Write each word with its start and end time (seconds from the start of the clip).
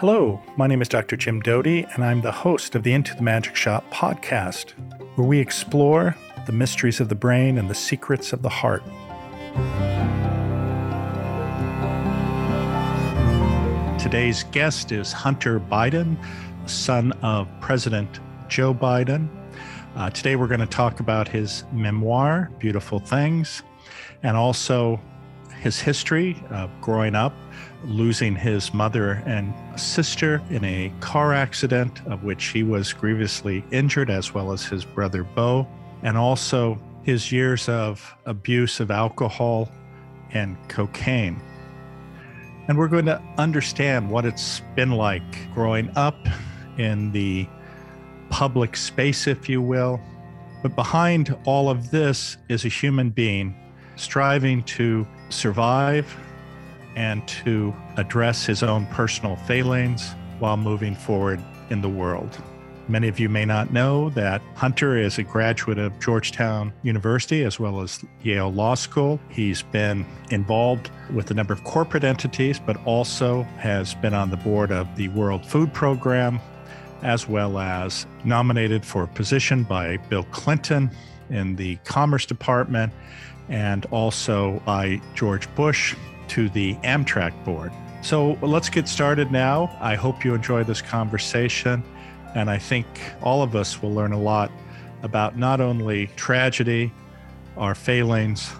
Hello, 0.00 0.42
my 0.56 0.66
name 0.66 0.82
is 0.82 0.88
Dr. 0.88 1.16
Jim 1.16 1.38
Doty, 1.38 1.84
and 1.94 2.04
I'm 2.04 2.20
the 2.20 2.32
host 2.32 2.74
of 2.74 2.82
the 2.82 2.92
Into 2.92 3.14
the 3.14 3.22
Magic 3.22 3.54
Shop 3.54 3.88
podcast, 3.92 4.72
where 5.14 5.24
we 5.24 5.38
explore 5.38 6.16
the 6.46 6.52
mysteries 6.52 6.98
of 6.98 7.08
the 7.08 7.14
brain 7.14 7.58
and 7.58 7.70
the 7.70 7.76
secrets 7.76 8.32
of 8.32 8.42
the 8.42 8.48
heart. 8.48 8.82
Today's 14.00 14.42
guest 14.50 14.90
is 14.90 15.12
Hunter 15.12 15.60
Biden, 15.60 16.16
son 16.68 17.12
of 17.22 17.46
President 17.60 18.18
Joe 18.48 18.74
Biden. 18.74 19.28
Uh, 19.94 20.10
today, 20.10 20.34
we're 20.34 20.48
going 20.48 20.58
to 20.58 20.66
talk 20.66 20.98
about 20.98 21.28
his 21.28 21.62
memoir, 21.72 22.50
Beautiful 22.58 22.98
Things, 22.98 23.62
and 24.24 24.36
also 24.36 25.00
his 25.60 25.78
history 25.78 26.42
of 26.50 26.68
growing 26.80 27.14
up 27.14 27.32
losing 27.84 28.34
his 28.34 28.72
mother 28.72 29.22
and 29.26 29.52
sister 29.78 30.42
in 30.50 30.64
a 30.64 30.92
car 31.00 31.32
accident, 31.32 32.04
of 32.06 32.24
which 32.24 32.46
he 32.46 32.62
was 32.62 32.92
grievously 32.92 33.64
injured, 33.70 34.10
as 34.10 34.32
well 34.34 34.52
as 34.52 34.64
his 34.64 34.84
brother 34.84 35.24
Bo, 35.24 35.66
and 36.02 36.16
also 36.16 36.78
his 37.02 37.30
years 37.30 37.68
of 37.68 38.14
abuse 38.26 38.80
of 38.80 38.90
alcohol 38.90 39.70
and 40.32 40.56
cocaine. 40.68 41.40
And 42.66 42.78
we're 42.78 42.88
going 42.88 43.06
to 43.06 43.20
understand 43.36 44.10
what 44.10 44.24
it's 44.24 44.60
been 44.74 44.92
like 44.92 45.52
growing 45.52 45.90
up 45.96 46.16
in 46.78 47.12
the 47.12 47.46
public 48.30 48.76
space, 48.76 49.26
if 49.26 49.48
you 49.48 49.60
will. 49.60 50.00
But 50.62 50.74
behind 50.74 51.36
all 51.44 51.68
of 51.68 51.90
this 51.90 52.38
is 52.48 52.64
a 52.64 52.68
human 52.68 53.10
being 53.10 53.54
striving 53.96 54.62
to 54.64 55.06
survive 55.28 56.16
and 56.96 57.26
to 57.28 57.74
address 57.96 58.46
his 58.46 58.62
own 58.62 58.86
personal 58.86 59.36
failings 59.36 60.14
while 60.38 60.56
moving 60.56 60.94
forward 60.94 61.42
in 61.70 61.80
the 61.80 61.88
world. 61.88 62.38
Many 62.86 63.08
of 63.08 63.18
you 63.18 63.30
may 63.30 63.46
not 63.46 63.72
know 63.72 64.10
that 64.10 64.42
Hunter 64.56 64.98
is 64.98 65.16
a 65.16 65.22
graduate 65.22 65.78
of 65.78 65.98
Georgetown 66.00 66.70
University 66.82 67.42
as 67.42 67.58
well 67.58 67.80
as 67.80 68.04
Yale 68.22 68.52
Law 68.52 68.74
School. 68.74 69.18
He's 69.30 69.62
been 69.62 70.04
involved 70.30 70.90
with 71.14 71.30
a 71.30 71.34
number 71.34 71.54
of 71.54 71.64
corporate 71.64 72.04
entities, 72.04 72.60
but 72.60 72.76
also 72.84 73.44
has 73.58 73.94
been 73.94 74.12
on 74.12 74.30
the 74.30 74.36
board 74.36 74.70
of 74.70 74.94
the 74.96 75.08
World 75.08 75.46
Food 75.46 75.72
Program, 75.72 76.38
as 77.02 77.26
well 77.26 77.58
as 77.58 78.04
nominated 78.22 78.84
for 78.84 79.04
a 79.04 79.08
position 79.08 79.62
by 79.62 79.96
Bill 79.96 80.24
Clinton 80.24 80.90
in 81.30 81.56
the 81.56 81.76
Commerce 81.84 82.26
Department 82.26 82.92
and 83.48 83.86
also 83.86 84.60
by 84.66 85.00
George 85.14 85.52
Bush 85.54 85.94
to 86.28 86.48
the 86.48 86.74
Amtrak 86.76 87.32
board. 87.44 87.72
So 88.02 88.38
let's 88.42 88.68
get 88.68 88.86
started 88.88 89.32
now. 89.32 89.76
I 89.80 89.94
hope 89.94 90.24
you 90.24 90.34
enjoy 90.34 90.64
this 90.64 90.82
conversation. 90.82 91.82
And 92.34 92.50
I 92.50 92.58
think 92.58 92.86
all 93.22 93.42
of 93.42 93.56
us 93.56 93.80
will 93.80 93.92
learn 93.92 94.12
a 94.12 94.20
lot 94.20 94.50
about 95.02 95.38
not 95.38 95.60
only 95.60 96.08
tragedy, 96.16 96.92
our 97.56 97.74
failings, 97.74 98.50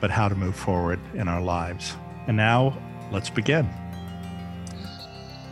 but 0.00 0.10
how 0.10 0.28
to 0.28 0.34
move 0.34 0.54
forward 0.54 1.00
in 1.14 1.28
our 1.28 1.40
lives. 1.40 1.96
And 2.26 2.36
now 2.36 2.76
let's 3.10 3.30
begin. 3.30 3.68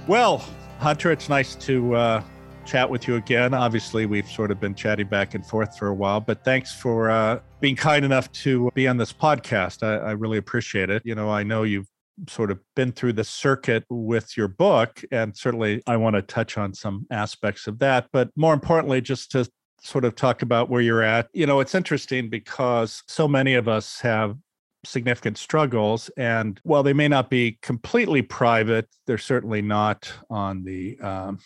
Well, 0.06 0.44
Hunter, 0.78 1.10
it's 1.10 1.28
nice 1.28 1.55
to 1.56 1.94
uh, 1.94 2.22
chat 2.67 2.91
with 2.91 3.06
you 3.06 3.14
again. 3.14 3.55
Obviously, 3.55 4.06
we've 4.06 4.28
sort 4.28 4.50
of 4.50 4.61
been 4.61 4.75
chatting 4.75 5.06
back 5.06 5.34
and 5.34 5.47
forth 5.47 5.78
for 5.78 5.89
a 5.89 5.95
while, 5.95 6.20
but 6.20 6.45
thanks 6.45 6.75
for 6.75 7.09
uh, 7.09 7.39
being 7.61 7.77
kind 7.77 8.05
enough 8.05 8.31
to 8.33 8.70
be 8.75 8.89
on 8.89 8.97
this 8.97 9.12
podcast. 9.12 9.83
I, 9.83 10.09
I 10.09 10.11
really 10.12 10.39
appreciate 10.39 10.91
it. 10.91 11.03
You 11.05 11.14
know, 11.14 11.31
I 11.31 11.44
know 11.44 11.62
you've 11.62 11.87
sort 12.28 12.50
of 12.50 12.59
been 12.75 12.92
through 12.92 13.12
the 13.12 13.25
circuit 13.25 13.84
with 13.89 14.37
your 14.37 14.48
book, 14.48 15.00
and 15.12 15.37
certainly 15.37 15.83
I 15.87 15.97
want 15.97 16.17
to 16.17 16.22
touch 16.22 16.59
on 16.59 16.75
some 16.75 17.06
aspects 17.11 17.69
of 17.69 17.78
that. 17.78 18.09
But 18.12 18.31
more 18.37 18.53
importantly, 18.53 19.00
just 19.00 19.31
to 19.33 19.48
sort 19.81 20.04
of 20.04 20.16
talk 20.16 20.43
about 20.43 20.69
where 20.69 20.81
you're 20.81 21.03
at. 21.03 21.28
You 21.33 21.47
know, 21.47 21.60
it's 21.60 21.75
interesting 21.75 22.28
because 22.28 23.03
so 23.06 23.28
many 23.28 23.54
of 23.54 23.69
us 23.69 24.00
have 24.00 24.37
significant 24.84 25.38
struggles. 25.38 26.10
And 26.16 26.60
while 26.65 26.83
they 26.83 26.93
may 26.93 27.09
not 27.09 27.31
be 27.31 27.59
completely 27.62 28.22
private, 28.22 28.88
they're 29.06 29.19
certainly 29.19 29.62
not 29.62 30.12
on 30.31 30.65
the 30.65 30.98
um, 31.00 31.38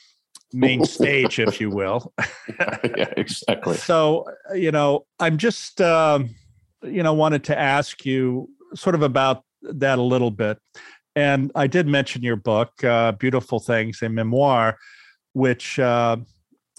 main 0.53 0.85
stage, 0.97 1.39
if 1.39 1.61
you 1.61 1.71
will. 1.71 2.13
yeah, 2.49 3.13
exactly. 3.17 3.77
So, 3.77 4.27
you 4.55 4.73
know, 4.73 5.07
I'm 5.19 5.37
just, 5.37 5.81
um, 5.81 6.31
you 6.83 7.03
know, 7.03 7.15
wanted 7.15 7.45
to 7.45 7.59
ask 7.59 8.05
you 8.05 8.49
sort 8.75 8.95
of 8.95 9.03
about 9.03 9.45
that 9.63 9.99
a 9.99 10.03
little 10.03 10.31
bit. 10.31 10.59
And 11.17 11.51
I 11.55 11.67
did 11.67 11.87
mention 11.87 12.23
your 12.23 12.37
book, 12.37 12.83
uh, 12.85 13.13
Beautiful 13.13 13.59
Things, 13.59 14.01
a 14.03 14.09
memoir, 14.09 14.79
which, 15.33 15.79
uh, 15.79 16.17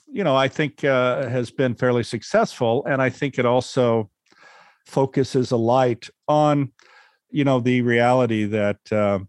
you 0.08 0.24
know, 0.24 0.36
I 0.36 0.48
think 0.48 0.84
uh, 0.84 1.28
has 1.28 1.52
been 1.52 1.76
fairly 1.76 2.04
successful. 2.04 2.86
And 2.86 3.02
I 3.02 3.10
think 3.10 3.38
it 3.38 3.46
also 3.46 4.10
focuses 4.86 5.52
a 5.52 5.58
light 5.58 6.10
on, 6.28 6.72
you 7.30 7.44
know, 7.44 7.60
the 7.60 7.82
reality 7.82 8.46
that 8.46 8.92
uh, 8.92 9.20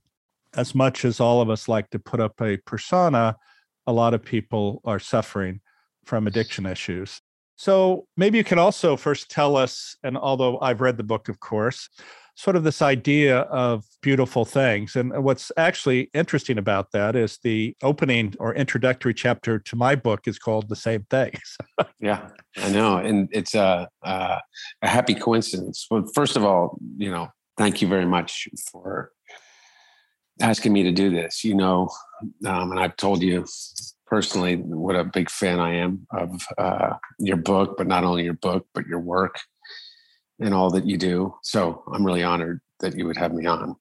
as 0.54 0.74
much 0.74 1.04
as 1.04 1.20
all 1.20 1.40
of 1.40 1.50
us 1.50 1.68
like 1.68 1.90
to 1.90 1.98
put 1.98 2.20
up 2.20 2.40
a 2.40 2.56
persona, 2.58 3.36
a 3.86 3.92
lot 3.92 4.14
of 4.14 4.24
people 4.24 4.80
are 4.84 4.98
suffering 4.98 5.60
from 6.04 6.26
addiction 6.26 6.66
issues. 6.66 7.20
So 7.56 8.06
maybe 8.16 8.38
you 8.38 8.44
can 8.44 8.58
also 8.58 8.96
first 8.96 9.30
tell 9.30 9.56
us, 9.56 9.96
and 10.02 10.16
although 10.16 10.58
I've 10.60 10.80
read 10.80 10.96
the 10.96 11.04
book, 11.04 11.28
of 11.28 11.40
course, 11.40 11.88
sort 12.34 12.56
of 12.56 12.64
this 12.64 12.80
idea 12.80 13.40
of 13.40 13.84
beautiful 14.00 14.44
things. 14.44 14.96
And 14.96 15.14
uh, 15.14 15.20
what's 15.20 15.52
actually 15.56 16.10
interesting 16.14 16.58
about 16.58 16.90
that 16.92 17.14
is 17.14 17.38
the 17.42 17.76
opening 17.82 18.34
or 18.38 18.54
introductory 18.54 19.14
chapter 19.14 19.58
to 19.58 19.76
my 19.76 19.94
book 19.94 20.22
is 20.26 20.38
called 20.38 20.68
The 20.68 20.76
Same 20.76 21.04
Things. 21.10 21.56
yeah, 22.00 22.28
I 22.56 22.70
know. 22.70 22.96
And 22.96 23.28
it's 23.32 23.54
a, 23.54 23.88
a, 24.02 24.40
a 24.80 24.88
happy 24.88 25.14
coincidence. 25.14 25.86
Well, 25.90 26.04
first 26.14 26.36
of 26.36 26.44
all, 26.44 26.78
you 26.96 27.10
know, 27.10 27.28
thank 27.58 27.82
you 27.82 27.88
very 27.88 28.06
much 28.06 28.48
for 28.70 29.10
asking 30.40 30.72
me 30.72 30.82
to 30.84 30.92
do 30.92 31.10
this. 31.10 31.44
You 31.44 31.54
know, 31.54 31.88
um, 32.46 32.70
and 32.70 32.80
I've 32.80 32.96
told 32.96 33.22
you 33.22 33.46
personally 34.06 34.56
what 34.56 34.96
a 34.96 35.04
big 35.04 35.30
fan 35.30 35.58
I 35.58 35.76
am 35.76 36.06
of 36.12 36.42
uh, 36.58 36.94
your 37.18 37.38
book, 37.38 37.76
but 37.76 37.86
not 37.86 38.04
only 38.04 38.24
your 38.24 38.34
book, 38.34 38.66
but 38.74 38.86
your 38.86 39.00
work 39.00 39.38
and 40.38 40.52
all 40.52 40.70
that 40.70 40.86
you 40.86 40.98
do. 40.98 41.34
So 41.42 41.82
I'm 41.92 42.04
really 42.04 42.22
honored 42.22 42.60
that 42.80 42.96
you 42.96 43.06
would 43.06 43.16
have 43.16 43.32
me 43.32 43.46
on. 43.46 43.76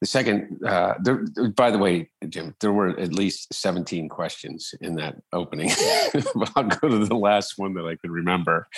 The 0.00 0.06
second, 0.06 0.60
uh, 0.64 0.94
there, 1.02 1.24
by 1.56 1.70
the 1.70 1.78
way, 1.78 2.10
Jim, 2.28 2.54
there 2.60 2.72
were 2.72 2.90
at 3.00 3.14
least 3.14 3.52
17 3.54 4.10
questions 4.10 4.74
in 4.82 4.94
that 4.96 5.16
opening. 5.32 5.70
I'll 6.54 6.64
go 6.64 6.88
to 6.88 7.06
the 7.06 7.16
last 7.16 7.54
one 7.56 7.72
that 7.74 7.86
I 7.86 7.96
could 7.96 8.10
remember, 8.10 8.68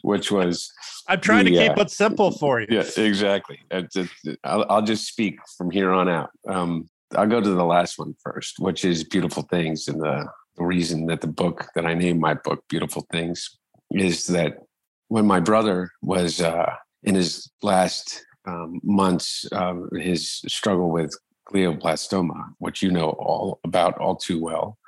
which 0.00 0.32
was 0.32 0.72
I'm 1.08 1.20
trying 1.20 1.44
the, 1.44 1.56
to 1.56 1.68
keep 1.68 1.78
uh, 1.78 1.82
it 1.82 1.90
simple 1.90 2.30
for 2.30 2.60
you. 2.60 2.68
Yeah, 2.70 2.84
exactly. 2.96 3.60
I'll, 4.44 4.64
I'll, 4.70 4.82
just 4.82 5.06
speak 5.06 5.40
from 5.58 5.70
here 5.70 5.92
on 5.92 6.08
out. 6.08 6.30
Um, 6.48 6.88
I'll 7.16 7.26
go 7.26 7.40
to 7.40 7.50
the 7.50 7.64
last 7.64 7.98
one 7.98 8.14
first, 8.22 8.58
which 8.58 8.84
is 8.86 9.04
Beautiful 9.04 9.42
Things. 9.42 9.88
And 9.88 10.00
the, 10.00 10.26
the 10.56 10.64
reason 10.64 11.04
that 11.06 11.20
the 11.20 11.26
book 11.26 11.68
that 11.74 11.84
I 11.84 11.92
named 11.92 12.20
my 12.20 12.32
book 12.32 12.64
Beautiful 12.68 13.06
Things 13.12 13.58
is 13.90 14.26
that 14.28 14.58
when 15.08 15.26
my 15.26 15.40
brother 15.40 15.90
was 16.00 16.40
uh, 16.40 16.72
in 17.02 17.14
his 17.14 17.50
last 17.62 18.24
um, 18.46 18.80
months 18.82 19.44
of 19.52 19.88
his 19.92 20.42
struggle 20.46 20.90
with 20.90 21.14
glioblastoma, 21.48 22.54
which 22.58 22.82
you 22.82 22.90
know 22.90 23.10
all 23.10 23.60
about 23.64 23.98
all 23.98 24.16
too 24.16 24.40
well, 24.40 24.78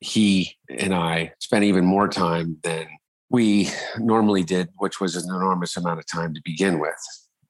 he 0.00 0.56
and 0.68 0.94
I 0.94 1.32
spent 1.38 1.64
even 1.64 1.84
more 1.84 2.08
time 2.08 2.58
than 2.62 2.86
we 3.30 3.70
normally 3.98 4.42
did, 4.42 4.68
which 4.78 5.00
was 5.00 5.16
an 5.16 5.24
enormous 5.34 5.76
amount 5.76 6.00
of 6.00 6.06
time 6.06 6.34
to 6.34 6.40
begin 6.44 6.80
with. 6.80 6.94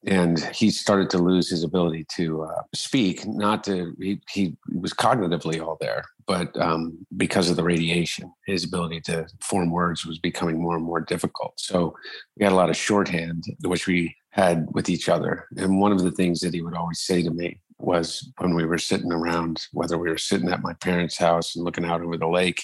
And 0.07 0.39
he 0.55 0.71
started 0.71 1.11
to 1.11 1.19
lose 1.19 1.51
his 1.51 1.63
ability 1.63 2.07
to 2.17 2.45
uh, 2.45 2.63
speak. 2.75 3.27
Not 3.27 3.65
to 3.65 3.95
he, 4.01 4.21
he 4.31 4.57
was 4.73 4.95
cognitively 4.95 5.63
all 5.63 5.77
there, 5.79 6.05
but 6.27 6.59
um, 6.59 6.99
because 7.19 7.51
of 7.51 7.57
the 7.57 7.63
radiation, 7.63 8.33
his 8.47 8.65
ability 8.65 9.03
to 9.03 9.27
form 9.43 9.71
words 9.71 10.07
was 10.07 10.19
becoming 10.19 10.61
more 10.61 10.75
and 10.77 10.85
more 10.85 11.01
difficult. 11.01 11.53
So 11.57 11.95
we 12.37 12.45
had 12.45 12.53
a 12.53 12.57
lot 12.57 12.71
of 12.71 12.79
shorthand, 12.79 13.45
which 13.63 13.87
we 13.87 14.17
had 14.31 14.67
with 14.73 14.89
each 14.89 15.09
other. 15.09 15.47
And 15.57 15.81
one 15.81 15.93
of 15.93 16.03
the 16.03 16.13
things 16.13 16.41
that 16.41 16.55
he 16.55 16.63
would 16.63 16.75
always 16.75 17.01
say 17.01 17.23
to 17.23 17.31
me 17.31 17.61
was 17.79 18.31
when 18.39 18.55
we 18.55 18.65
were 18.65 18.79
sitting 18.79 19.13
around, 19.13 19.67
whether 19.73 19.99
we 19.99 20.11
were 20.11 20.19
sitting 20.19 20.51
at 20.51 20.63
my 20.63 20.75
parents' 20.75 21.19
house 21.19 21.57
and 21.57 21.65
looking 21.65 21.85
out 21.85 22.03
over 22.03 22.17
the 22.17 22.29
lake, 22.29 22.63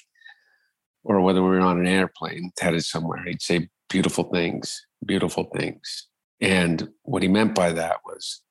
or 1.02 1.20
whether 1.20 1.42
we 1.42 1.50
were 1.50 1.60
on 1.60 1.78
an 1.78 1.86
airplane 1.86 2.50
headed 2.60 2.84
somewhere, 2.84 3.22
he'd 3.24 3.42
say, 3.42 3.68
beautiful 3.88 4.24
things, 4.24 4.86
beautiful 5.04 5.44
things. 5.56 6.08
And 6.40 6.88
what 7.02 7.22
he 7.22 7.28
meant 7.28 7.54
by 7.54 7.72
that 7.72 7.98
was 8.04 8.42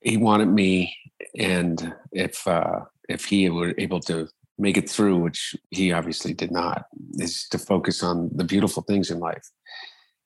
he 0.00 0.16
wanted 0.16 0.48
me, 0.48 0.94
and 1.38 1.94
if 2.12 2.46
uh, 2.46 2.80
if 3.08 3.24
he 3.26 3.48
were 3.50 3.74
able 3.78 4.00
to 4.00 4.28
make 4.58 4.76
it 4.76 4.88
through, 4.88 5.18
which 5.18 5.54
he 5.70 5.92
obviously 5.92 6.34
did 6.34 6.50
not, 6.50 6.84
is 7.14 7.46
to 7.50 7.58
focus 7.58 8.02
on 8.02 8.30
the 8.34 8.44
beautiful 8.44 8.82
things 8.82 9.10
in 9.10 9.18
life. 9.18 9.50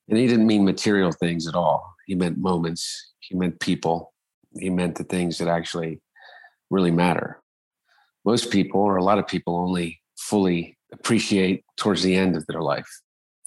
And 0.08 0.18
he 0.18 0.26
didn't 0.26 0.46
mean 0.46 0.64
material 0.64 1.12
things 1.12 1.46
at 1.46 1.54
all. 1.54 1.94
He 2.06 2.14
meant 2.14 2.38
moments. 2.38 3.12
He 3.20 3.36
meant 3.36 3.60
people. 3.60 4.14
He 4.58 4.70
meant 4.70 4.96
the 4.96 5.04
things 5.04 5.38
that 5.38 5.48
actually 5.48 6.00
really 6.70 6.90
matter. 6.90 7.40
most 8.24 8.50
people 8.50 8.80
or 8.80 8.96
a 8.96 9.04
lot 9.04 9.18
of 9.18 9.26
people 9.26 9.56
only 9.56 10.00
fully 10.16 10.76
appreciate 10.92 11.64
towards 11.76 12.02
the 12.02 12.14
end 12.14 12.36
of 12.36 12.46
their 12.46 12.60
life. 12.60 12.88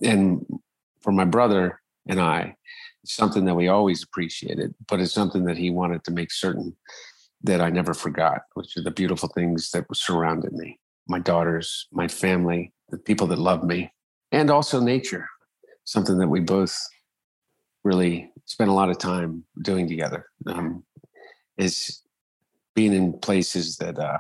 And 0.02 0.46
for 1.02 1.12
my 1.12 1.26
brother 1.26 1.80
and 2.08 2.20
I, 2.20 2.56
it's 3.04 3.16
something 3.16 3.46
that 3.46 3.56
we 3.56 3.68
always 3.68 4.04
appreciated, 4.04 4.74
but 4.88 5.00
it's 5.00 5.14
something 5.14 5.46
that 5.46 5.58
he 5.58 5.70
wanted 5.70 6.04
to 6.06 6.12
make 6.12 6.32
certain 6.32 6.76
that 7.44 7.62
I 7.62 7.70
never 7.70 7.94
forgot, 7.94 8.42
which 8.54 8.78
are 8.78 8.84
the 8.84 8.92
beautiful 8.92 9.30
things 9.30 9.72
that 9.72 9.86
surrounded 9.94 10.54
me 10.54 10.80
my 11.08 11.20
daughters, 11.20 11.88
my 11.92 12.08
family, 12.08 12.72
the 12.90 12.98
people 12.98 13.28
that 13.28 13.40
love 13.40 13.64
me, 13.64 13.92
and 14.32 14.50
also 14.50 14.80
nature, 14.80 15.28
something 15.84 16.18
that 16.18 16.28
we 16.28 16.40
both 16.40 16.78
really 17.84 18.32
spent 18.46 18.70
a 18.70 18.74
lot 18.74 18.90
of 18.90 18.98
time 18.98 19.44
doing 19.62 19.88
together. 19.88 20.26
Um, 20.48 20.84
is 21.58 22.02
being 22.76 22.94
in 22.94 23.20
places 23.20 23.78
that 23.78 24.00
uh, 24.00 24.20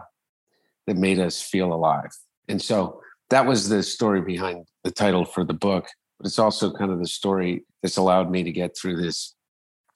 that 0.87 0.97
made 0.97 1.19
us 1.19 1.41
feel 1.41 1.73
alive. 1.73 2.11
And 2.47 2.61
so 2.61 3.01
that 3.29 3.45
was 3.45 3.69
the 3.69 3.83
story 3.83 4.21
behind 4.21 4.67
the 4.83 4.91
title 4.91 5.25
for 5.25 5.43
the 5.43 5.53
book. 5.53 5.87
But 6.19 6.27
it's 6.27 6.39
also 6.39 6.71
kind 6.73 6.91
of 6.91 6.99
the 6.99 7.07
story 7.07 7.65
that's 7.81 7.97
allowed 7.97 8.29
me 8.29 8.43
to 8.43 8.51
get 8.51 8.75
through 8.77 9.01
this, 9.01 9.35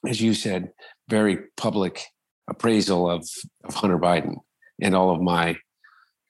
as 0.08 0.20
you 0.20 0.34
said, 0.34 0.72
very 1.08 1.38
public 1.56 2.04
appraisal 2.48 3.10
of, 3.10 3.28
of 3.64 3.74
Hunter 3.74 3.98
Biden 3.98 4.36
and 4.80 4.94
all 4.94 5.10
of 5.10 5.20
my 5.20 5.56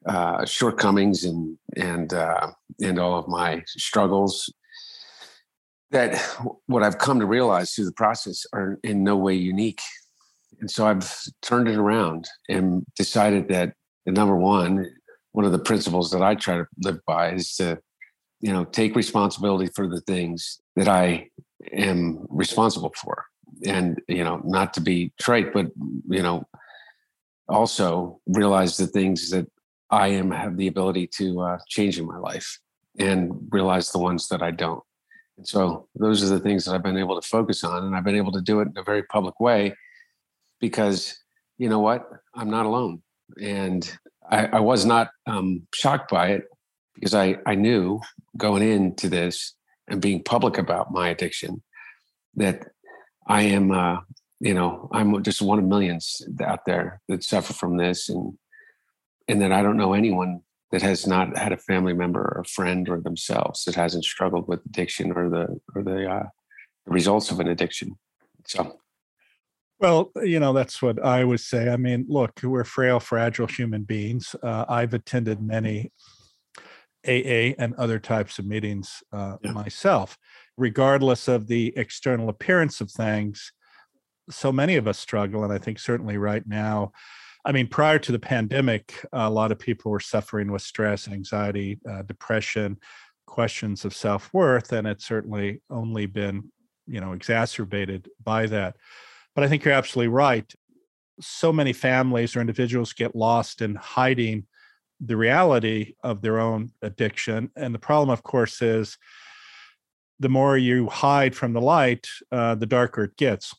uh, 0.07 0.45
shortcomings 0.45 1.25
and 1.25 1.59
and 1.77 2.13
uh, 2.15 2.49
and 2.81 2.99
all 2.99 3.19
of 3.19 3.29
my 3.29 3.63
struggles. 3.67 4.53
That 5.93 6.19
what 6.67 6.83
I've 6.83 6.99
come 6.99 7.21
to 7.21 7.27
realize 7.27 7.73
through 7.73 7.85
the 7.85 7.93
process 7.93 8.45
are 8.53 8.79
in 8.83 9.05
no 9.05 9.17
way 9.17 9.35
unique, 9.35 9.81
and 10.61 10.71
so 10.71 10.87
I've 10.87 11.11
turned 11.43 11.69
it 11.69 11.77
around 11.77 12.27
and 12.49 12.85
decided 12.97 13.49
that 13.49 13.75
the 14.05 14.13
number 14.13 14.37
one, 14.37 14.87
one 15.33 15.45
of 15.45 15.53
the 15.53 15.59
principles 15.59 16.11
that 16.11 16.23
I 16.23 16.35
try 16.35 16.57
to 16.57 16.67
live 16.83 17.01
by 17.07 17.33
is 17.33 17.55
to, 17.57 17.79
you 18.41 18.53
know, 18.53 18.65
take 18.65 18.97
responsibility 18.97 19.71
for 19.75 19.89
the 19.89 20.01
things 20.01 20.61
that 20.77 20.89
I 20.89 21.29
am 21.73 22.27
responsible 22.29 22.93
for. 22.97 23.25
And, 23.65 24.01
you 24.09 24.25
know, 24.25 24.41
not 24.45 24.75
to 24.75 24.81
be 24.81 25.13
trite, 25.21 25.53
but, 25.53 25.67
you 26.09 26.23
know, 26.23 26.45
also 27.49 28.21
realize 28.27 28.77
the 28.77 28.87
things 28.87 29.31
that 29.31 29.47
I 29.91 30.09
am 30.09 30.31
have 30.31 30.57
the 30.57 30.67
ability 30.67 31.09
to 31.19 31.41
uh, 31.41 31.59
change 31.69 31.99
in 31.99 32.07
my 32.07 32.19
life 32.19 32.59
and 32.99 33.31
realize 33.51 33.93
the 33.93 33.99
ones 33.99 34.29
that 34.29 34.43
I 34.43 34.51
don't. 34.51 34.83
And 35.37 35.47
so 35.47 35.89
those 35.95 36.23
are 36.23 36.35
the 36.35 36.41
things 36.41 36.65
that 36.65 36.75
I've 36.75 36.83
been 36.83 36.97
able 36.97 37.21
to 37.21 37.29
focus 37.29 37.63
on. 37.65 37.85
And 37.85 37.97
I've 37.97 38.05
been 38.05 38.17
able 38.17 38.33
to 38.33 38.41
do 38.41 38.61
it 38.61 38.69
in 38.69 38.79
a 38.79 38.83
very 38.83 39.03
public 39.03 39.39
way 39.41 39.75
because 40.61 41.19
you 41.59 41.69
know 41.69 41.81
what? 41.81 42.09
I'm 42.35 42.51
not 42.51 42.67
alone 42.67 43.03
and 43.41 43.99
I, 44.31 44.47
I 44.47 44.61
was 44.61 44.85
not 44.85 45.11
um, 45.27 45.67
shocked 45.75 46.11
by 46.11 46.29
it 46.29 46.45
because 46.95 47.15
I, 47.15 47.37
I 47.47 47.55
knew 47.55 48.01
going 48.37 48.63
into 48.63 49.09
this 49.09 49.55
and 49.89 50.01
being 50.01 50.23
public 50.23 50.59
about 50.59 50.93
my 50.93 51.09
addiction 51.09 51.63
that 52.35 52.67
I 53.27 53.43
am, 53.43 53.71
uh, 53.71 53.99
you 54.41 54.55
know, 54.55 54.89
I'm 54.93 55.23
just 55.23 55.43
one 55.43 55.59
of 55.59 55.65
millions 55.65 56.23
out 56.45 56.65
there 56.67 57.01
that 57.09 57.25
suffer 57.25 57.53
from 57.53 57.77
this, 57.77 58.09
and 58.09 58.35
and 59.29 59.41
that 59.43 59.53
I 59.53 59.63
don't 59.63 59.77
know 59.77 59.95
anyone 59.95 60.43
that 60.73 60.83
has 60.83 61.07
not 61.07 61.37
had 61.37 61.53
a 61.53 61.57
family 61.57 61.93
member 61.93 62.21
or 62.21 62.41
a 62.41 62.49
friend 62.49 62.89
or 62.89 63.01
themselves 63.01 63.65
that 63.65 63.75
hasn't 63.75 64.05
struggled 64.05 64.49
with 64.49 64.65
addiction 64.67 65.13
or 65.13 65.31
the 65.31 65.61
or 65.75 65.83
the, 65.83 66.11
uh, 66.11 66.27
the 66.87 66.93
results 66.93 67.31
of 67.31 67.41
an 67.41 67.49
addiction. 67.49 67.97
So 68.47 68.79
well, 69.79 70.11
you 70.23 70.41
know, 70.41 70.53
that's 70.53 70.81
what 70.81 71.05
I 71.05 71.23
would 71.23 71.41
say. 71.41 71.69
I 71.69 71.77
mean, 71.77 72.07
look, 72.09 72.41
we're 72.43 72.65
frail, 72.65 72.99
fragile 72.99 73.47
human 73.47 73.83
beings. 73.83 74.35
Uh, 74.43 74.65
I've 74.69 74.95
attended 74.95 75.43
many 75.43 75.93
AA 77.07 77.53
and 77.59 77.75
other 77.75 77.99
types 77.99 78.39
of 78.39 78.47
meetings 78.47 79.03
uh, 79.13 79.37
yeah. 79.43 79.53
myself, 79.53 80.17
regardless 80.57 81.29
of 81.29 81.47
the 81.47 81.75
external 81.77 82.31
appearance 82.31 82.81
of 82.81 82.91
things. 82.91 83.53
So 84.31 84.51
many 84.51 84.77
of 84.77 84.89
us 84.89 84.99
struggle. 84.99 85.45
And 85.45 85.53
I 85.53 85.59
think 85.59 85.79
certainly 85.79 86.17
right 86.17 86.47
now, 86.47 86.93
I 87.47 87.53
mean, 87.53 87.69
prior 87.69 88.01
to 88.01 88.11
the 88.11 88.19
pandemic, 88.19 89.07
a 89.13 89.31
lot 89.31 89.53
of 89.53 89.59
people 89.61 89.93
were 89.93 90.01
suffering 90.01 90.51
with 90.51 90.63
stress, 90.63 91.07
anxiety, 91.07 91.79
uh, 91.89 92.03
depression, 92.03 92.77
questions 93.27 93.85
of 93.85 93.95
self 93.95 94.35
worth. 94.35 94.73
And 94.73 94.85
it's 94.87 95.07
certainly 95.07 95.63
only 95.71 96.07
been, 96.07 96.51
you 96.89 97.01
know, 97.01 97.13
exacerbated 97.13 98.11
by 98.23 98.47
that. 98.47 98.77
But 99.37 99.45
I 99.45 99.49
think 99.49 99.65
you're 99.65 99.75
absolutely 99.75 100.09
right. 100.09 100.53
So 101.21 101.53
many 101.53 101.73
families 101.73 102.35
or 102.35 102.41
individuals 102.41 102.93
get 102.93 103.15
lost 103.15 103.63
in 103.63 103.77
hiding 103.77 104.47
the 105.01 105.17
reality 105.17 105.95
of 106.03 106.23
their 106.23 106.41
own 106.41 106.73
addiction. 106.83 107.51
And 107.55 107.73
the 107.73 107.79
problem, 107.79 108.11
of 108.11 108.25
course, 108.25 108.61
is 108.61 108.99
the 110.19 110.29
more 110.29 110.59
you 110.59 110.89
hide 110.89 111.37
from 111.37 111.53
the 111.53 111.61
light, 111.61 112.09
uh, 112.33 112.57
the 112.57 112.67
darker 112.67 113.05
it 113.05 113.17
gets. 113.17 113.55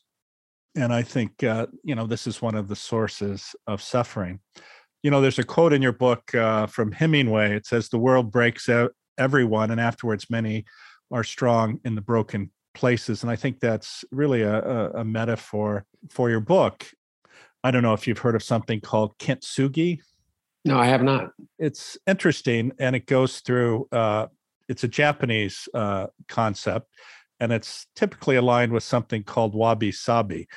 And 0.76 0.92
I 0.92 1.02
think, 1.02 1.42
uh, 1.42 1.66
you 1.82 1.94
know, 1.94 2.06
this 2.06 2.26
is 2.26 2.42
one 2.42 2.54
of 2.54 2.68
the 2.68 2.76
sources 2.76 3.54
of 3.66 3.82
suffering. 3.82 4.40
You 5.02 5.10
know, 5.10 5.20
there's 5.20 5.38
a 5.38 5.44
quote 5.44 5.72
in 5.72 5.82
your 5.82 5.92
book 5.92 6.34
uh, 6.34 6.66
from 6.66 6.92
Hemingway. 6.92 7.54
It 7.54 7.66
says, 7.66 7.88
The 7.88 7.98
world 7.98 8.30
breaks 8.30 8.68
out 8.68 8.92
everyone, 9.16 9.70
and 9.70 9.80
afterwards, 9.80 10.26
many 10.30 10.64
are 11.10 11.24
strong 11.24 11.80
in 11.84 11.94
the 11.94 12.00
broken 12.00 12.50
places. 12.74 13.22
And 13.22 13.30
I 13.30 13.36
think 13.36 13.60
that's 13.60 14.04
really 14.10 14.42
a, 14.42 14.60
a, 14.60 14.90
a 15.00 15.04
metaphor 15.04 15.84
for 16.10 16.30
your 16.30 16.40
book. 16.40 16.86
I 17.64 17.70
don't 17.70 17.82
know 17.82 17.94
if 17.94 18.06
you've 18.06 18.18
heard 18.18 18.36
of 18.36 18.42
something 18.42 18.80
called 18.80 19.18
kintsugi. 19.18 20.00
No, 20.64 20.78
I 20.78 20.86
have 20.86 21.02
not. 21.02 21.30
It's 21.58 21.98
interesting, 22.06 22.72
and 22.78 22.94
it 22.94 23.06
goes 23.06 23.40
through. 23.40 23.88
Uh, 23.90 24.26
it's 24.68 24.84
a 24.84 24.88
Japanese 24.88 25.68
uh, 25.72 26.08
concept, 26.28 26.92
and 27.40 27.52
it's 27.52 27.86
typically 27.94 28.36
aligned 28.36 28.72
with 28.72 28.82
something 28.82 29.22
called 29.22 29.54
wabi 29.54 29.92
sabi. 29.92 30.48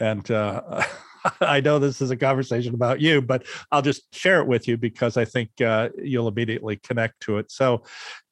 And 0.00 0.30
uh, 0.30 0.84
I 1.40 1.60
know 1.60 1.78
this 1.78 2.00
is 2.00 2.10
a 2.10 2.16
conversation 2.16 2.74
about 2.74 3.00
you, 3.00 3.20
but 3.20 3.44
I'll 3.70 3.82
just 3.82 4.14
share 4.14 4.40
it 4.40 4.46
with 4.46 4.68
you 4.68 4.76
because 4.76 5.16
I 5.16 5.24
think 5.24 5.50
uh, 5.60 5.88
you'll 5.96 6.28
immediately 6.28 6.76
connect 6.76 7.20
to 7.22 7.38
it. 7.38 7.50
So, 7.50 7.82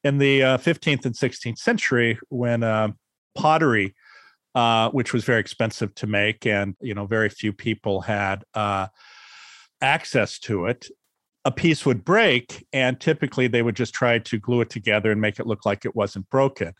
in 0.04 0.18
the 0.18 0.40
15th 0.40 0.98
uh, 0.98 1.00
and 1.06 1.14
16th 1.14 1.58
century, 1.58 2.18
when 2.28 2.62
um, 2.62 2.96
pottery, 3.34 3.94
uh, 4.54 4.90
which 4.90 5.12
was 5.12 5.24
very 5.24 5.40
expensive 5.40 5.94
to 5.96 6.06
make, 6.06 6.46
and 6.46 6.74
you 6.80 6.94
know 6.94 7.06
very 7.06 7.28
few 7.28 7.52
people 7.52 8.00
had 8.00 8.44
uh, 8.54 8.88
access 9.80 10.38
to 10.40 10.66
it. 10.66 10.88
A 11.44 11.52
piece 11.52 11.86
would 11.86 12.04
break, 12.04 12.66
and 12.72 12.98
typically 12.98 13.46
they 13.46 13.62
would 13.62 13.76
just 13.76 13.94
try 13.94 14.18
to 14.18 14.38
glue 14.38 14.62
it 14.62 14.70
together 14.70 15.12
and 15.12 15.20
make 15.20 15.38
it 15.38 15.46
look 15.46 15.64
like 15.64 15.84
it 15.84 15.94
wasn't 15.94 16.28
broken. 16.30 16.72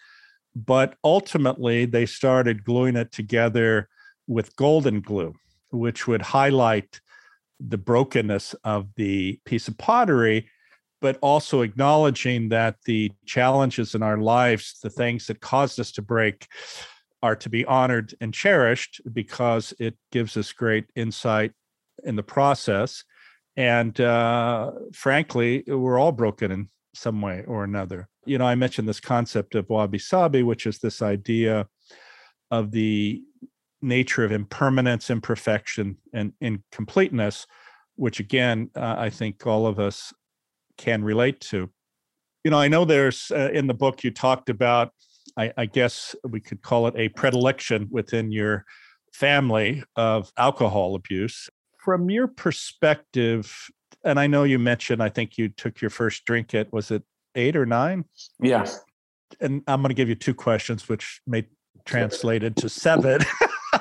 But 0.57 0.97
ultimately, 1.05 1.85
they 1.85 2.07
started 2.07 2.65
gluing 2.65 2.97
it 2.97 3.13
together 3.13 3.89
with 4.27 4.57
golden 4.57 5.03
glue, 5.03 5.35
which 5.71 6.07
would 6.07 6.23
highlight 6.23 7.01
the 7.61 7.79
brokenness 7.79 8.55
of 8.65 8.89
the 8.97 9.39
piece 9.45 9.69
of 9.69 9.77
pottery 9.77 10.49
but 11.01 11.19
also 11.21 11.63
acknowledging 11.63 12.49
that 12.49 12.77
the 12.85 13.13
challenges 13.27 13.95
in 13.95 14.03
our 14.03 14.19
lives, 14.19 14.79
the 14.83 14.91
things 14.91 15.27
that 15.27 15.41
caused 15.41 15.79
us 15.79 15.93
to 15.93 16.03
break, 16.03 16.47
are 17.23 17.37
to 17.37 17.49
be 17.49 17.65
honored 17.65 18.15
and 18.21 18.33
cherished 18.33 19.01
because 19.13 19.75
it 19.79 19.97
gives 20.13 20.37
us 20.37 20.53
great 20.53 20.87
insight 20.95 21.53
in 22.05 22.17
the 22.17 22.23
process. 22.23 23.05
And 23.57 23.99
uh, 24.01 24.73
frankly, 24.93 25.65
we're 25.67 25.99
all 25.99 26.13
broken 26.13 26.51
in 26.51 26.69
some 26.95 27.21
way 27.21 27.45
or 27.47 27.65
another. 27.65 28.09
You 28.27 28.39
know, 28.39 28.47
I 28.47 28.55
mentioned 28.55 28.89
this 28.89 29.01
concept 29.01 29.55
of 29.55 29.69
wabi 29.71 29.99
sabi, 29.99 30.43
which 30.43 30.67
is 30.67 30.79
this 30.79 31.01
idea 31.01 31.67
of 32.51 32.73
the 32.73 33.23
nature 33.81 34.25
of 34.25 34.33
impermanence, 34.33 35.11
imperfection, 35.11 35.97
and 36.13 36.33
incompleteness, 36.41 37.47
which 37.95 38.21
again, 38.21 38.71
uh, 38.75 38.97
I 38.99 39.11
think 39.11 39.47
all 39.47 39.67
of 39.67 39.79
us 39.79 40.13
can 40.77 41.05
relate 41.05 41.41
to. 41.41 41.71
You 42.45 42.51
know, 42.51 42.59
I 42.59 42.69
know 42.69 42.85
there's 42.85 43.31
uh, 43.31 43.51
in 43.53 43.67
the 43.67 43.75
book 43.75 44.05
you 44.05 44.11
talked 44.11 44.51
about, 44.51 44.93
I, 45.37 45.53
I 45.57 45.67
guess 45.67 46.15
we 46.29 46.41
could 46.41 46.63
call 46.63 46.87
it 46.87 46.95
a 46.97 47.09
predilection 47.11 47.89
within 47.91 48.31
your 48.31 48.65
family 49.13 49.83
of 49.97 50.31
alcohol 50.37 50.95
abuse. 50.95 51.49
From 51.79 52.11
your 52.11 52.29
perspective, 52.29 53.71
and 54.05 54.21
I 54.21 54.27
know 54.27 54.45
you 54.45 54.59
mentioned, 54.59 55.03
I 55.03 55.09
think 55.09 55.39
you 55.39 55.49
took 55.49 55.81
your 55.81 55.91
first 55.91 56.25
drink 56.25 56.55
at, 56.55 56.73
was 56.73 56.91
it 56.91 57.03
eight 57.37 57.57
or 57.57 57.67
nine? 57.67 58.05
Yeah. 58.41 58.67
And 59.41 59.63
I'm 59.67 59.83
going 59.83 59.91
to 59.91 59.95
give 59.95 60.09
you 60.09 60.15
two 60.15 60.35
questions, 60.35 60.89
which 60.89 61.21
may 61.27 61.47
translate 61.85 62.43
into 62.43 62.69
seven. 62.69 63.21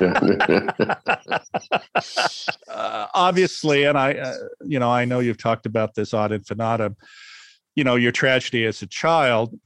uh, 2.70 3.08
obviously, 3.14 3.86
and 3.86 3.98
I, 3.98 4.14
uh, 4.14 4.36
you 4.66 4.80
know, 4.80 4.90
I 4.90 5.06
know 5.06 5.20
you've 5.20 5.38
talked 5.38 5.66
about 5.66 5.96
this 5.96 6.14
ad 6.14 6.32
infinitum. 6.32 6.96
You 7.76 7.84
know, 7.84 7.96
your 7.96 8.12
tragedy 8.12 8.66
as 8.66 8.82
a 8.82 8.88
child. 8.88 9.58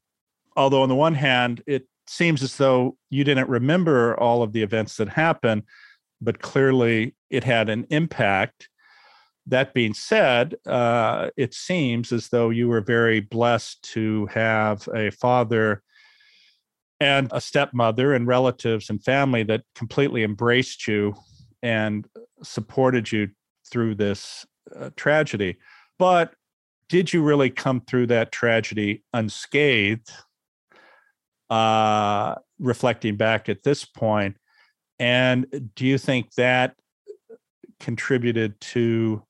Although 0.56 0.84
on 0.84 0.90
the 0.90 0.96
one 0.96 1.16
hand, 1.16 1.64
it 1.68 1.88
seems 2.08 2.42
as 2.42 2.58
though 2.58 2.98
you 3.10 3.24
didn't 3.24 3.50
remember 3.50 4.20
all 4.20 4.42
of 4.42 4.52
the 4.52 4.64
events 4.64 4.98
that 4.98 5.10
happened, 5.10 5.64
but 6.22 6.42
clearly 6.42 7.16
it 7.30 7.44
had 7.44 7.70
an 7.70 7.86
impact. 7.90 8.69
That 9.48 9.74
being 9.74 9.94
said, 9.94 10.56
uh, 10.66 11.30
it 11.38 11.54
seems 11.54 12.12
as 12.12 12.30
though 12.30 12.50
you 12.50 12.68
were 12.68 12.82
very 12.82 13.20
blessed 13.20 13.82
to 13.94 14.28
have 14.28 14.88
a 14.94 15.10
father 15.12 15.82
and 17.00 17.30
a 17.32 17.42
stepmother 17.42 18.14
and 18.14 18.28
relatives 18.28 18.90
and 18.90 19.04
family 19.04 19.44
that 19.44 19.64
completely 19.74 20.24
embraced 20.24 20.88
you 20.88 21.16
and 21.64 22.06
supported 22.44 23.12
you 23.12 23.30
through 23.72 23.96
this 23.96 24.46
uh, 24.76 24.90
tragedy. 24.96 25.58
But 25.98 26.34
did 26.90 27.14
you 27.14 27.24
really 27.24 27.50
come 27.50 27.82
through 27.82 28.08
that 28.08 28.32
tragedy 28.32 29.04
unscathed? 29.14 30.10
Uh, 31.50 32.36
reflecting 32.60 33.16
back 33.16 33.50
at 33.50 33.64
this 33.64 33.84
point, 33.84 34.38
and 35.00 35.72
do 35.74 35.84
you 35.84 35.98
think 35.98 36.32
that 36.36 36.76
contributed 37.80 38.60
to 38.62 39.24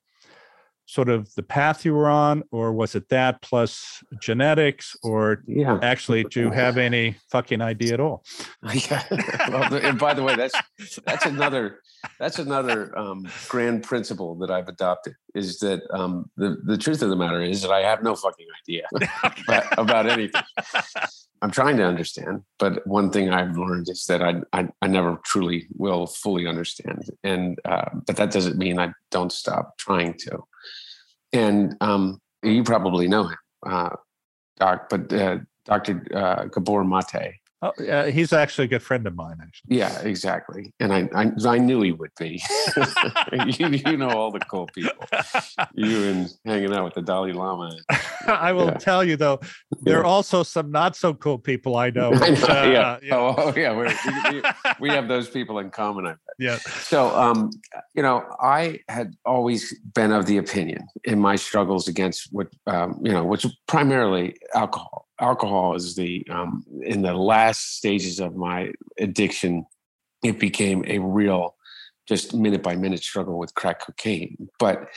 sort 0.90 1.08
of 1.08 1.32
the 1.36 1.44
path 1.44 1.86
you 1.86 1.94
were 1.94 2.10
on, 2.10 2.42
or 2.52 2.74
was 2.74 2.96
it 2.96 3.10
that 3.10 3.44
plus 3.44 4.04
genetics, 4.20 4.98
or 5.04 5.44
yeah. 5.46 5.78
actually 5.84 6.24
do 6.24 6.40
you 6.40 6.50
have 6.50 6.78
any 6.78 7.16
fucking 7.30 7.62
idea 7.62 7.94
at 7.94 8.00
all? 8.00 8.24
Yeah. 8.74 9.04
well, 9.50 9.74
and 9.76 10.00
by 10.00 10.14
the 10.16 10.24
way, 10.24 10.36
that's 10.36 10.56
that's 11.06 11.26
another 11.26 11.82
that's 12.20 12.40
another 12.40 12.98
um, 12.98 13.28
grand 13.48 13.84
principle 13.84 14.36
that 14.36 14.52
I've 14.52 14.68
adopted 14.68 15.16
is 15.36 15.60
that 15.60 15.82
um, 15.92 16.30
the 16.38 16.58
the 16.64 16.78
truth 16.78 17.02
of 17.02 17.10
the 17.10 17.16
matter 17.16 17.42
is 17.42 17.62
that 17.62 17.72
I 17.72 17.82
have 17.82 18.04
no 18.04 18.16
fucking 18.16 18.48
idea 18.64 18.88
about, 19.48 19.80
about 19.80 20.08
anything. 20.08 20.42
I'm 21.42 21.52
trying 21.52 21.78
to 21.78 21.84
understand, 21.84 22.44
but 22.58 22.86
one 22.86 23.12
thing 23.12 23.30
I've 23.30 23.58
learned 23.58 23.90
is 23.90 24.06
that 24.06 24.22
I 24.22 24.42
I, 24.54 24.70
I 24.82 24.88
never 24.88 25.20
truly 25.26 25.68
will 25.76 26.08
fully 26.08 26.48
understand, 26.48 27.10
and 27.24 27.60
uh, 27.66 27.90
but 28.06 28.16
that 28.18 28.32
doesn't 28.32 28.58
mean 28.58 28.80
I 28.80 28.92
don't 29.12 29.32
stop 29.32 29.78
trying 29.78 30.16
to. 30.20 30.44
And 31.32 31.76
um, 31.82 32.22
you 32.44 32.64
probably 32.64 33.08
know 33.08 33.26
him, 33.28 33.38
uh, 33.66 33.96
Doc, 34.58 34.88
but 34.90 35.12
uh, 35.14 35.38
Dr. 35.66 36.06
Uh, 36.14 36.46
Gabor 36.46 36.84
Mate 36.84 37.39
Oh, 37.62 37.74
yeah, 37.78 38.08
he's 38.08 38.32
actually 38.32 38.66
a 38.66 38.68
good 38.70 38.82
friend 38.84 39.06
of 39.06 39.16
mine. 39.16 39.38
Actually, 39.42 39.78
yeah, 39.78 40.00
exactly. 40.00 40.74
And 40.80 40.94
I, 40.94 41.10
I, 41.14 41.32
I 41.46 41.58
knew 41.58 41.82
he 41.82 41.92
would 41.92 42.12
be. 42.18 42.42
you, 43.48 43.68
you 43.86 43.98
know 43.98 44.10
all 44.10 44.32
the 44.32 44.40
cool 44.40 44.68
people. 44.68 45.06
You 45.74 46.04
and 46.06 46.30
hanging 46.46 46.74
out 46.74 46.86
with 46.86 46.94
the 46.94 47.02
Dalai 47.02 47.34
Lama. 47.34 47.76
I 48.28 48.54
will 48.54 48.68
yeah. 48.68 48.78
tell 48.78 49.04
you 49.04 49.18
though, 49.18 49.42
there 49.82 49.96
yeah. 49.96 50.00
are 50.00 50.06
also 50.06 50.42
some 50.42 50.72
not 50.72 50.96
so 50.96 51.14
cool 51.14 51.38
people 51.38 51.76
I 51.76 51.90
know. 51.90 52.14
I 52.14 52.30
know 52.30 52.48
uh, 52.48 52.64
yeah. 52.72 52.98
yeah. 53.04 53.16
Oh, 53.18 53.36
oh 53.38 53.54
yeah. 53.58 53.76
We, 53.76 54.38
we, 54.38 54.42
we, 54.80 54.90
have 54.90 55.10
those 55.10 55.30
people 55.30 55.60
in 55.60 55.70
common. 55.70 56.06
I 56.06 56.12
bet. 56.12 56.20
Yeah. 56.38 56.58
So, 56.84 57.14
um, 57.14 57.50
you 57.94 58.02
know, 58.02 58.24
I 58.40 58.80
had 58.88 59.16
always 59.26 59.78
been 59.94 60.14
of 60.14 60.28
the 60.28 60.38
opinion 60.38 60.88
in 61.04 61.20
my 61.20 61.36
struggles 61.36 61.90
against 61.90 62.30
what, 62.32 62.48
um, 62.68 63.02
you 63.04 63.12
know, 63.12 63.26
which 63.26 63.46
primarily 63.68 64.38
alcohol 64.56 65.09
alcohol 65.20 65.76
is 65.76 65.96
the 65.96 66.26
um, 66.30 66.64
in 66.82 67.02
the 67.02 67.14
last 67.14 67.78
stages 67.78 68.20
of 68.20 68.36
my 68.36 68.72
addiction 69.00 69.66
it 70.24 70.40
became 70.40 70.84
a 70.88 71.00
real 71.00 71.56
just 72.08 72.34
minute 72.34 72.64
by 72.64 72.76
minute 72.76 73.04
struggle 73.04 73.38
with 73.38 73.54
crack 73.54 73.86
cocaine. 73.86 74.50
But 74.58 74.90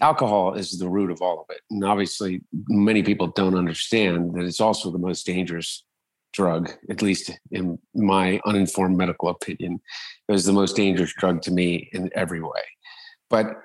alcohol 0.00 0.54
is 0.54 0.78
the 0.78 0.88
root 0.88 1.10
of 1.10 1.20
all 1.20 1.40
of 1.40 1.54
it. 1.54 1.60
And 1.70 1.84
obviously 1.84 2.42
many 2.68 3.02
people 3.02 3.28
don't 3.28 3.54
understand 3.54 4.34
that 4.34 4.44
it's 4.44 4.60
also 4.60 4.90
the 4.90 4.98
most 4.98 5.26
dangerous 5.26 5.84
drug 6.32 6.72
at 6.90 7.00
least 7.00 7.30
in 7.52 7.78
my 7.94 8.40
uninformed 8.44 8.96
medical 8.96 9.28
opinion. 9.28 9.80
It 10.28 10.32
was 10.32 10.46
the 10.46 10.52
most 10.52 10.74
dangerous 10.74 11.12
drug 11.16 11.42
to 11.42 11.52
me 11.52 11.88
in 11.92 12.10
every 12.14 12.40
way. 12.40 12.64
But 13.30 13.60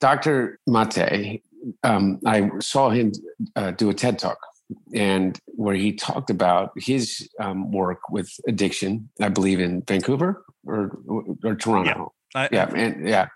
dr 0.00 0.58
mate 0.66 1.42
um, 1.82 2.18
i 2.24 2.48
saw 2.58 2.88
him 2.88 3.12
uh, 3.54 3.70
do 3.72 3.90
a 3.90 3.94
ted 3.94 4.18
talk 4.18 4.38
and 4.94 5.38
where 5.46 5.74
he 5.74 5.92
talked 5.92 6.30
about 6.30 6.72
his 6.76 7.28
um, 7.38 7.70
work 7.72 8.10
with 8.10 8.30
addiction, 8.46 9.08
I 9.20 9.28
believe 9.28 9.60
in 9.60 9.82
Vancouver 9.82 10.44
or 10.66 10.98
or 11.44 11.54
Toronto. 11.56 12.12
Yeah, 12.34 12.40
I, 12.40 12.48
yeah, 12.52 12.70
and 12.74 13.08
yeah, 13.08 13.26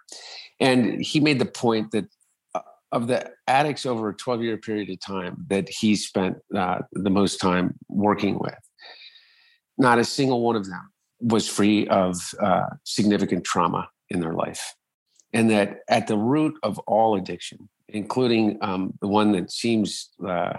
and 0.60 1.00
he 1.00 1.20
made 1.20 1.38
the 1.38 1.46
point 1.46 1.90
that 1.92 2.06
uh, 2.54 2.60
of 2.92 3.06
the 3.06 3.30
addicts 3.46 3.86
over 3.86 4.08
a 4.10 4.14
12 4.14 4.42
year 4.42 4.56
period 4.56 4.90
of 4.90 5.00
time 5.00 5.44
that 5.48 5.68
he 5.68 5.96
spent 5.96 6.36
uh, 6.54 6.80
the 6.92 7.10
most 7.10 7.40
time 7.40 7.74
working 7.88 8.38
with, 8.38 8.58
not 9.78 9.98
a 9.98 10.04
single 10.04 10.42
one 10.42 10.56
of 10.56 10.66
them 10.66 10.90
was 11.20 11.48
free 11.48 11.88
of 11.88 12.16
uh, 12.40 12.66
significant 12.84 13.44
trauma 13.44 13.88
in 14.10 14.20
their 14.20 14.34
life. 14.34 14.74
And 15.32 15.50
that 15.50 15.78
at 15.88 16.06
the 16.06 16.16
root 16.16 16.56
of 16.62 16.78
all 16.80 17.16
addiction, 17.16 17.68
including 17.88 18.58
um, 18.60 18.94
the 19.00 19.08
one 19.08 19.32
that 19.32 19.50
seems 19.50 20.10
uh, 20.26 20.54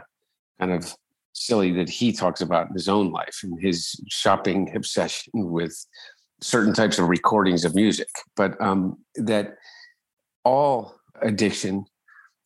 kind 0.60 0.72
of 0.72 0.96
silly 1.34 1.72
that 1.74 1.90
he 1.90 2.12
talks 2.12 2.42
about 2.42 2.68
in 2.70 2.74
his 2.74 2.88
own 2.88 3.12
life 3.12 3.40
and 3.44 3.60
his 3.62 4.00
shopping 4.10 4.74
obsession 4.76 5.32
with 5.34 5.86
certain 6.42 6.74
types 6.74 7.00
of 7.00 7.10
recordings 7.10 7.66
of 7.66 7.76
music, 7.76 8.08
but 8.36 8.60
um, 8.62 8.98
that 9.16 9.56
all 10.44 10.96
addiction 11.22 11.86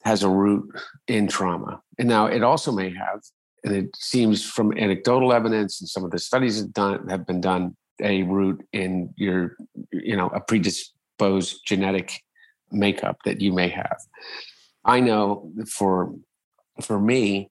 has 0.04 0.24
a 0.24 0.30
root 0.30 0.68
in 1.08 1.28
trauma. 1.28 1.82
And 1.98 2.08
now 2.08 2.26
it 2.26 2.44
also 2.44 2.72
may 2.72 2.90
have, 2.90 3.22
and 3.64 3.76
it 3.76 3.90
seems 3.96 4.44
from 4.44 4.78
anecdotal 4.78 5.34
evidence 5.34 5.82
and 5.82 5.90
some 5.90 6.04
of 6.04 6.12
the 6.12 6.20
studies 6.20 6.60
have, 6.60 6.74
done, 6.74 7.08
have 7.10 7.26
been 7.26 7.42
done, 7.42 7.76
a 8.02 8.24
root 8.24 8.66
in 8.72 9.14
your, 9.18 9.58
you 9.92 10.16
know, 10.16 10.28
a 10.28 10.40
predisposed 10.40 11.60
genetic 11.66 12.24
makeup 12.72 13.18
that 13.26 13.42
you 13.42 13.52
may 13.52 13.68
have. 13.68 13.98
I 14.86 15.02
know 15.02 15.52
for 15.68 16.14
for 16.82 16.98
me, 16.98 17.50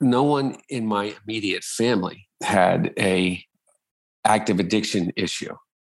no 0.00 0.22
one 0.22 0.56
in 0.68 0.86
my 0.86 1.14
immediate 1.24 1.64
family 1.64 2.28
had 2.42 2.92
a 2.98 3.44
active 4.24 4.60
addiction 4.60 5.12
issue. 5.16 5.54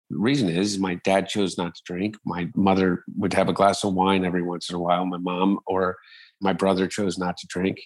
The 0.10 0.18
reason 0.18 0.50
is 0.50 0.78
my 0.78 0.96
dad 1.04 1.28
chose 1.28 1.58
not 1.58 1.74
to 1.76 1.82
drink. 1.86 2.16
My 2.26 2.50
mother 2.56 3.04
would 3.18 3.34
have 3.34 3.50
a 3.50 3.54
glass 3.54 3.84
of 3.84 3.94
wine 3.94 4.24
every 4.24 4.44
once 4.44 4.70
in 4.70 4.76
a 4.76 4.80
while. 4.80 5.06
My 5.06 5.18
mom 5.18 5.60
or 5.66 5.98
my 6.42 6.54
brother 6.54 6.88
chose 6.88 7.18
not 7.18 7.38
to 7.38 7.48
drink. 7.48 7.80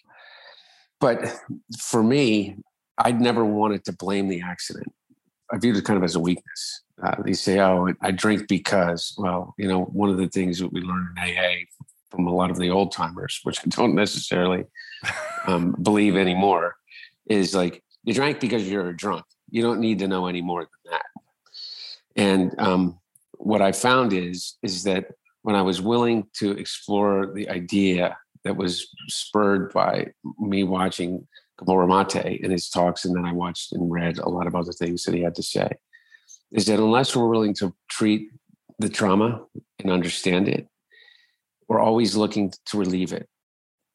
But 1.00 1.40
for 1.80 2.04
me, 2.04 2.58
I'd 2.98 3.22
never 3.22 3.46
wanted 3.46 3.86
to 3.86 3.94
blame 3.94 4.28
the 4.28 4.42
accident. 4.42 4.92
I 5.52 5.58
viewed 5.58 5.78
it 5.78 5.86
kind 5.86 5.98
of 5.98 6.04
as 6.04 6.16
a 6.16 6.20
weakness. 6.20 6.84
Uh, 7.02 7.16
they 7.24 7.34
say, 7.34 7.60
"Oh, 7.60 7.88
I 8.02 8.12
drink 8.12 8.48
because." 8.50 9.16
Well, 9.18 9.56
you 9.58 9.68
know, 9.68 9.86
one 9.86 10.10
of 10.10 10.18
the 10.18 10.28
things 10.28 10.60
that 10.60 10.74
we 10.74 10.82
learn 10.82 11.14
in 11.16 11.24
AA 11.24 11.64
from 12.12 12.28
a 12.28 12.34
lot 12.34 12.52
of 12.52 12.58
the 12.58 12.70
old 12.70 12.92
timers, 12.92 13.40
which 13.44 13.60
I 13.60 13.70
don't 13.70 13.96
necessarily 13.96 14.66
um, 15.48 15.76
believe 15.82 16.16
anymore, 16.16 16.76
is 17.28 17.54
like 17.54 17.84
you 18.04 18.14
drank 18.14 18.40
because 18.40 18.70
you're 18.70 18.90
a 18.90 18.96
drunk. 18.96 19.26
You 19.50 19.62
don't 19.62 19.80
need 19.80 20.00
to 20.00 20.08
know 20.08 20.28
any 20.28 20.42
more 20.42 20.62
than 20.62 20.92
that. 20.92 21.06
And 22.16 22.60
um, 22.60 23.00
what 23.34 23.62
I 23.62 23.72
found 23.72 24.14
is 24.14 24.58
is 24.64 24.84
that 24.84 25.06
when 25.44 25.56
I 25.56 25.62
was 25.62 25.82
willing 25.82 26.28
to 26.36 26.52
explore 26.52 27.32
the 27.34 27.50
idea 27.50 28.18
that 28.44 28.56
was 28.56 28.88
spurred 29.08 29.72
by 29.74 30.08
me 30.38 30.64
watching 30.64 31.28
Gabor 31.58 31.88
Mate 31.88 32.42
in 32.42 32.52
his 32.52 32.70
talks, 32.70 33.06
and 33.06 33.16
then 33.16 33.26
I 33.26 33.34
watched 33.34 33.74
and 33.74 33.92
read 33.92 34.18
a 34.18 34.30
lot 34.30 34.48
of 34.48 34.56
other 34.56 34.72
things 34.72 35.04
that 35.04 35.14
he 35.14 35.22
had 35.22 35.36
to 35.36 35.44
say, 35.44 35.70
is 36.52 36.66
that 36.66 36.80
unless 36.80 37.16
we're 37.16 37.28
willing 37.28 37.54
to 37.56 37.74
treat 37.90 38.30
the 38.80 38.90
trauma 38.90 39.44
and 39.80 39.92
understand 39.92 40.48
it, 40.48 40.68
we're 41.70 41.80
always 41.80 42.18
looking 42.18 42.52
to 42.66 42.78
relieve 42.78 43.14
it. 43.14 43.30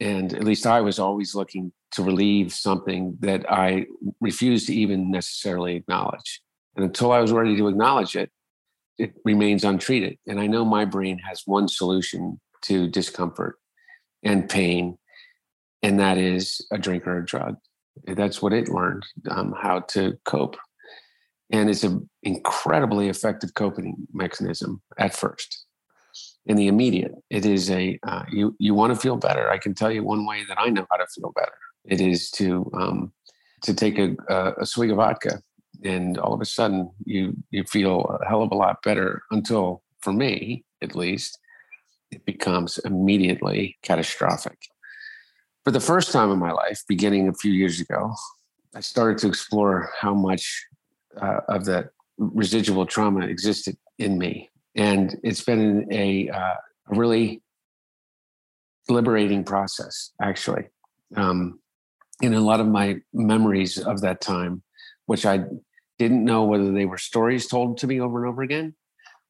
And 0.00 0.32
at 0.32 0.44
least 0.44 0.66
I 0.66 0.80
was 0.80 0.98
always 0.98 1.34
looking 1.34 1.72
to 1.92 2.02
relieve 2.02 2.52
something 2.52 3.16
that 3.20 3.50
I 3.50 3.86
refused 4.20 4.68
to 4.68 4.74
even 4.74 5.10
necessarily 5.10 5.76
acknowledge. 5.76 6.40
And 6.76 6.84
until 6.84 7.12
I 7.12 7.20
was 7.20 7.32
ready 7.32 7.56
to 7.56 7.68
acknowledge 7.68 8.16
it, 8.16 8.30
it 8.96 9.14
remains 9.24 9.64
untreated. 9.64 10.18
And 10.26 10.40
I 10.40 10.46
know 10.46 10.64
my 10.64 10.84
brain 10.84 11.18
has 11.18 11.42
one 11.46 11.68
solution 11.68 12.40
to 12.62 12.88
discomfort 12.88 13.56
and 14.22 14.48
pain, 14.48 14.96
and 15.82 16.00
that 16.00 16.16
is 16.16 16.64
a 16.72 16.78
drink 16.78 17.06
or 17.06 17.18
a 17.18 17.26
drug. 17.26 17.56
That's 18.06 18.40
what 18.40 18.52
it 18.52 18.68
learned 18.68 19.04
um, 19.30 19.54
how 19.60 19.80
to 19.90 20.16
cope. 20.24 20.56
And 21.50 21.68
it's 21.68 21.84
an 21.84 22.08
incredibly 22.22 23.08
effective 23.08 23.54
coping 23.54 24.06
mechanism 24.12 24.80
at 24.98 25.14
first 25.14 25.63
in 26.46 26.56
the 26.56 26.68
immediate. 26.68 27.12
It 27.30 27.46
is 27.46 27.70
a 27.70 27.98
uh, 28.06 28.24
you 28.30 28.54
you 28.58 28.74
want 28.74 28.94
to 28.94 29.00
feel 29.00 29.16
better. 29.16 29.50
I 29.50 29.58
can 29.58 29.74
tell 29.74 29.90
you 29.90 30.02
one 30.04 30.26
way 30.26 30.44
that 30.48 30.58
I 30.58 30.68
know 30.68 30.86
how 30.90 30.96
to 30.96 31.06
feel 31.06 31.32
better. 31.34 31.52
It 31.84 32.00
is 32.00 32.30
to 32.32 32.70
um, 32.74 33.12
to 33.62 33.74
take 33.74 33.98
a, 33.98 34.16
a, 34.28 34.52
a 34.60 34.66
swig 34.66 34.90
of 34.90 34.96
vodka, 34.96 35.40
and 35.82 36.18
all 36.18 36.34
of 36.34 36.40
a 36.40 36.44
sudden 36.44 36.90
you 37.04 37.36
you 37.50 37.64
feel 37.64 38.18
a 38.20 38.28
hell 38.28 38.42
of 38.42 38.52
a 38.52 38.56
lot 38.56 38.82
better. 38.82 39.22
Until 39.30 39.82
for 40.00 40.12
me, 40.12 40.64
at 40.82 40.94
least, 40.94 41.38
it 42.10 42.24
becomes 42.26 42.78
immediately 42.78 43.78
catastrophic. 43.82 44.58
For 45.64 45.70
the 45.70 45.80
first 45.80 46.12
time 46.12 46.30
in 46.30 46.38
my 46.38 46.52
life, 46.52 46.82
beginning 46.86 47.26
a 47.26 47.32
few 47.32 47.50
years 47.50 47.80
ago, 47.80 48.12
I 48.74 48.80
started 48.80 49.16
to 49.18 49.28
explore 49.28 49.90
how 49.98 50.12
much 50.12 50.66
uh, 51.16 51.40
of 51.48 51.64
that 51.64 51.88
residual 52.18 52.84
trauma 52.84 53.26
existed 53.26 53.78
in 53.98 54.18
me 54.18 54.50
and 54.76 55.16
it's 55.22 55.42
been 55.42 55.86
a, 55.90 56.28
uh, 56.28 56.54
really 56.88 57.42
liberating 58.88 59.44
process, 59.44 60.10
actually. 60.20 60.64
Um, 61.16 61.60
in 62.20 62.34
a 62.34 62.40
lot 62.40 62.60
of 62.60 62.66
my 62.66 62.96
memories 63.12 63.78
of 63.78 64.00
that 64.02 64.20
time, 64.20 64.62
which 65.06 65.26
I 65.26 65.44
didn't 65.98 66.24
know 66.24 66.44
whether 66.44 66.72
they 66.72 66.86
were 66.86 66.98
stories 66.98 67.46
told 67.46 67.78
to 67.78 67.86
me 67.86 68.00
over 68.00 68.24
and 68.24 68.32
over 68.32 68.42
again 68.42 68.74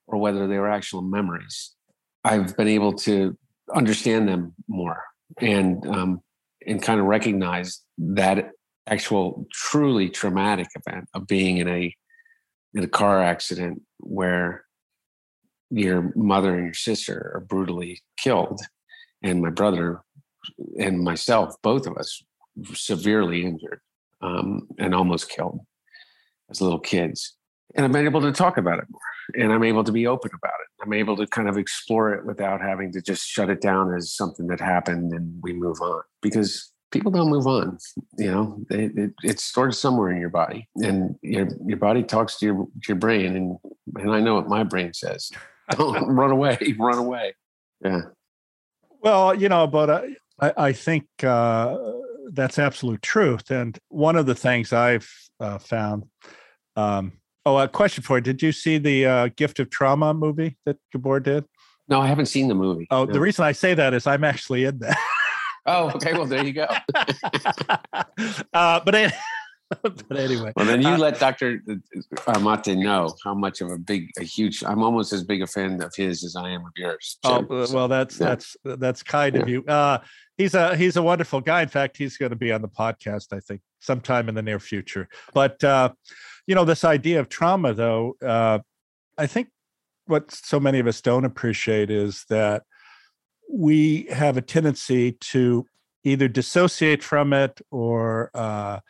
or 0.07 0.19
whether 0.19 0.47
they 0.47 0.59
were 0.59 0.71
actual 0.71 1.03
memories, 1.03 1.75
I've 2.25 2.57
been 2.57 2.69
able 2.69 2.93
to 2.95 3.37
understand 3.75 4.29
them 4.29 4.55
more 4.69 5.03
and 5.41 5.87
um, 5.87 6.21
and 6.67 6.83
kind 6.83 7.01
of 7.01 7.07
recognize 7.07 7.81
that 7.99 8.51
actual 8.87 9.47
truly 9.53 10.11
traumatic 10.11 10.69
event 10.75 11.07
of 11.15 11.27
being 11.27 11.59
in 11.59 11.69
a 11.69 11.95
in 12.75 12.85
a 12.85 12.89
car 12.89 13.23
accident 13.23 13.83
where 13.99 14.65
your 15.71 16.13
mother 16.15 16.55
and 16.55 16.65
your 16.65 16.75
sister 16.75 17.33
are 17.35 17.41
brutally 17.41 18.03
killed 18.19 18.61
and 19.23 19.41
my 19.41 19.51
brother 19.51 20.03
and 20.79 21.01
myself 21.01 21.57
both 21.63 21.87
of 21.87 21.97
us 21.97 22.23
severely 22.75 23.45
injured 23.45 23.81
um, 24.21 24.69
and 24.79 24.95
almost 24.95 25.31
killed 25.31 25.61
as 26.51 26.61
little 26.61 26.79
kids 26.79 27.37
and 27.75 27.85
i've 27.85 27.93
been 27.93 28.05
able 28.05 28.21
to 28.21 28.33
talk 28.33 28.59
about 28.59 28.79
it 28.79 28.85
more 28.91 29.01
and 29.43 29.53
i'm 29.53 29.65
able 29.65 29.83
to 29.83 29.93
be 29.93 30.07
open 30.07 30.31
about 30.35 30.55
it 30.61 30.85
i'm 30.85 30.93
able 30.93 31.17
to 31.17 31.27
kind 31.27 31.49
of 31.49 31.57
explore 31.57 32.13
it 32.13 32.25
without 32.27 32.61
having 32.61 32.93
to 32.93 33.01
just 33.01 33.27
shut 33.27 33.49
it 33.49 33.61
down 33.61 33.95
as 33.95 34.13
something 34.13 34.47
that 34.47 34.61
happened 34.61 35.13
and 35.13 35.41
we 35.43 35.53
move 35.53 35.81
on 35.81 36.03
because 36.21 36.73
people 36.95 37.11
don't 37.11 37.29
move 37.29 37.47
on. 37.47 37.77
You 38.17 38.31
know, 38.31 38.65
they, 38.71 38.85
it, 38.85 39.11
it's 39.25 39.43
stored 39.43 39.75
somewhere 39.75 40.13
in 40.13 40.21
your 40.21 40.31
body, 40.31 40.69
and 40.77 41.17
your 41.21 41.49
your 41.67 41.77
body 41.77 42.03
talks 42.03 42.39
to 42.39 42.47
your 42.47 42.67
your 42.89 42.97
brain, 42.97 43.37
and 43.37 43.59
and 43.97 44.13
I 44.13 44.21
know 44.21 44.37
what 44.37 44.49
my 44.49 44.63
brain 44.63 44.95
says. 44.95 45.31
Don't 45.71 46.07
run 46.15 46.31
away, 46.31 46.75
run 46.79 46.99
away. 46.99 47.35
Yeah. 47.85 48.03
Well, 49.01 49.35
you 49.35 49.49
know, 49.49 49.67
but 49.67 49.91
uh, 49.91 50.03
I, 50.41 50.53
I 50.57 50.73
think 50.73 51.07
uh, 51.23 51.77
that's 52.33 52.59
absolute 52.59 53.03
truth. 53.03 53.51
And 53.51 53.79
one 53.89 54.17
of 54.17 54.27
the 54.27 54.35
things 54.35 54.73
I've 54.73 55.11
uh, 55.41 55.59
found. 55.59 56.05
Um, 56.77 57.13
oh, 57.47 57.59
a 57.59 57.69
question 57.69 58.03
for 58.03 58.19
you: 58.19 58.23
Did 58.23 58.43
you 58.43 58.53
see 58.53 58.79
the 58.79 59.07
uh, 59.07 59.29
Gift 59.37 59.61
of 59.61 59.71
Trauma 59.71 60.15
movie 60.15 60.57
that 60.65 60.77
Gabor 60.93 61.21
did? 61.21 61.45
No, 61.89 62.01
I 62.01 62.07
haven't 62.07 62.27
seen 62.27 62.49
the 62.49 62.55
movie. 62.55 62.87
Oh, 62.91 63.05
no. 63.05 63.13
the 63.13 63.21
reason 63.21 63.45
I 63.45 63.53
say 63.53 63.75
that 63.75 63.93
is 63.93 64.07
I'm 64.07 64.25
actually 64.25 64.65
in 64.65 64.79
that. 64.79 64.99
Oh, 65.67 65.91
okay. 65.95 66.13
Well, 66.13 66.27
there 66.27 66.45
you 66.45 66.53
go. 66.53 66.67
uh, 68.53 68.81
but, 68.85 69.15
but 69.83 70.19
anyway. 70.19 70.53
Well, 70.57 70.67
then 70.67 70.83
you 70.83 70.89
uh, 70.89 70.99
let 70.99 71.19
Dr. 71.19 71.63
Amate 72.27 72.77
know 72.77 73.15
how 73.25 73.35
much 73.35 73.61
of 73.61 73.71
a 73.71 73.79
big, 73.79 74.11
a 74.19 74.25
huge, 74.25 74.63
I'm 74.65 74.83
almost 74.83 75.13
as 75.13 75.25
big 75.25 75.43
a 75.43 75.47
fan 75.47 75.83
of 75.83 75.95
his 75.95 76.25
as 76.25 76.37
I 76.37 76.51
am 76.51 76.63
of 76.67 76.73
yours. 76.77 77.19
So, 77.25 77.47
oh, 77.49 77.67
well, 77.73 77.89
that's, 77.89 78.21
yeah. 78.21 78.27
that's, 78.27 78.57
that's 78.65 79.03
kind 79.03 79.35
yeah. 79.35 79.43
of 79.43 79.49
you. 79.49 79.65
Uh, 79.65 79.99
he's 80.37 80.55
a, 80.55 80.77
he's 80.77 80.97
a 80.97 81.03
wonderful 81.03 81.41
guy. 81.41 81.63
In 81.63 81.69
fact, 81.69 81.97
he's 81.97 82.17
going 82.17 82.31
to 82.31 82.37
be 82.37 82.53
on 82.53 82.63
the 82.63 82.69
podcast, 82.69 83.33
I 83.33 83.41
think 83.41 83.61
sometime 83.81 84.29
in 84.29 84.35
the 84.35 84.43
near 84.43 84.61
future. 84.61 85.09
But, 85.33 85.63
uh, 85.65 85.93
you 86.47 86.55
know, 86.55 86.65
this 86.65 86.85
idea 86.85 87.21
of 87.21 87.29
trauma 87.29 87.73
though, 87.75 88.17
uh, 88.25 88.59
I 89.17 89.27
think 89.27 89.49
what 90.07 90.31
so 90.31 90.61
many 90.61 90.79
of 90.79 90.87
us 90.87 91.01
don't 91.01 91.25
appreciate 91.25 91.91
is 91.91 92.25
that 92.29 92.65
we 93.51 94.07
have 94.11 94.37
a 94.37 94.43
tendency 94.43 95.13
to 95.13 95.67
either 96.05 96.29
dissociate 96.29 97.03
from 97.03 97.33
it 97.33 97.61
or 97.71 98.31
uh, 98.35 98.81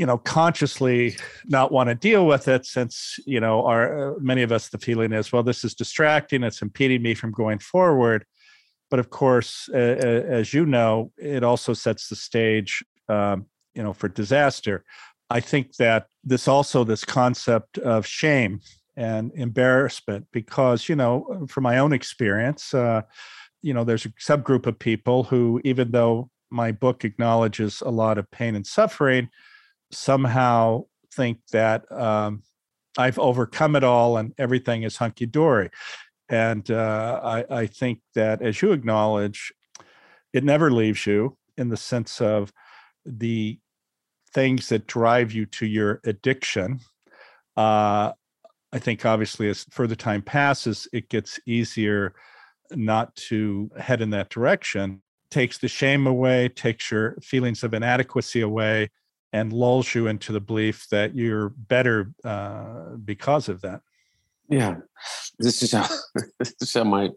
you 0.00 0.06
know 0.06 0.16
consciously 0.16 1.14
not 1.44 1.70
want 1.70 1.90
to 1.90 1.94
deal 1.94 2.26
with 2.26 2.48
it 2.48 2.64
since 2.64 3.20
you 3.26 3.38
know 3.38 3.66
our 3.66 3.82
uh, 4.12 4.14
many 4.18 4.40
of 4.40 4.50
us 4.50 4.70
the 4.70 4.78
feeling 4.78 5.12
is 5.12 5.30
well 5.30 5.42
this 5.42 5.62
is 5.62 5.74
distracting 5.74 6.42
it's 6.42 6.62
impeding 6.62 7.02
me 7.02 7.12
from 7.14 7.30
going 7.30 7.58
forward. 7.58 8.24
But 8.88 8.98
of 8.98 9.10
course 9.10 9.68
uh, 9.74 9.76
as 9.76 10.54
you 10.54 10.64
know 10.64 11.12
it 11.18 11.44
also 11.44 11.74
sets 11.74 12.08
the 12.08 12.16
stage 12.16 12.82
um, 13.10 13.44
you 13.74 13.82
know 13.82 13.92
for 13.92 14.08
disaster. 14.08 14.84
I 15.28 15.40
think 15.40 15.76
that 15.76 16.06
this 16.24 16.48
also 16.48 16.82
this 16.82 17.04
concept 17.04 17.76
of 17.76 18.06
shame 18.06 18.60
and 18.96 19.30
embarrassment 19.34 20.28
because 20.32 20.88
you 20.88 20.96
know 20.96 21.46
from 21.46 21.64
my 21.64 21.76
own 21.76 21.92
experience 21.92 22.72
uh, 22.72 23.02
you 23.60 23.74
know 23.74 23.84
there's 23.84 24.06
a 24.06 24.14
subgroup 24.30 24.64
of 24.64 24.78
people 24.78 25.24
who 25.24 25.60
even 25.62 25.90
though 25.90 26.30
my 26.48 26.72
book 26.72 27.04
acknowledges 27.04 27.82
a 27.82 27.90
lot 27.90 28.16
of 28.16 28.30
pain 28.30 28.56
and 28.56 28.66
suffering 28.66 29.28
somehow 29.90 30.84
think 31.12 31.38
that 31.52 31.90
um, 31.92 32.42
i've 32.98 33.18
overcome 33.18 33.76
it 33.76 33.84
all 33.84 34.16
and 34.16 34.32
everything 34.38 34.82
is 34.82 34.96
hunky-dory 34.96 35.70
and 36.28 36.70
uh, 36.70 37.20
I, 37.24 37.62
I 37.62 37.66
think 37.66 38.00
that 38.14 38.40
as 38.40 38.62
you 38.62 38.72
acknowledge 38.72 39.52
it 40.32 40.44
never 40.44 40.70
leaves 40.70 41.06
you 41.06 41.36
in 41.56 41.68
the 41.68 41.76
sense 41.76 42.20
of 42.20 42.52
the 43.04 43.58
things 44.32 44.68
that 44.68 44.86
drive 44.86 45.32
you 45.32 45.46
to 45.46 45.66
your 45.66 46.00
addiction 46.04 46.78
uh, 47.56 48.12
I 48.72 48.78
think 48.78 49.04
obviously 49.04 49.48
as 49.48 49.64
further 49.70 49.96
time 49.96 50.22
passes, 50.22 50.86
it 50.92 51.08
gets 51.08 51.40
easier 51.46 52.14
not 52.70 53.14
to 53.16 53.70
head 53.78 54.00
in 54.00 54.10
that 54.10 54.28
direction. 54.30 55.02
Takes 55.30 55.58
the 55.58 55.68
shame 55.68 56.06
away, 56.06 56.48
takes 56.48 56.90
your 56.90 57.16
feelings 57.20 57.64
of 57.64 57.74
inadequacy 57.74 58.40
away, 58.40 58.90
and 59.32 59.52
lulls 59.52 59.94
you 59.94 60.06
into 60.06 60.32
the 60.32 60.40
belief 60.40 60.88
that 60.90 61.14
you're 61.14 61.50
better 61.50 62.12
uh, 62.24 62.96
because 63.04 63.48
of 63.48 63.60
that. 63.62 63.80
Yeah, 64.48 64.76
this 65.38 65.62
is 65.62 65.72
how 65.72 65.86
this 66.38 66.54
is 66.60 66.74
how 66.74 66.84
my 66.84 67.10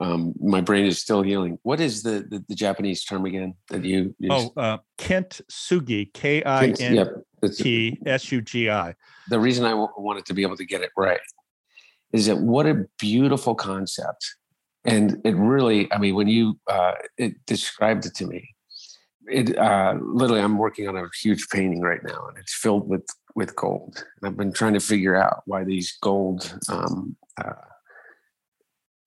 um, 0.00 0.32
my 0.40 0.60
brain 0.60 0.86
is 0.86 1.00
still 1.00 1.22
healing. 1.22 1.58
What 1.62 1.80
is 1.80 2.02
the 2.02 2.24
the, 2.28 2.44
the 2.48 2.54
Japanese 2.54 3.04
term 3.04 3.26
again 3.26 3.54
that 3.68 3.84
you? 3.84 4.14
Use? 4.18 4.30
Oh, 4.30 4.52
uh, 4.56 4.78
Kint 4.98 5.40
Sugi, 5.50 6.12
K 6.12 6.42
I 6.44 6.68
N 6.78 7.22
T 7.56 7.98
S 8.06 8.30
U 8.32 8.40
G 8.40 8.70
I. 8.70 8.94
The 9.28 9.40
reason 9.40 9.64
I 9.64 9.70
w- 9.70 9.88
wanted 9.96 10.26
to 10.26 10.34
be 10.34 10.42
able 10.42 10.56
to 10.56 10.64
get 10.64 10.80
it 10.82 10.90
right 10.96 11.20
is 12.12 12.26
that 12.26 12.38
what 12.38 12.66
a 12.66 12.86
beautiful 12.98 13.54
concept, 13.54 14.36
and 14.84 15.18
it 15.24 15.34
really, 15.36 15.92
I 15.92 15.98
mean, 15.98 16.14
when 16.14 16.28
you 16.28 16.58
uh, 16.68 16.92
it 17.18 17.34
described 17.46 18.06
it 18.06 18.14
to 18.16 18.26
me, 18.26 18.48
it 19.26 19.56
uh, 19.56 19.94
literally, 20.00 20.42
I'm 20.42 20.58
working 20.58 20.88
on 20.88 20.96
a 20.96 21.08
huge 21.20 21.48
painting 21.48 21.80
right 21.80 22.02
now, 22.02 22.26
and 22.28 22.38
it's 22.38 22.54
filled 22.54 22.88
with 22.88 23.06
with 23.34 23.54
gold. 23.56 24.04
And 24.20 24.28
I've 24.28 24.36
been 24.36 24.52
trying 24.52 24.74
to 24.74 24.80
figure 24.80 25.16
out 25.16 25.42
why 25.46 25.64
these 25.64 25.96
gold 26.00 26.58
um, 26.68 27.16
uh, 27.42 27.52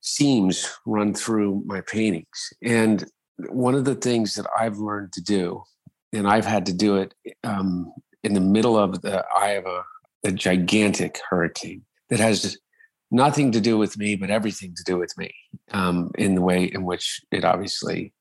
seams 0.00 0.70
run 0.86 1.14
through 1.14 1.62
my 1.66 1.80
paintings. 1.82 2.52
And 2.62 3.04
one 3.50 3.74
of 3.74 3.84
the 3.84 3.94
things 3.94 4.34
that 4.34 4.46
I've 4.58 4.78
learned 4.78 5.12
to 5.14 5.22
do, 5.22 5.62
and 6.12 6.28
I've 6.28 6.46
had 6.46 6.66
to 6.66 6.72
do 6.72 6.96
it 6.96 7.14
um, 7.42 7.92
in 8.22 8.34
the 8.34 8.40
middle 8.40 8.78
of 8.78 9.02
the 9.02 9.24
eye 9.36 9.52
of 9.52 9.66
a, 9.66 9.82
a 10.24 10.32
gigantic 10.32 11.20
hurricane 11.28 11.82
that 12.10 12.20
has 12.20 12.56
nothing 13.10 13.52
to 13.52 13.60
do 13.60 13.78
with 13.78 13.96
me, 13.96 14.16
but 14.16 14.30
everything 14.30 14.74
to 14.76 14.84
do 14.84 14.98
with 14.98 15.16
me 15.16 15.32
um, 15.72 16.10
in 16.16 16.34
the 16.34 16.42
way 16.42 16.64
in 16.64 16.84
which 16.84 17.20
it 17.30 17.44
obviously 17.44 18.12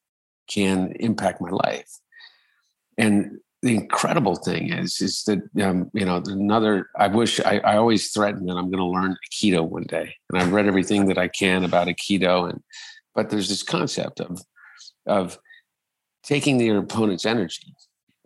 can 0.53 0.93
impact 0.99 1.41
my 1.41 1.49
life. 1.49 1.89
And 2.97 3.39
the 3.63 3.75
incredible 3.75 4.35
thing 4.35 4.73
is 4.73 4.99
is 5.01 5.23
that 5.23 5.39
um, 5.63 5.89
you 5.93 6.05
know 6.05 6.21
another 6.27 6.89
i 6.97 7.07
wish 7.07 7.39
I, 7.39 7.59
I 7.59 7.77
always 7.77 8.11
threaten 8.11 8.45
that 8.45 8.57
i'm 8.57 8.69
going 8.69 8.83
to 8.83 8.85
learn 8.85 9.15
aikido 9.25 9.67
one 9.67 9.83
day 9.83 10.15
and 10.29 10.41
i've 10.41 10.51
read 10.51 10.67
everything 10.67 11.07
that 11.07 11.17
i 11.17 11.29
can 11.29 11.63
about 11.63 11.87
aikido 11.87 12.49
and 12.49 12.61
but 13.15 13.29
there's 13.29 13.47
this 13.47 13.63
concept 13.63 14.19
of 14.19 14.41
of 15.07 15.39
taking 16.23 16.59
your 16.59 16.79
opponent's 16.79 17.25
energy 17.25 17.73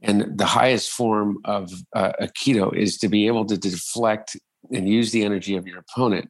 and 0.02 0.38
the 0.38 0.46
highest 0.46 0.90
form 0.90 1.38
of 1.46 1.72
uh, 1.96 2.14
aikido 2.20 2.76
is 2.76 2.98
to 2.98 3.08
be 3.08 3.28
able 3.28 3.46
to 3.46 3.58
deflect 3.58 4.36
and 4.74 4.90
use 4.90 5.12
the 5.12 5.24
energy 5.24 5.56
of 5.56 5.68
your 5.68 5.80
opponent 5.80 6.30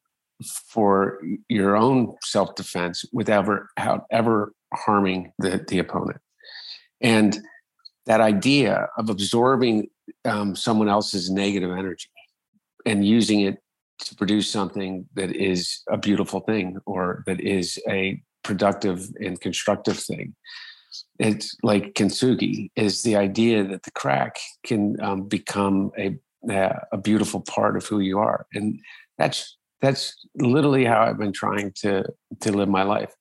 for 0.70 1.20
your 1.50 1.76
own 1.76 2.16
self-defense 2.22 3.06
without 3.12 3.40
ever, 3.78 4.04
ever 4.12 4.54
harming 4.74 5.32
the, 5.40 5.64
the 5.68 5.80
opponent 5.80 6.20
and 7.02 7.40
that 8.06 8.22
idea 8.22 8.90
of 8.98 9.10
absorbing 9.10 9.90
um, 10.26 10.56
someone 10.56 10.90
else's 10.90 11.30
negative 11.30 11.72
energy 11.72 12.10
and 12.86 13.06
using 13.06 13.42
it 13.42 13.62
to 14.00 14.16
produce 14.16 14.50
something 14.50 15.08
that 15.16 15.36
is 15.36 15.82
a 15.90 15.98
beautiful 15.98 16.40
thing 16.42 16.78
or 16.86 17.24
that 17.26 17.42
is 17.42 17.80
a 17.90 18.22
productive 18.44 19.10
and 19.20 19.42
constructive 19.42 20.00
thing. 20.00 20.36
It's 21.20 21.56
like 21.64 21.94
kintsugi 21.96 22.72
is 22.76 23.02
the 23.02 23.16
idea 23.16 23.64
that 23.64 23.84
the 23.84 23.92
crack 23.92 24.38
can 24.66 25.00
um, 25.02 25.28
become 25.28 25.92
a 25.98 26.18
a 26.50 26.98
beautiful 26.98 27.42
part 27.42 27.76
of 27.76 27.86
who 27.88 28.00
you 28.00 28.20
are, 28.20 28.46
and 28.54 28.80
that's 29.18 29.58
that's 29.82 30.16
literally 30.36 30.86
how 30.86 31.02
I've 31.02 31.18
been 31.18 31.34
trying 31.34 31.74
to 31.82 32.06
to 32.42 32.52
live 32.52 32.70
my 32.70 32.84
life, 32.84 33.14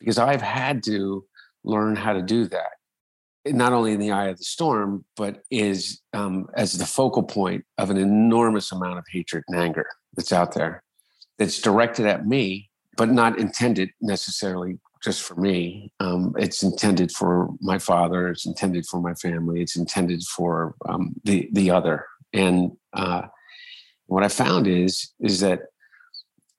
because 0.00 0.18
I've 0.18 0.42
had 0.42 0.82
to 0.84 1.24
learn 1.62 1.94
how 1.94 2.14
to 2.14 2.22
do 2.22 2.46
that 2.46 2.70
not 3.46 3.72
only 3.72 3.92
in 3.92 4.00
the 4.00 4.10
eye 4.10 4.28
of 4.28 4.38
the 4.38 4.44
storm, 4.44 5.04
but 5.16 5.42
is 5.50 6.00
um, 6.12 6.46
as 6.56 6.72
the 6.72 6.86
focal 6.86 7.22
point 7.22 7.64
of 7.78 7.90
an 7.90 7.96
enormous 7.96 8.70
amount 8.72 8.98
of 8.98 9.04
hatred 9.10 9.44
and 9.48 9.58
anger 9.58 9.86
that's 10.14 10.32
out 10.32 10.54
there, 10.54 10.82
that's 11.38 11.60
directed 11.60 12.06
at 12.06 12.26
me, 12.26 12.68
but 12.96 13.08
not 13.08 13.38
intended 13.38 13.90
necessarily 14.00 14.78
just 15.02 15.22
for 15.22 15.34
me. 15.36 15.90
Um, 16.00 16.34
it's 16.38 16.62
intended 16.62 17.10
for 17.12 17.48
my 17.60 17.78
father. 17.78 18.28
It's 18.28 18.44
intended 18.44 18.84
for 18.86 19.00
my 19.00 19.14
family. 19.14 19.62
It's 19.62 19.76
intended 19.76 20.22
for 20.24 20.74
um, 20.86 21.14
the 21.24 21.48
the 21.52 21.70
other. 21.70 22.04
And 22.34 22.72
uh, 22.92 23.22
what 24.06 24.22
I 24.22 24.28
found 24.28 24.66
is 24.66 25.12
is 25.20 25.40
that 25.40 25.62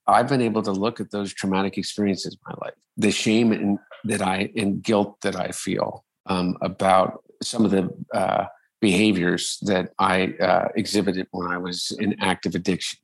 I've 0.08 0.28
been 0.28 0.42
able 0.42 0.64
to 0.64 0.72
look 0.72 1.00
at 1.00 1.12
those 1.12 1.34
traumatic 1.34 1.78
experiences 1.78 2.34
in 2.34 2.40
my 2.48 2.66
life, 2.66 2.78
the 2.98 3.12
shame 3.12 3.52
and 3.52 3.80
that 4.04 4.22
I 4.22 4.52
and 4.56 4.82
guilt 4.82 5.18
that 5.22 5.36
I 5.36 5.50
feel 5.50 6.04
um, 6.26 6.58
about 6.62 7.24
some 7.44 7.66
of 7.66 7.72
the 7.72 7.90
uh, 8.14 8.46
behaviors 8.80 9.60
that 9.62 9.92
I 10.00 10.34
uh, 10.42 10.70
exhibited 10.76 11.28
when 11.32 11.52
I 11.52 11.58
was 11.58 11.96
in 12.00 12.16
active 12.20 12.56
addiction, 12.56 13.00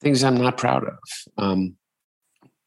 things 0.00 0.22
I'm 0.22 0.36
not 0.36 0.56
proud 0.56 0.84
of. 0.84 0.98
Um, 1.36 1.76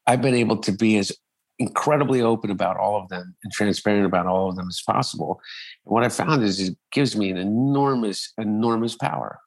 I've 0.05 0.21
been 0.21 0.35
able 0.35 0.57
to 0.57 0.71
be 0.71 0.97
as 0.97 1.11
incredibly 1.59 2.21
open 2.21 2.51
about 2.51 2.77
all 2.77 3.01
of 3.01 3.09
them 3.09 3.35
and 3.43 3.51
transparent 3.51 4.05
about 4.05 4.25
all 4.25 4.49
of 4.49 4.55
them 4.55 4.67
as 4.67 4.81
possible. 4.85 5.41
And 5.85 5.93
what 5.93 6.03
I 6.03 6.09
found 6.09 6.43
is 6.43 6.59
it 6.59 6.77
gives 6.91 7.15
me 7.15 7.29
an 7.29 7.37
enormous, 7.37 8.33
enormous 8.37 8.95
power. 8.95 9.39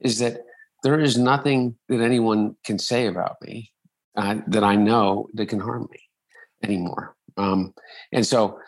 Is 0.00 0.18
that 0.20 0.42
there 0.82 1.00
is 1.00 1.18
nothing 1.18 1.76
that 1.88 2.00
anyone 2.00 2.56
can 2.64 2.78
say 2.78 3.06
about 3.06 3.36
me 3.42 3.70
uh, 4.16 4.36
that 4.48 4.64
I 4.64 4.76
know 4.76 5.28
that 5.34 5.46
can 5.46 5.60
harm 5.60 5.88
me 5.90 6.00
anymore. 6.62 7.16
Um, 7.36 7.74
and 8.12 8.26
so 8.26 8.58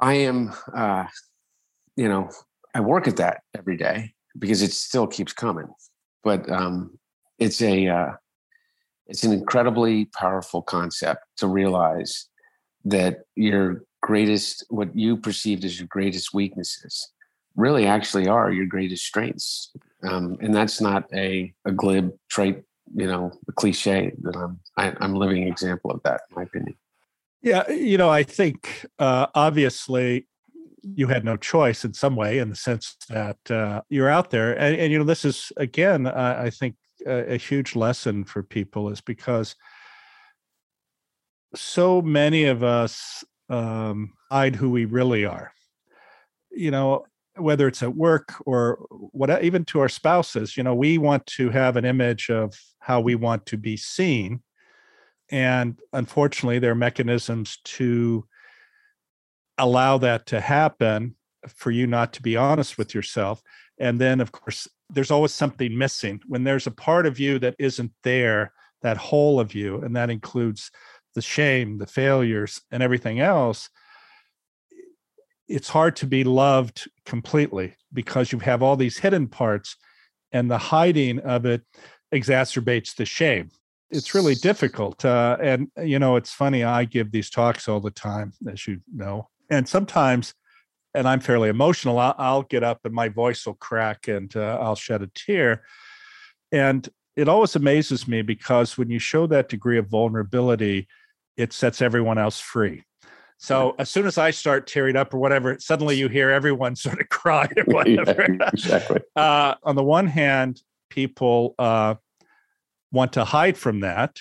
I 0.00 0.14
am, 0.14 0.52
uh, 0.74 1.06
you 1.96 2.08
know, 2.08 2.30
I 2.74 2.80
work 2.80 3.08
at 3.08 3.16
that 3.16 3.42
every 3.56 3.76
day 3.76 4.14
because 4.38 4.62
it 4.62 4.72
still 4.72 5.06
keeps 5.06 5.32
coming. 5.32 5.68
But 6.22 6.50
um, 6.50 6.98
it's 7.38 7.60
a, 7.62 7.88
uh, 7.88 8.12
it's 9.06 9.24
an 9.24 9.32
incredibly 9.32 10.06
powerful 10.06 10.62
concept 10.62 11.24
to 11.38 11.46
realize 11.46 12.28
that 12.84 13.20
your 13.34 13.82
greatest, 14.02 14.64
what 14.68 14.94
you 14.96 15.16
perceived 15.16 15.64
as 15.64 15.78
your 15.78 15.88
greatest 15.88 16.32
weaknesses, 16.34 17.12
really 17.56 17.86
actually 17.86 18.28
are 18.28 18.52
your 18.52 18.66
greatest 18.66 19.04
strengths. 19.04 19.72
Um, 20.02 20.36
and 20.40 20.54
that's 20.54 20.80
not 20.80 21.04
a, 21.12 21.52
a 21.64 21.72
glib 21.72 22.12
trait, 22.28 22.62
you 22.94 23.06
know, 23.06 23.32
a 23.48 23.52
cliche 23.52 24.12
that 24.22 24.36
I'm, 24.36 24.60
I, 24.76 24.88
am 24.88 24.96
i 25.00 25.04
am 25.04 25.14
a 25.14 25.18
living 25.18 25.48
example 25.48 25.90
of 25.90 26.00
that, 26.04 26.20
in 26.30 26.36
my 26.36 26.42
opinion. 26.42 26.76
Yeah, 27.42 27.70
you 27.70 27.98
know, 27.98 28.10
I 28.10 28.22
think 28.22 28.86
uh, 28.98 29.26
obviously 29.34 30.26
you 30.82 31.06
had 31.08 31.24
no 31.24 31.36
choice 31.36 31.84
in 31.84 31.94
some 31.94 32.16
way, 32.16 32.38
in 32.38 32.50
the 32.50 32.56
sense 32.56 32.96
that 33.08 33.50
uh, 33.50 33.82
you're 33.88 34.08
out 34.08 34.30
there, 34.30 34.58
and, 34.58 34.76
and 34.76 34.92
you 34.92 34.98
know, 34.98 35.04
this 35.04 35.24
is 35.24 35.52
again, 35.56 36.06
uh, 36.06 36.40
I 36.40 36.50
think, 36.50 36.76
a, 37.06 37.34
a, 37.34 37.36
huge 37.36 37.76
lesson 37.76 38.24
for 38.24 38.42
people 38.42 38.88
is 38.90 39.00
because 39.00 39.54
so 41.54 42.02
many 42.02 42.44
of 42.44 42.64
us 42.64 43.24
um, 43.48 44.12
hide 44.30 44.56
who 44.56 44.70
we 44.70 44.84
really 44.84 45.24
are. 45.24 45.52
You 46.50 46.70
know, 46.70 47.06
whether 47.38 47.68
it's 47.68 47.82
at 47.82 47.94
work 47.94 48.34
or 48.46 48.86
what, 48.90 49.42
even 49.44 49.64
to 49.66 49.80
our 49.80 49.88
spouses. 49.88 50.56
You 50.56 50.62
know, 50.62 50.74
we 50.74 50.98
want 50.98 51.26
to 51.26 51.50
have 51.50 51.76
an 51.76 51.84
image 51.84 52.30
of 52.30 52.54
how 52.80 53.00
we 53.00 53.14
want 53.14 53.46
to 53.46 53.56
be 53.56 53.76
seen 53.76 54.42
and 55.30 55.78
unfortunately, 55.92 56.58
there 56.58 56.72
are 56.72 56.76
mechanisms 56.76 57.58
to 57.64 58.26
allow 59.58 59.98
that 59.98 60.26
to 60.26 60.40
happen 60.40 61.16
for 61.48 61.70
you 61.70 61.86
not 61.86 62.12
to 62.14 62.22
be 62.22 62.36
honest 62.36 62.78
with 62.78 62.94
yourself. 62.94 63.42
And 63.78 64.00
then, 64.00 64.20
of 64.20 64.32
course, 64.32 64.66
there's 64.90 65.10
always 65.10 65.34
something 65.34 65.76
missing. 65.76 66.20
When 66.26 66.44
there's 66.44 66.66
a 66.66 66.72
part 66.72 67.06
of 67.06 67.18
you 67.18 67.38
that 67.40 67.56
isn't 67.58 67.92
there, 68.02 68.52
that 68.82 68.96
whole 68.96 69.38
of 69.38 69.54
you, 69.54 69.82
and 69.82 69.94
that 69.96 70.10
includes 70.10 70.70
the 71.14 71.22
shame, 71.22 71.78
the 71.78 71.86
failures, 71.86 72.60
and 72.70 72.82
everything 72.82 73.20
else, 73.20 73.68
it's 75.48 75.68
hard 75.68 75.96
to 75.96 76.06
be 76.06 76.24
loved 76.24 76.88
completely 77.04 77.74
because 77.92 78.32
you 78.32 78.38
have 78.40 78.62
all 78.62 78.76
these 78.76 78.98
hidden 78.98 79.28
parts, 79.28 79.76
and 80.32 80.50
the 80.50 80.58
hiding 80.58 81.18
of 81.20 81.46
it 81.46 81.62
exacerbates 82.12 82.94
the 82.94 83.06
shame 83.06 83.50
it's 83.90 84.14
really 84.14 84.34
difficult. 84.34 85.04
Uh, 85.04 85.36
and 85.40 85.68
you 85.82 85.98
know, 85.98 86.16
it's 86.16 86.32
funny. 86.32 86.64
I 86.64 86.84
give 86.84 87.10
these 87.10 87.30
talks 87.30 87.68
all 87.68 87.80
the 87.80 87.90
time, 87.90 88.32
as 88.50 88.66
you 88.66 88.80
know, 88.94 89.28
and 89.50 89.68
sometimes, 89.68 90.34
and 90.94 91.08
I'm 91.08 91.20
fairly 91.20 91.48
emotional. 91.48 91.98
I'll, 91.98 92.14
I'll 92.18 92.42
get 92.42 92.62
up 92.62 92.80
and 92.84 92.94
my 92.94 93.08
voice 93.08 93.46
will 93.46 93.54
crack, 93.54 94.08
and 94.08 94.34
uh, 94.36 94.58
I'll 94.60 94.76
shed 94.76 95.02
a 95.02 95.10
tear. 95.14 95.64
And 96.52 96.88
it 97.16 97.28
always 97.28 97.56
amazes 97.56 98.06
me 98.06 98.22
because 98.22 98.78
when 98.78 98.90
you 98.90 98.98
show 98.98 99.26
that 99.26 99.48
degree 99.48 99.78
of 99.78 99.88
vulnerability, 99.88 100.88
it 101.36 101.52
sets 101.52 101.82
everyone 101.82 102.18
else 102.18 102.40
free. 102.40 102.84
So 103.38 103.76
as 103.78 103.88
soon 103.88 104.06
as 104.06 104.18
I 104.18 104.30
start 104.30 104.66
tearing 104.66 104.96
up 104.96 105.14
or 105.14 105.18
whatever, 105.18 105.56
suddenly 105.60 105.96
you 105.96 106.08
hear 106.08 106.30
everyone 106.30 106.76
sort 106.76 107.00
of 107.00 107.08
cry 107.08 107.48
or 107.56 107.64
whatever. 107.66 108.26
Yeah, 108.28 108.50
exactly. 108.52 109.00
Uh, 109.16 109.54
on 109.62 109.76
the 109.76 109.84
one 109.84 110.06
hand, 110.06 110.62
people 110.90 111.54
uh, 111.58 111.94
want 112.92 113.12
to 113.14 113.24
hide 113.24 113.56
from 113.56 113.80
that 113.80 114.18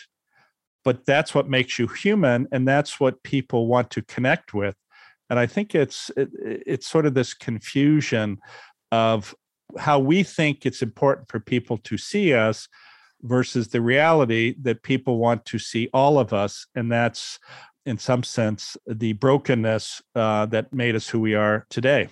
but 0.88 1.06
that's 1.06 1.36
what 1.36 1.50
makes 1.50 1.78
you 1.78 1.86
human 1.86 2.48
and 2.54 2.66
that's 2.66 2.98
what 2.98 3.22
people 3.22 3.68
want 3.68 3.90
to 3.90 4.02
connect 4.04 4.54
with 4.54 4.76
and 5.30 5.38
i 5.38 5.46
think 5.46 5.76
it's 5.76 6.10
it, 6.16 6.30
it's 6.42 6.88
sort 6.88 7.06
of 7.06 7.14
this 7.14 7.34
confusion 7.34 8.38
of 8.94 9.36
how 9.78 10.00
we 10.00 10.24
think 10.24 10.66
it's 10.66 10.82
important 10.82 11.28
for 11.30 11.42
people 11.42 11.78
to 11.78 11.98
see 11.98 12.34
us 12.34 12.70
versus 13.24 13.68
the 13.68 13.82
reality 13.82 14.56
that 14.62 14.82
people 14.82 15.18
want 15.18 15.44
to 15.44 15.60
see 15.60 15.90
all 15.94 16.18
of 16.18 16.32
us 16.32 16.68
and 16.74 16.90
that's 16.90 17.38
in 17.88 17.98
some 17.98 18.24
sense 18.24 18.78
the 18.86 19.14
brokenness 19.14 20.02
uh, 20.16 20.46
that 20.46 20.72
made 20.74 20.96
us 20.96 21.08
who 21.10 21.20
we 21.20 21.34
are 21.34 21.66
today 21.70 22.08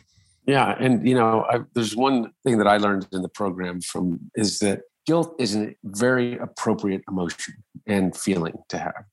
yeah 0.48 0.76
and 0.80 1.08
you 1.08 1.16
know 1.16 1.46
I, 1.50 1.60
there's 1.74 1.96
one 1.96 2.32
thing 2.44 2.58
that 2.58 2.68
i 2.68 2.78
learned 2.78 3.08
in 3.12 3.22
the 3.22 3.30
program 3.30 3.82
from 3.82 4.20
is 4.36 4.60
that 4.60 4.82
guilt 5.06 5.36
is 5.40 5.56
a 5.56 5.76
very 5.84 6.38
appropriate 6.38 7.04
emotion 7.08 7.56
and 7.88 8.16
feeling 8.16 8.56
to 8.70 8.78
have. 8.78 9.06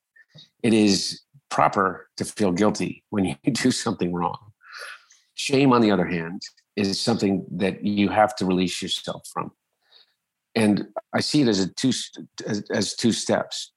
It 0.63 0.73
is 0.73 1.21
proper 1.49 2.09
to 2.17 2.25
feel 2.25 2.51
guilty 2.51 3.03
when 3.09 3.25
you 3.25 3.35
do 3.51 3.71
something 3.71 4.13
wrong. 4.13 4.37
Shame, 5.35 5.73
on 5.73 5.81
the 5.81 5.91
other 5.91 6.05
hand, 6.05 6.41
is 6.75 6.99
something 6.99 7.45
that 7.51 7.83
you 7.83 8.09
have 8.09 8.35
to 8.37 8.45
release 8.45 8.81
yourself 8.81 9.27
from. 9.31 9.51
And 10.55 10.87
I 11.13 11.21
see 11.21 11.41
it 11.41 11.47
as 11.47 11.59
a 11.59 11.67
two 11.73 11.91
as, 12.45 12.63
as 12.71 12.95
two 12.95 13.11
steps 13.11 13.72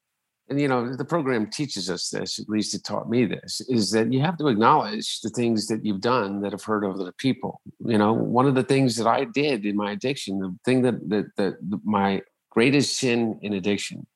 and 0.49 0.61
you 0.61 0.69
know 0.69 0.95
the 0.95 1.05
program 1.05 1.49
teaches 1.51 1.91
us 1.91 2.09
this 2.11 2.39
at 2.39 2.49
least 2.49 2.75
it 2.75 2.85
taught 2.85 3.11
me 3.11 3.25
this 3.25 3.61
is 3.69 3.91
that 3.91 4.13
you 4.13 4.21
have 4.21 4.37
to 4.39 4.49
acknowledge 4.49 5.21
the 5.21 5.31
things 5.31 5.67
that 5.67 5.85
you've 5.85 6.01
done 6.01 6.41
that 6.41 6.53
have 6.53 6.63
hurt 6.63 6.85
other 6.85 7.13
people. 7.19 7.61
You 7.81 7.99
know 7.99 8.13
one 8.13 8.47
of 8.47 8.55
the 8.55 8.63
things 8.63 8.97
that 8.97 9.07
i 9.07 9.25
did 9.25 9.65
in 9.65 9.77
my 9.77 9.93
addiction 9.93 10.39
the 10.39 10.57
thing 10.65 10.83
that 10.83 11.09
that, 11.09 11.37
that 11.37 11.81
my 11.85 12.23
greatest 12.51 12.99
sin 12.99 13.39
in 13.43 13.53
addiction 13.55 14.07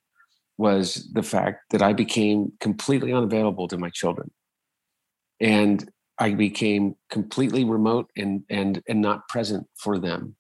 was 0.57 1.11
the 1.13 1.23
fact 1.23 1.71
that 1.71 1.83
i 1.83 1.93
became 1.93 2.53
completely 2.61 3.13
unavailable 3.13 3.69
to 3.69 3.79
my 3.79 3.91
children. 3.91 4.31
And 5.41 5.91
i 6.19 6.33
became 6.35 6.95
completely 7.11 7.65
remote 7.65 8.11
and 8.17 8.45
and 8.49 8.83
and 8.89 9.01
not 9.01 9.29
present 9.29 9.67
for 9.77 9.99
them. 9.99 10.37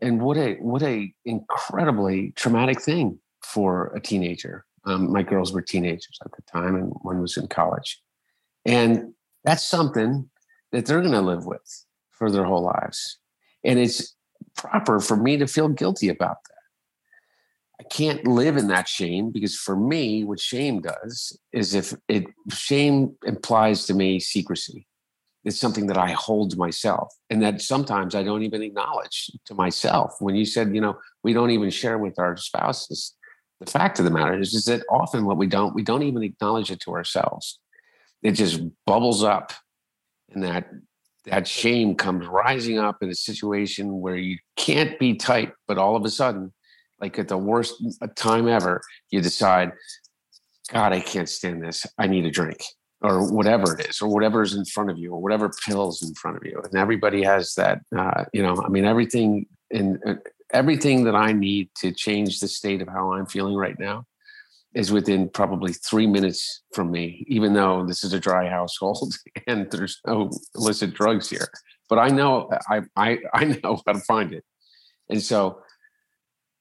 And 0.00 0.20
what 0.20 0.36
a 0.36 0.54
what 0.56 0.82
a 0.82 1.12
incredibly 1.24 2.32
traumatic 2.32 2.80
thing 2.80 3.18
for 3.42 3.92
a 3.96 4.00
teenager 4.00 4.64
um, 4.84 5.12
my 5.12 5.22
girls 5.22 5.52
were 5.52 5.62
teenagers 5.62 6.18
at 6.24 6.30
the 6.32 6.42
time, 6.50 6.74
and 6.74 6.92
one 7.02 7.20
was 7.20 7.36
in 7.36 7.46
college. 7.48 8.00
And 8.64 9.14
that's 9.44 9.64
something 9.64 10.28
that 10.72 10.86
they're 10.86 11.00
going 11.00 11.12
to 11.12 11.20
live 11.20 11.46
with 11.46 11.84
for 12.10 12.30
their 12.30 12.44
whole 12.44 12.62
lives. 12.62 13.18
And 13.64 13.78
it's 13.78 14.14
proper 14.56 15.00
for 15.00 15.16
me 15.16 15.36
to 15.38 15.46
feel 15.46 15.68
guilty 15.68 16.08
about 16.08 16.36
that. 16.44 16.58
I 17.80 17.84
can't 17.84 18.26
live 18.26 18.56
in 18.56 18.68
that 18.68 18.88
shame 18.88 19.30
because 19.30 19.56
for 19.56 19.76
me, 19.76 20.24
what 20.24 20.40
shame 20.40 20.80
does 20.80 21.38
is 21.52 21.74
if 21.74 21.94
it 22.08 22.26
shame 22.50 23.16
implies 23.24 23.86
to 23.86 23.94
me 23.94 24.18
secrecy. 24.18 24.86
It's 25.44 25.60
something 25.60 25.86
that 25.86 25.96
I 25.96 26.10
hold 26.10 26.58
myself 26.58 27.14
and 27.30 27.40
that 27.42 27.62
sometimes 27.62 28.14
I 28.14 28.24
don't 28.24 28.42
even 28.42 28.62
acknowledge 28.62 29.30
to 29.46 29.54
myself. 29.54 30.16
When 30.18 30.34
you 30.34 30.44
said, 30.44 30.74
you 30.74 30.80
know, 30.80 30.98
we 31.22 31.32
don't 31.32 31.50
even 31.50 31.70
share 31.70 31.96
with 31.96 32.18
our 32.18 32.36
spouses, 32.36 33.14
the 33.60 33.70
fact 33.70 33.98
of 33.98 34.04
the 34.04 34.10
matter 34.10 34.38
is, 34.38 34.54
is 34.54 34.64
that 34.66 34.84
often 34.90 35.24
what 35.24 35.36
we 35.36 35.46
don't, 35.46 35.74
we 35.74 35.82
don't 35.82 36.02
even 36.02 36.22
acknowledge 36.22 36.70
it 36.70 36.80
to 36.80 36.92
ourselves. 36.92 37.58
It 38.22 38.32
just 38.32 38.60
bubbles 38.86 39.22
up 39.22 39.52
and 40.30 40.42
that 40.42 40.68
that 41.26 41.46
shame 41.46 41.94
comes 41.94 42.26
rising 42.26 42.78
up 42.78 43.02
in 43.02 43.10
a 43.10 43.14
situation 43.14 44.00
where 44.00 44.16
you 44.16 44.38
can't 44.56 44.98
be 44.98 45.14
tight, 45.14 45.52
but 45.66 45.78
all 45.78 45.94
of 45.94 46.04
a 46.04 46.10
sudden, 46.10 46.52
like 47.00 47.18
at 47.18 47.28
the 47.28 47.36
worst 47.36 47.74
time 48.16 48.48
ever, 48.48 48.80
you 49.10 49.20
decide, 49.20 49.72
God, 50.72 50.92
I 50.92 51.00
can't 51.00 51.28
stand 51.28 51.62
this. 51.62 51.86
I 51.98 52.06
need 52.06 52.24
a 52.24 52.30
drink 52.30 52.62
or 53.00 53.30
whatever 53.30 53.78
it 53.78 53.86
is, 53.86 54.02
or 54.02 54.08
whatever 54.08 54.42
is 54.42 54.54
in 54.54 54.64
front 54.64 54.90
of 54.90 54.98
you, 54.98 55.12
or 55.12 55.20
whatever 55.20 55.50
pills 55.66 56.02
in 56.02 56.12
front 56.14 56.36
of 56.36 56.44
you. 56.44 56.60
And 56.64 56.74
everybody 56.74 57.22
has 57.22 57.54
that, 57.54 57.80
uh, 57.96 58.24
you 58.32 58.42
know, 58.42 58.60
I 58.64 58.68
mean, 58.68 58.84
everything 58.84 59.46
in 59.70 60.00
uh, 60.04 60.14
everything 60.52 61.04
that 61.04 61.14
I 61.14 61.32
need 61.32 61.70
to 61.76 61.92
change 61.92 62.40
the 62.40 62.48
state 62.48 62.82
of 62.82 62.88
how 62.88 63.12
I'm 63.12 63.26
feeling 63.26 63.54
right 63.54 63.78
now 63.78 64.04
is 64.74 64.92
within 64.92 65.28
probably 65.28 65.72
three 65.72 66.06
minutes 66.06 66.62
from 66.74 66.90
me, 66.90 67.24
even 67.28 67.54
though 67.54 67.84
this 67.86 68.04
is 68.04 68.12
a 68.12 68.20
dry 68.20 68.48
household 68.48 69.14
and 69.46 69.70
there's 69.70 70.00
no 70.06 70.30
illicit 70.54 70.94
drugs 70.94 71.28
here. 71.28 71.48
But 71.88 71.98
I 71.98 72.08
know 72.08 72.50
I 72.68 72.82
I 72.96 73.18
I 73.34 73.44
know 73.44 73.80
how 73.86 73.92
to 73.92 74.00
find 74.00 74.32
it. 74.32 74.44
And 75.08 75.22
so 75.22 75.62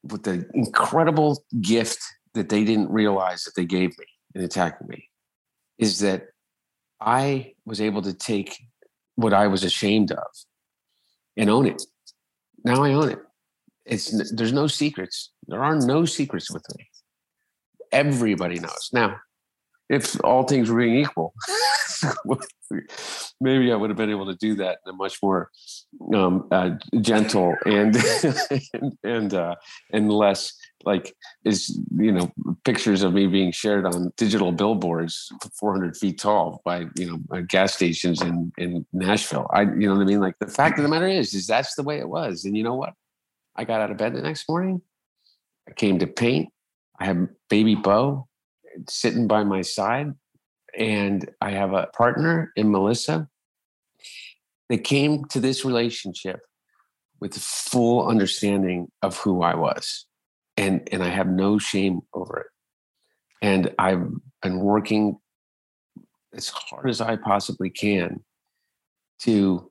with 0.04 0.24
the 0.24 0.50
incredible 0.54 1.44
gift 1.62 2.00
that 2.34 2.50
they 2.50 2.64
didn't 2.64 2.90
realize 2.90 3.44
that 3.44 3.56
they 3.56 3.66
gave 3.66 3.98
me 3.98 4.06
in 4.36 4.42
attacking 4.42 4.88
me 4.88 5.10
is 5.78 6.00
that 6.00 6.28
I 7.02 7.54
was 7.66 7.82
able 7.82 8.02
to 8.04 8.14
take 8.14 8.58
what 9.16 9.34
I 9.34 9.48
was 9.48 9.64
ashamed 9.64 10.12
of 10.12 10.28
and 11.36 11.50
own 11.50 11.66
it. 11.66 11.82
Now 12.64 12.84
I 12.84 12.94
own 12.94 13.10
it. 13.10 13.20
It's 13.88 14.32
there's 14.32 14.54
no 14.54 14.68
secrets. 14.68 15.32
There 15.48 15.64
are 15.64 15.76
no 15.76 16.06
secrets 16.06 16.52
with 16.52 16.64
me. 16.78 16.90
Everybody 17.92 18.60
knows. 18.60 18.90
Now, 18.92 19.18
if 19.90 20.22
all 20.24 20.44
things 20.44 20.70
were 20.70 20.82
being 20.82 20.98
equal, 20.98 21.34
maybe 23.42 23.72
I 23.72 23.76
would 23.76 23.90
have 23.90 23.98
been 23.98 24.10
able 24.10 24.26
to 24.26 24.36
do 24.36 24.56
that 24.56 24.80
in 24.86 24.94
a 24.94 24.94
much 24.94 25.24
more 25.24 25.50
um, 26.14 26.48
uh, 26.52 26.72
gentle 27.00 27.56
and 27.66 27.96
and 29.04 29.34
uh, 29.34 29.56
and 29.94 30.12
less 30.12 30.54
like 30.84 31.16
is 31.46 31.80
you 31.98 32.12
know 32.12 32.32
pictures 32.66 33.04
of 33.04 33.14
me 33.14 33.28
being 33.28 33.52
shared 33.52 33.86
on 33.86 34.12
digital 34.18 34.52
billboards 34.52 35.32
400 35.60 35.96
feet 35.96 36.20
tall 36.20 36.62
by 36.66 36.86
you 36.98 37.10
know 37.10 37.20
uh, 37.32 37.42
gas 37.48 37.74
stations 37.74 38.22
in 38.22 38.52
in 38.58 38.86
Nashville. 38.92 39.48
I 39.54 39.62
you 39.62 39.88
know 39.88 39.96
what 39.96 40.02
I 40.02 40.06
mean. 40.06 40.20
Like 40.20 40.38
the 40.40 40.48
fact 40.48 40.78
of 40.78 40.84
the 40.84 40.90
matter 40.90 41.08
is, 41.08 41.34
is 41.34 41.48
that's 41.48 41.76
the 41.76 41.84
way 41.84 42.00
it 42.00 42.10
was. 42.10 42.44
And 42.44 42.58
you 42.58 42.64
know 42.64 42.76
what? 42.76 42.94
I 43.58 43.66
got 43.66 43.82
out 43.82 43.92
of 43.92 43.98
bed 43.98 44.14
the 44.14 44.22
next 44.22 44.48
morning. 44.48 44.82
I 45.68 45.74
came 45.74 46.00
to 46.00 46.08
paint. 46.08 46.50
I 47.00 47.06
have 47.06 47.28
baby 47.50 47.76
Bo 47.76 48.28
sitting 48.88 49.28
by 49.28 49.44
my 49.44 49.62
side 49.62 50.14
and 50.78 51.30
I 51.42 51.52
have 51.52 51.74
a 51.74 51.88
partner 51.88 52.52
in 52.56 52.72
Melissa 52.72 53.28
that 54.70 54.84
came 54.84 55.26
to 55.26 55.40
this 55.40 55.66
relationship 55.66 56.40
with 57.20 57.36
full 57.36 58.08
understanding 58.08 58.92
of 59.02 59.18
who 59.18 59.42
I 59.42 59.56
was. 59.56 60.06
And, 60.56 60.88
and 60.92 61.04
I 61.04 61.10
have 61.10 61.28
no 61.28 61.58
shame 61.58 62.02
over 62.14 62.40
it. 62.40 62.48
And 63.42 63.74
I've 63.80 64.08
been 64.42 64.60
working 64.60 65.18
as 66.34 66.50
hard 66.50 66.90
as 66.90 67.02
I 67.02 67.16
possibly 67.16 67.70
can 67.70 68.24
to 69.22 69.70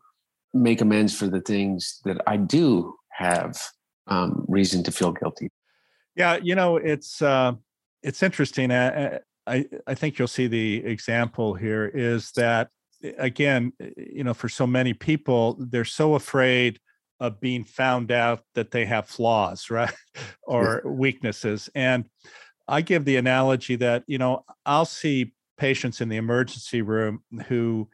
make 0.54 0.80
amends 0.80 1.16
for 1.16 1.28
the 1.28 1.40
things 1.40 2.00
that 2.04 2.20
I 2.26 2.36
do 2.36 2.94
have 3.16 3.58
um, 4.06 4.44
reason 4.48 4.82
to 4.84 4.92
feel 4.92 5.12
guilty. 5.12 5.50
Yeah, 6.14 6.38
you 6.42 6.54
know, 6.54 6.76
it's 6.76 7.20
uh, 7.20 7.52
it's 8.02 8.22
interesting. 8.22 8.70
Uh, 8.70 9.18
I, 9.46 9.66
I 9.86 9.94
think 9.94 10.18
you'll 10.18 10.28
see 10.28 10.46
the 10.46 10.84
example 10.84 11.54
here 11.54 11.86
is 11.86 12.32
that 12.32 12.70
again, 13.18 13.72
you 13.96 14.24
know, 14.24 14.34
for 14.34 14.48
so 14.48 14.66
many 14.66 14.92
people, 14.92 15.56
they're 15.58 15.84
so 15.84 16.14
afraid 16.14 16.80
of 17.20 17.40
being 17.40 17.64
found 17.64 18.10
out 18.10 18.42
that 18.54 18.70
they 18.70 18.84
have 18.84 19.08
flaws, 19.08 19.70
right? 19.70 19.92
or 20.42 20.82
weaknesses. 20.84 21.68
And 21.74 22.08
I 22.68 22.80
give 22.80 23.04
the 23.04 23.16
analogy 23.16 23.76
that, 23.76 24.04
you 24.06 24.18
know, 24.18 24.44
I'll 24.64 24.84
see 24.84 25.32
patients 25.56 26.00
in 26.00 26.08
the 26.08 26.16
emergency 26.16 26.82
room 26.82 27.22
who 27.46 27.88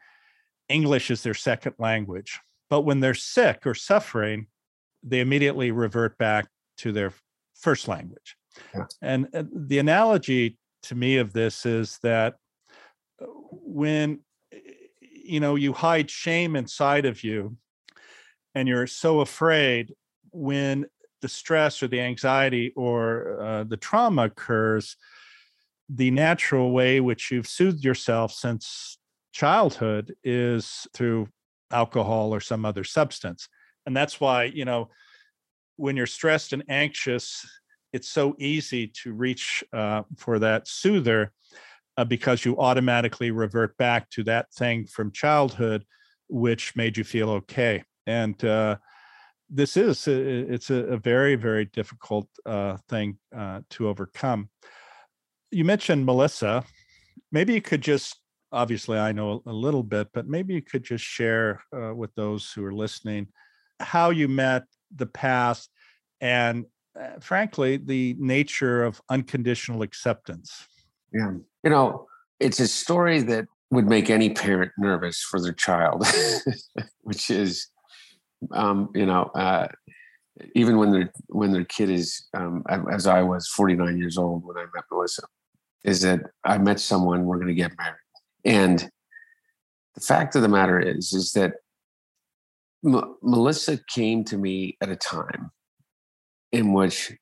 English 0.69 1.11
is 1.11 1.23
their 1.23 1.33
second 1.33 1.75
language. 1.77 2.39
But 2.69 2.81
when 2.81 2.99
they're 2.99 3.13
sick 3.13 3.65
or 3.67 3.75
suffering, 3.75 4.47
they 5.03 5.19
immediately 5.19 5.71
revert 5.71 6.17
back 6.17 6.47
to 6.77 6.91
their 6.91 7.13
first 7.55 7.87
language. 7.87 8.35
Yeah. 8.73 8.85
And 9.01 9.27
the 9.31 9.79
analogy 9.79 10.57
to 10.83 10.95
me 10.95 11.17
of 11.17 11.33
this 11.33 11.65
is 11.65 11.97
that 12.03 12.35
uh, 13.21 13.25
when 13.51 14.19
you 15.11 15.39
know 15.39 15.55
you 15.55 15.73
hide 15.73 16.09
shame 16.09 16.55
inside 16.55 17.05
of 17.05 17.23
you 17.23 17.57
and 18.55 18.67
you're 18.67 18.87
so 18.87 19.21
afraid 19.21 19.93
when 20.31 20.85
the 21.21 21.29
stress 21.29 21.81
or 21.81 21.87
the 21.87 22.01
anxiety 22.01 22.73
or 22.75 23.41
uh, 23.41 23.63
the 23.63 23.77
trauma 23.77 24.25
occurs 24.25 24.97
the 25.89 26.11
natural 26.11 26.71
way 26.71 26.99
which 26.99 27.31
you've 27.31 27.47
soothed 27.47 27.83
yourself 27.83 28.33
since 28.33 28.97
childhood 29.31 30.13
is 30.23 30.85
through 30.93 31.27
alcohol 31.71 32.33
or 32.33 32.39
some 32.39 32.65
other 32.65 32.83
substance 32.83 33.47
and 33.85 33.95
that's 33.95 34.19
why 34.19 34.43
you 34.43 34.65
know 34.65 34.89
when 35.75 35.97
you're 35.97 36.05
stressed 36.05 36.53
and 36.53 36.63
anxious 36.69 37.45
it's 37.93 38.09
so 38.09 38.35
easy 38.39 38.87
to 38.87 39.13
reach 39.13 39.63
uh, 39.71 40.01
for 40.17 40.39
that 40.39 40.67
soother 40.67 41.31
uh, 41.95 42.03
because 42.03 42.43
you 42.43 42.57
automatically 42.57 43.29
revert 43.31 43.77
back 43.77 44.09
to 44.09 44.23
that 44.23 44.51
thing 44.53 44.85
from 44.85 45.11
childhood 45.11 45.85
which 46.27 46.75
made 46.75 46.97
you 46.97 47.03
feel 47.03 47.29
okay. 47.29 47.83
And 48.07 48.43
uh, 48.43 48.77
this 49.49 49.77
is 49.77 50.07
uh, 50.07 50.11
it's 50.11 50.71
a, 50.71 50.85
a, 50.85 50.97
very 50.97 51.35
very 51.35 51.65
difficult 51.65 52.27
uh, 52.45 52.77
thing 52.89 53.19
uh, 53.35 53.61
to 53.71 53.87
overcome. 53.87 54.49
You 55.51 55.63
mentioned 55.63 56.05
melissa. 56.05 56.63
Maybe 57.31 57.53
you 57.53 57.61
could 57.61 57.81
just 57.81 58.17
obviously 58.51 58.99
i 58.99 59.11
know 59.11 59.41
a 59.47 59.51
little 59.51 59.81
bit 59.81 60.07
but 60.13 60.27
maybe 60.27 60.53
you 60.53 60.61
could 60.61 60.83
just 60.83 61.03
share 61.03 61.59
with 61.71 62.13
those 62.13 62.51
who 62.51 62.63
are 62.63 62.71
listening 62.71 63.27
how 63.83 64.09
you 64.09 64.27
met 64.27 64.63
the 64.95 65.05
past 65.05 65.69
and 66.21 66.65
uh, 66.99 67.19
frankly, 67.19 67.77
the 67.77 68.15
nature 68.19 68.83
of 68.83 69.01
unconditional 69.09 69.81
acceptance. 69.81 70.67
Yeah. 71.11 71.31
You 71.63 71.69
know, 71.69 72.07
it's 72.39 72.59
a 72.59 72.67
story 72.67 73.21
that 73.23 73.45
would 73.71 73.87
make 73.87 74.09
any 74.09 74.29
parent 74.29 74.71
nervous 74.77 75.21
for 75.21 75.41
their 75.41 75.53
child, 75.53 76.05
which 77.01 77.31
is, 77.31 77.67
um, 78.51 78.89
you 78.93 79.05
know, 79.05 79.23
uh, 79.33 79.67
even 80.55 80.77
when 80.77 80.91
their 80.91 81.11
when 81.27 81.51
their 81.51 81.65
kid 81.65 81.89
is, 81.89 82.27
um, 82.33 82.63
as 82.91 83.07
I 83.07 83.21
was 83.21 83.47
49 83.49 83.97
years 83.97 84.17
old 84.17 84.43
when 84.45 84.57
I 84.57 84.65
met 84.73 84.83
Melissa, 84.91 85.23
is 85.83 86.01
that 86.01 86.21
I 86.43 86.57
met 86.57 86.79
someone 86.79 87.25
we're 87.25 87.37
going 87.37 87.47
to 87.47 87.53
get 87.53 87.77
married, 87.77 87.95
and 88.43 88.89
the 89.93 90.01
fact 90.01 90.35
of 90.35 90.41
the 90.41 90.47
matter 90.47 90.79
is, 90.79 91.13
is 91.13 91.33
that 91.33 91.53
M- 92.85 93.15
Melissa 93.21 93.79
came 93.87 94.23
to 94.25 94.37
me 94.37 94.77
at 94.81 94.89
a 94.89 94.95
time 94.95 95.51
in 96.51 96.73
which 96.73 97.13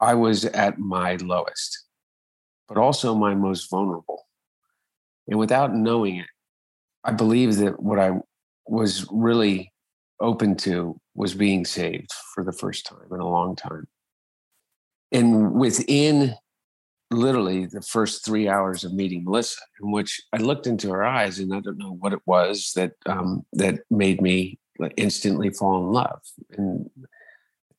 I 0.00 0.14
was 0.14 0.44
at 0.44 0.78
my 0.78 1.16
lowest, 1.16 1.84
but 2.68 2.78
also 2.78 3.14
my 3.14 3.34
most 3.34 3.70
vulnerable. 3.70 4.26
And 5.28 5.38
without 5.38 5.74
knowing 5.74 6.16
it, 6.16 6.26
I 7.04 7.12
believe 7.12 7.56
that 7.56 7.80
what 7.80 7.98
I 7.98 8.12
was 8.66 9.06
really 9.10 9.72
open 10.20 10.56
to 10.56 10.98
was 11.14 11.34
being 11.34 11.64
saved 11.64 12.12
for 12.34 12.44
the 12.44 12.52
first 12.52 12.86
time 12.86 13.08
in 13.12 13.20
a 13.20 13.28
long 13.28 13.56
time. 13.56 13.86
And 15.12 15.52
within 15.54 16.34
literally 17.14 17.66
the 17.66 17.82
first 17.82 18.24
three 18.24 18.48
hours 18.48 18.84
of 18.84 18.92
meeting 18.92 19.24
Melissa, 19.24 19.60
in 19.80 19.90
which 19.90 20.20
I 20.32 20.38
looked 20.38 20.66
into 20.66 20.90
her 20.90 21.04
eyes, 21.04 21.38
and 21.38 21.54
I 21.54 21.60
don't 21.60 21.78
know 21.78 21.96
what 21.98 22.12
it 22.12 22.20
was 22.26 22.72
that 22.76 22.92
um, 23.06 23.44
that 23.52 23.80
made 23.90 24.20
me 24.20 24.58
instantly 24.96 25.50
fall 25.50 25.78
in 25.78 25.92
love. 25.92 26.20
And 26.56 26.90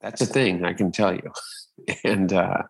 that's 0.01 0.21
a 0.21 0.25
thing 0.25 0.63
I 0.63 0.73
can 0.73 0.91
tell 0.91 1.13
you, 1.13 1.31
and 2.03 2.31
uh, 2.31 2.63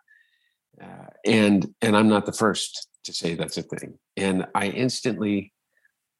uh, 0.81 1.07
and 1.25 1.73
and 1.81 1.95
I'm 1.95 2.09
not 2.09 2.25
the 2.25 2.33
first 2.33 2.87
to 3.05 3.13
say 3.13 3.35
that's 3.35 3.57
a 3.57 3.63
thing. 3.63 3.97
And 4.17 4.47
I 4.55 4.67
instantly 4.67 5.53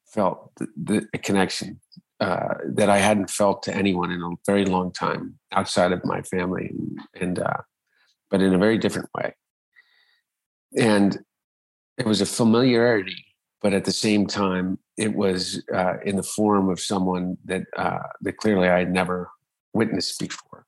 felt 0.06 0.52
the, 0.56 1.06
the 1.12 1.18
connection 1.18 1.80
uh, 2.20 2.54
that 2.74 2.88
I 2.88 2.98
hadn't 2.98 3.30
felt 3.30 3.62
to 3.64 3.74
anyone 3.74 4.10
in 4.10 4.22
a 4.22 4.30
very 4.46 4.64
long 4.64 4.92
time 4.92 5.38
outside 5.52 5.92
of 5.92 6.04
my 6.04 6.22
family, 6.22 6.70
and, 6.70 7.00
and 7.20 7.38
uh, 7.38 7.62
but 8.30 8.40
in 8.40 8.54
a 8.54 8.58
very 8.58 8.78
different 8.78 9.10
way. 9.14 9.34
And 10.76 11.18
it 11.98 12.06
was 12.06 12.20
a 12.20 12.26
familiarity, 12.26 13.24
but 13.62 13.72
at 13.72 13.84
the 13.84 13.92
same 13.92 14.26
time, 14.26 14.78
it 14.96 15.14
was 15.14 15.62
uh, 15.74 15.94
in 16.04 16.16
the 16.16 16.22
form 16.22 16.68
of 16.68 16.80
someone 16.80 17.36
that 17.44 17.64
uh, 17.76 17.98
that 18.22 18.36
clearly 18.36 18.68
I 18.68 18.78
had 18.78 18.92
never 18.92 19.30
witnessed 19.72 20.18
before. 20.18 20.66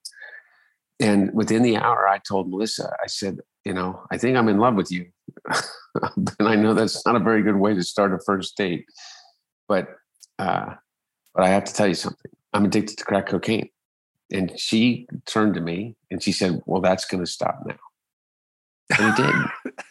And 1.01 1.33
within 1.33 1.62
the 1.62 1.77
hour, 1.77 2.09
I 2.09 2.18
told 2.18 2.51
Melissa, 2.51 2.92
I 3.03 3.07
said, 3.07 3.38
you 3.64 3.73
know, 3.73 4.03
I 4.11 4.18
think 4.18 4.37
I'm 4.37 4.49
in 4.49 4.59
love 4.59 4.75
with 4.75 4.90
you. 4.90 5.07
and 6.16 6.49
I 6.49 6.57
know 6.57 6.75
that's 6.75 7.05
not 7.07 7.16
a 7.16 7.21
very 7.21 7.42
good 7.42 7.57
way 7.57 7.75
to 7.75 7.83
start 7.83 8.12
a 8.14 8.18
first 8.18 8.57
date. 8.57 8.87
But 9.68 9.88
uh, 10.38 10.75
but 11.35 11.44
I 11.44 11.49
have 11.49 11.64
to 11.64 11.75
tell 11.75 11.87
you 11.87 11.94
something. 11.94 12.31
I'm 12.53 12.64
addicted 12.64 12.99
to 12.99 13.05
crack 13.05 13.29
cocaine. 13.29 13.71
And 14.33 14.59
she 14.59 15.07
turned 15.27 15.55
to 15.55 15.61
me 15.61 15.97
and 16.11 16.23
she 16.23 16.33
said, 16.33 16.61
Well, 16.66 16.81
that's 16.81 17.05
going 17.05 17.25
to 17.25 17.31
stop 17.31 17.61
now. 17.66 17.79
And 18.99 19.18
it 19.18 19.23
did. 19.23 19.75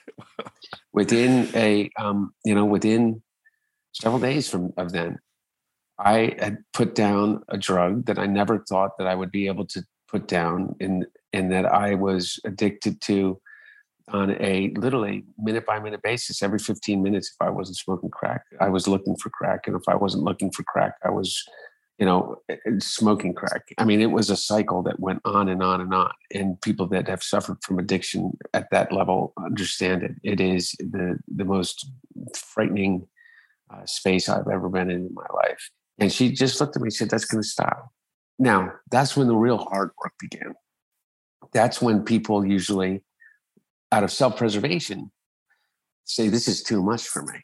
within 0.97 1.47
a, 1.53 1.91
um, 1.99 2.33
you 2.43 2.55
know, 2.55 2.65
within 2.65 3.21
several 3.93 4.19
days 4.19 4.49
from 4.49 4.73
of 4.77 4.91
then, 4.91 5.19
I 5.99 6.35
had 6.39 6.57
put 6.73 6.95
down 6.95 7.43
a 7.49 7.57
drug 7.57 8.07
that 8.07 8.17
I 8.17 8.25
never 8.25 8.65
thought 8.67 8.97
that 8.97 9.05
I 9.05 9.13
would 9.13 9.29
be 9.29 9.45
able 9.45 9.67
to 9.67 9.83
put 10.07 10.27
down 10.27 10.75
and 10.79 11.05
in 11.33 11.49
that 11.49 11.67
I 11.67 11.93
was 11.93 12.39
addicted 12.45 12.99
to 13.01 13.39
on 14.11 14.31
a 14.41 14.73
literally 14.75 15.23
minute 15.37 15.67
by 15.67 15.79
minute 15.79 16.01
basis. 16.01 16.41
Every 16.41 16.57
15 16.57 17.03
minutes 17.03 17.27
if 17.29 17.45
i 17.45 17.49
wasn't 17.51 17.77
smoking 17.77 18.09
crack 18.09 18.41
i 18.59 18.69
was 18.69 18.87
looking 18.87 19.15
for 19.17 19.29
crack. 19.29 19.67
And 19.67 19.75
if 19.75 19.87
i 19.87 19.95
wasn't 19.95 20.23
looking 20.23 20.51
for 20.51 20.63
crack 20.63 20.93
i 21.03 21.09
was 21.09 21.29
you 21.97 22.05
know 22.05 22.37
smoking 22.79 23.33
crack. 23.33 23.73
I 23.77 23.85
mean 23.85 24.01
it 24.01 24.11
was 24.11 24.29
a 24.29 24.37
cycle 24.37 24.83
that 24.83 24.99
went 24.99 25.21
on 25.25 25.49
and 25.49 25.63
on 25.63 25.81
and 25.81 25.93
on 25.93 26.11
and 26.33 26.61
people 26.61 26.87
that 26.87 27.07
have 27.07 27.23
suffered 27.23 27.57
from 27.63 27.79
addiction 27.79 28.37
at 28.53 28.69
that 28.71 28.91
level 28.91 29.33
understand 29.37 30.03
it. 30.03 30.11
It 30.23 30.39
is 30.39 30.71
the 30.79 31.17
the 31.33 31.45
most 31.45 31.89
frightening 32.35 33.07
uh, 33.73 33.85
space 33.85 34.29
i've 34.29 34.47
ever 34.47 34.69
been 34.69 34.89
in 34.89 35.07
in 35.07 35.13
my 35.13 35.25
life. 35.33 35.69
And 35.99 36.11
she 36.11 36.31
just 36.31 36.61
looked 36.61 36.75
at 36.75 36.81
me 36.81 36.87
and 36.87 36.93
said 36.93 37.09
that's 37.09 37.25
going 37.25 37.41
to 37.41 37.47
stop. 37.47 37.89
Now 38.39 38.73
that's 38.91 39.17
when 39.17 39.27
the 39.27 39.35
real 39.35 39.57
hard 39.57 39.91
work 40.01 40.13
began. 40.19 40.53
That's 41.53 41.81
when 41.81 42.03
people 42.03 42.45
usually 42.45 43.03
out 43.91 44.03
of 44.03 44.11
self-preservation 44.11 45.11
say 46.03 46.27
this 46.27 46.47
is 46.47 46.61
too 46.61 46.83
much 46.83 47.07
for 47.07 47.23
me 47.23 47.39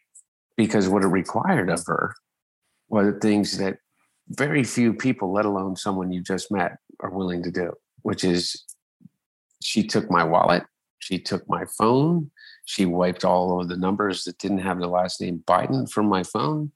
because 0.57 0.87
what 0.87 1.03
it 1.03 1.07
required 1.07 1.69
of 1.69 1.83
her 1.87 2.15
were 2.89 3.19
things 3.19 3.57
that 3.57 3.77
very 4.37 4.63
few 4.63 4.93
people 4.93 5.31
let 5.31 5.45
alone 5.45 5.75
someone 5.75 6.11
you 6.11 6.21
just 6.21 6.51
met 6.51 6.77
are 7.01 7.09
willing 7.09 7.43
to 7.43 7.51
do 7.51 7.71
which 8.01 8.23
is 8.23 8.63
she 9.61 9.85
took 9.85 10.09
my 10.09 10.23
wallet 10.23 10.63
she 10.99 11.19
took 11.19 11.47
my 11.49 11.65
phone 11.77 12.31
she 12.65 12.85
wiped 12.85 13.25
all 13.25 13.59
of 13.59 13.67
the 13.67 13.77
numbers 13.77 14.23
that 14.23 14.37
didn't 14.37 14.59
have 14.59 14.79
the 14.79 14.87
last 14.87 15.19
name 15.19 15.43
biden 15.45 15.89
from 15.89 16.07
my 16.07 16.23
phone. 16.23 16.71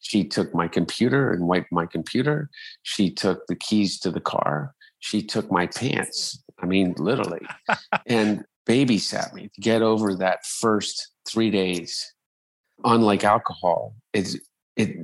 She 0.00 0.24
took 0.24 0.54
my 0.54 0.68
computer 0.68 1.32
and 1.32 1.46
wiped 1.46 1.72
my 1.72 1.86
computer. 1.86 2.50
She 2.82 3.10
took 3.10 3.46
the 3.46 3.56
keys 3.56 3.98
to 4.00 4.10
the 4.10 4.20
car. 4.20 4.74
She 5.00 5.22
took 5.22 5.50
my 5.50 5.66
pants. 5.66 6.42
I 6.60 6.66
mean 6.66 6.94
literally. 6.98 7.46
And 8.06 8.44
babysat 8.68 9.34
me 9.34 9.50
to 9.54 9.60
get 9.60 9.82
over 9.82 10.14
that 10.16 10.46
first 10.46 11.08
three 11.28 11.50
days. 11.50 12.14
Unlike 12.84 13.24
alcohol, 13.24 13.94
it's 14.12 14.36
it 14.76 14.96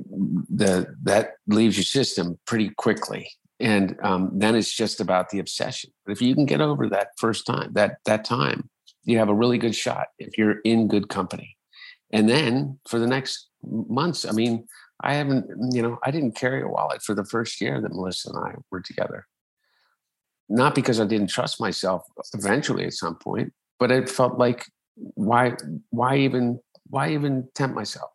the 0.55 0.95
that 1.03 1.33
leaves 1.47 1.77
your 1.77 1.83
system 1.83 2.39
pretty 2.45 2.69
quickly, 2.69 3.29
and 3.59 3.97
um, 4.03 4.31
then 4.33 4.55
it's 4.55 4.73
just 4.73 4.99
about 4.99 5.29
the 5.29 5.39
obsession. 5.39 5.91
But 6.05 6.13
if 6.13 6.21
you 6.21 6.33
can 6.33 6.45
get 6.45 6.61
over 6.61 6.89
that 6.89 7.09
first 7.17 7.45
time, 7.45 7.73
that 7.73 7.97
that 8.05 8.25
time, 8.25 8.69
you 9.03 9.17
have 9.19 9.29
a 9.29 9.33
really 9.33 9.57
good 9.57 9.75
shot 9.75 10.07
if 10.17 10.37
you're 10.37 10.59
in 10.61 10.87
good 10.87 11.09
company. 11.09 11.55
And 12.11 12.27
then 12.27 12.79
for 12.87 12.97
the 12.97 13.07
next 13.07 13.49
months, 13.63 14.25
I 14.25 14.31
mean, 14.31 14.65
I 15.01 15.13
haven't, 15.13 15.45
you 15.71 15.83
know, 15.83 15.99
I 16.03 16.09
didn't 16.09 16.35
carry 16.35 16.63
a 16.63 16.67
wallet 16.67 17.03
for 17.03 17.13
the 17.13 17.25
first 17.25 17.61
year 17.61 17.79
that 17.79 17.93
Melissa 17.93 18.29
and 18.29 18.39
I 18.39 18.55
were 18.71 18.81
together 18.81 19.27
not 20.49 20.73
because 20.73 20.99
I 20.99 21.05
didn't 21.05 21.29
trust 21.29 21.61
myself 21.61 22.03
eventually 22.33 22.85
at 22.85 22.93
some 22.93 23.15
point, 23.15 23.53
but 23.79 23.91
it 23.91 24.09
felt 24.09 24.37
like 24.39 24.65
why 24.95 25.53
why 25.91 26.17
even 26.17 26.59
why 26.89 27.11
even 27.11 27.47
tempt 27.53 27.75
myself? 27.75 28.09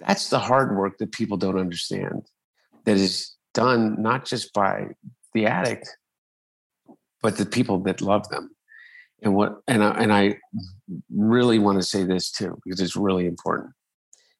That's 0.00 0.28
the 0.28 0.38
hard 0.38 0.76
work 0.76 0.98
that 0.98 1.12
people 1.12 1.36
don't 1.36 1.58
understand. 1.58 2.26
That 2.84 2.96
is 2.96 3.34
done 3.54 4.00
not 4.02 4.24
just 4.24 4.52
by 4.52 4.88
the 5.32 5.46
addict, 5.46 5.88
but 7.22 7.36
the 7.36 7.46
people 7.46 7.78
that 7.80 8.00
love 8.00 8.28
them. 8.28 8.50
And 9.22 9.34
what 9.34 9.60
and 9.66 9.82
I, 9.82 9.90
and 9.92 10.12
I 10.12 10.38
really 11.14 11.58
want 11.58 11.78
to 11.78 11.86
say 11.86 12.04
this 12.04 12.30
too 12.30 12.58
because 12.64 12.80
it's 12.80 12.96
really 12.96 13.26
important. 13.26 13.70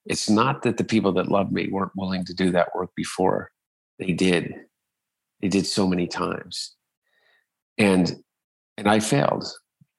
It's 0.05 0.29
not 0.29 0.63
that 0.63 0.77
the 0.77 0.85
people 0.85 1.13
that 1.13 1.31
love 1.31 1.51
me 1.51 1.69
weren't 1.71 1.97
willing 1.97 2.25
to 2.27 2.35
do 2.35 2.51
that 2.51 2.75
work 2.75 2.91
before. 2.95 3.51
They 3.99 4.13
did. 4.13 4.53
They 5.41 5.49
did 5.49 5.67
so 5.67 5.87
many 5.87 6.07
times 6.07 6.75
and 7.79 8.23
and 8.77 8.89
i 8.89 9.01
failed 9.01 9.47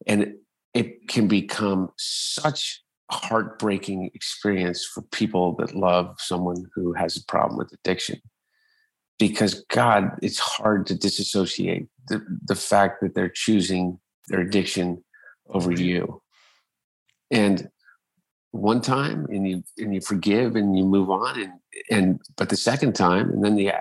and 0.07 0.33
it 0.73 1.07
can 1.07 1.27
become 1.27 1.89
such 1.97 2.81
heartbreaking 3.11 4.09
experience 4.13 4.85
for 4.85 5.01
people 5.03 5.55
that 5.55 5.75
love 5.75 6.15
someone 6.19 6.65
who 6.73 6.93
has 6.93 7.17
a 7.17 7.25
problem 7.25 7.57
with 7.57 7.71
addiction 7.73 8.19
because 9.19 9.63
god 9.69 10.11
it's 10.21 10.39
hard 10.39 10.87
to 10.87 10.95
disassociate 10.95 11.87
the, 12.07 12.25
the 12.45 12.55
fact 12.55 13.01
that 13.01 13.13
they're 13.13 13.29
choosing 13.29 13.99
their 14.27 14.41
addiction 14.41 15.03
over 15.49 15.71
you 15.71 16.21
and 17.29 17.69
one 18.51 18.81
time 18.81 19.25
and 19.29 19.47
you 19.47 19.63
and 19.77 19.93
you 19.93 20.01
forgive 20.01 20.55
and 20.55 20.77
you 20.77 20.83
move 20.83 21.11
on 21.11 21.39
and 21.39 21.53
and 21.91 22.19
but 22.37 22.49
the 22.49 22.57
second 22.57 22.93
time 22.93 23.29
and 23.29 23.43
then 23.43 23.55
the 23.55 23.71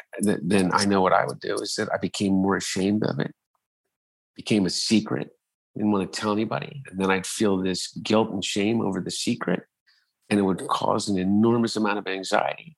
then 0.42 0.70
i 0.74 0.84
know 0.84 1.00
what 1.00 1.12
i 1.14 1.24
would 1.24 1.40
do 1.40 1.54
is 1.54 1.74
that 1.76 1.88
i 1.94 1.96
became 1.96 2.32
more 2.32 2.56
ashamed 2.56 3.02
of 3.04 3.18
it 3.18 3.34
became 4.34 4.66
a 4.66 4.70
secret. 4.70 5.30
Didn't 5.76 5.92
want 5.92 6.12
to 6.12 6.20
tell 6.20 6.32
anybody. 6.32 6.82
And 6.88 6.98
then 6.98 7.10
I'd 7.10 7.26
feel 7.26 7.56
this 7.56 7.88
guilt 8.02 8.30
and 8.30 8.44
shame 8.44 8.80
over 8.80 9.00
the 9.00 9.10
secret. 9.10 9.62
And 10.30 10.38
it 10.38 10.42
would 10.42 10.66
cause 10.68 11.08
an 11.08 11.18
enormous 11.18 11.76
amount 11.76 11.98
of 11.98 12.06
anxiety. 12.06 12.76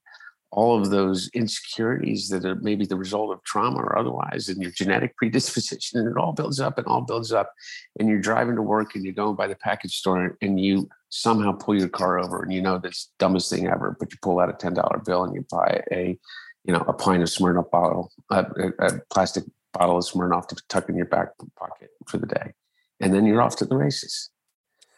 All 0.51 0.81
of 0.81 0.91
those 0.91 1.29
insecurities 1.35 2.29
that 2.31 2.45
are 2.45 2.55
maybe 2.55 2.87
the 2.87 2.97
result 2.97 3.33
of 3.33 3.43
trauma 3.45 3.79
or 3.79 3.99
otherwise, 3.99 4.49
and 4.49 4.63
your 4.63 4.71
genetic 4.71 5.17
predisposition, 5.19 6.01
and 6.01 6.09
it 6.09 6.17
all 6.17 6.33
builds 6.33 6.61
up 6.61 6.79
and 6.79 6.87
all 6.87 7.03
builds 7.03 7.33
up. 7.33 7.53
And 7.99 8.09
you're 8.09 8.21
driving 8.21 8.57
to 8.57 8.63
work 8.63 8.95
and 8.95 9.05
you're 9.05 9.13
going 9.13 9.37
by 9.37 9.49
the 9.49 9.57
package 9.57 9.97
store 9.97 10.37
and 10.41 10.59
you 10.59 10.89
somehow 11.11 11.53
pull 11.53 11.79
your 11.79 11.89
car 11.89 12.19
over 12.19 12.43
and 12.43 12.53
you 12.53 12.63
know 12.63 12.79
this 12.79 13.11
dumbest 13.19 13.51
thing 13.51 13.67
ever, 13.67 13.97
but 13.99 14.11
you 14.11 14.19
pull 14.23 14.41
out 14.41 14.49
a 14.49 14.53
$10 14.53 15.05
bill 15.05 15.25
and 15.25 15.35
you 15.35 15.45
buy 15.51 15.83
a, 15.93 16.19
you 16.65 16.73
know, 16.73 16.85
a 16.89 16.93
pint 16.93 17.23
of 17.23 17.29
Smirnoff 17.29 17.71
bottle, 17.71 18.11
a, 18.31 18.45
a, 18.45 18.87
a 18.87 19.01
plastic 19.11 19.45
bottle 19.73 19.99
of 19.99 20.05
Smirnoff 20.05 20.49
to 20.49 20.57
tuck 20.69 20.89
in 20.89 20.97
your 20.97 21.07
back 21.07 21.29
pocket 21.59 21.91
for 22.07 22.19
the 22.19 22.27
day. 22.27 22.53
And 23.01 23.13
then 23.13 23.27
you're 23.27 23.43
off 23.43 23.57
to 23.57 23.65
the 23.65 23.77
races. 23.77 24.31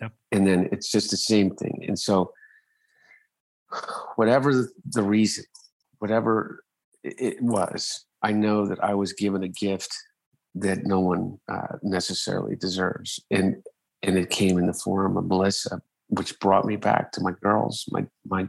Yep. 0.00 0.12
And 0.32 0.46
then 0.46 0.68
it's 0.70 0.90
just 0.90 1.10
the 1.10 1.16
same 1.16 1.54
thing. 1.54 1.84
And 1.86 1.98
so, 1.98 2.32
whatever 4.16 4.68
the 4.84 5.02
reason, 5.02 5.44
whatever 5.98 6.64
it 7.02 7.42
was, 7.42 8.04
I 8.22 8.32
know 8.32 8.66
that 8.66 8.82
I 8.82 8.94
was 8.94 9.12
given 9.12 9.42
a 9.42 9.48
gift 9.48 9.92
that 10.54 10.84
no 10.84 11.00
one 11.00 11.38
uh, 11.48 11.76
necessarily 11.82 12.56
deserves. 12.56 13.20
And 13.30 13.56
and 14.02 14.16
it 14.16 14.30
came 14.30 14.58
in 14.58 14.66
the 14.66 14.72
form 14.72 15.16
of 15.16 15.26
Melissa, 15.26 15.82
which 16.08 16.38
brought 16.38 16.64
me 16.64 16.76
back 16.76 17.10
to 17.12 17.20
my 17.20 17.32
girls, 17.42 17.84
my 17.90 18.06
my 18.24 18.46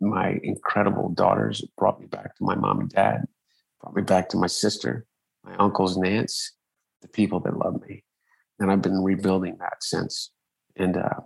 my 0.00 0.38
incredible 0.42 1.10
daughters. 1.10 1.62
It 1.62 1.70
brought 1.76 2.00
me 2.00 2.06
back 2.06 2.36
to 2.36 2.44
my 2.44 2.54
mom 2.54 2.80
and 2.80 2.90
dad. 2.90 3.26
Brought 3.82 3.94
me 3.94 4.02
back 4.02 4.30
to 4.30 4.38
my 4.38 4.46
sister 4.46 5.06
my 5.48 5.56
uncles 5.56 5.96
and 5.96 6.06
aunts, 6.06 6.52
the 7.02 7.08
people 7.08 7.40
that 7.40 7.56
love 7.56 7.80
me. 7.86 8.04
And 8.58 8.70
I've 8.70 8.82
been 8.82 9.02
rebuilding 9.02 9.56
that 9.60 9.82
since. 9.82 10.30
And, 10.76 10.96
uh, 10.96 11.20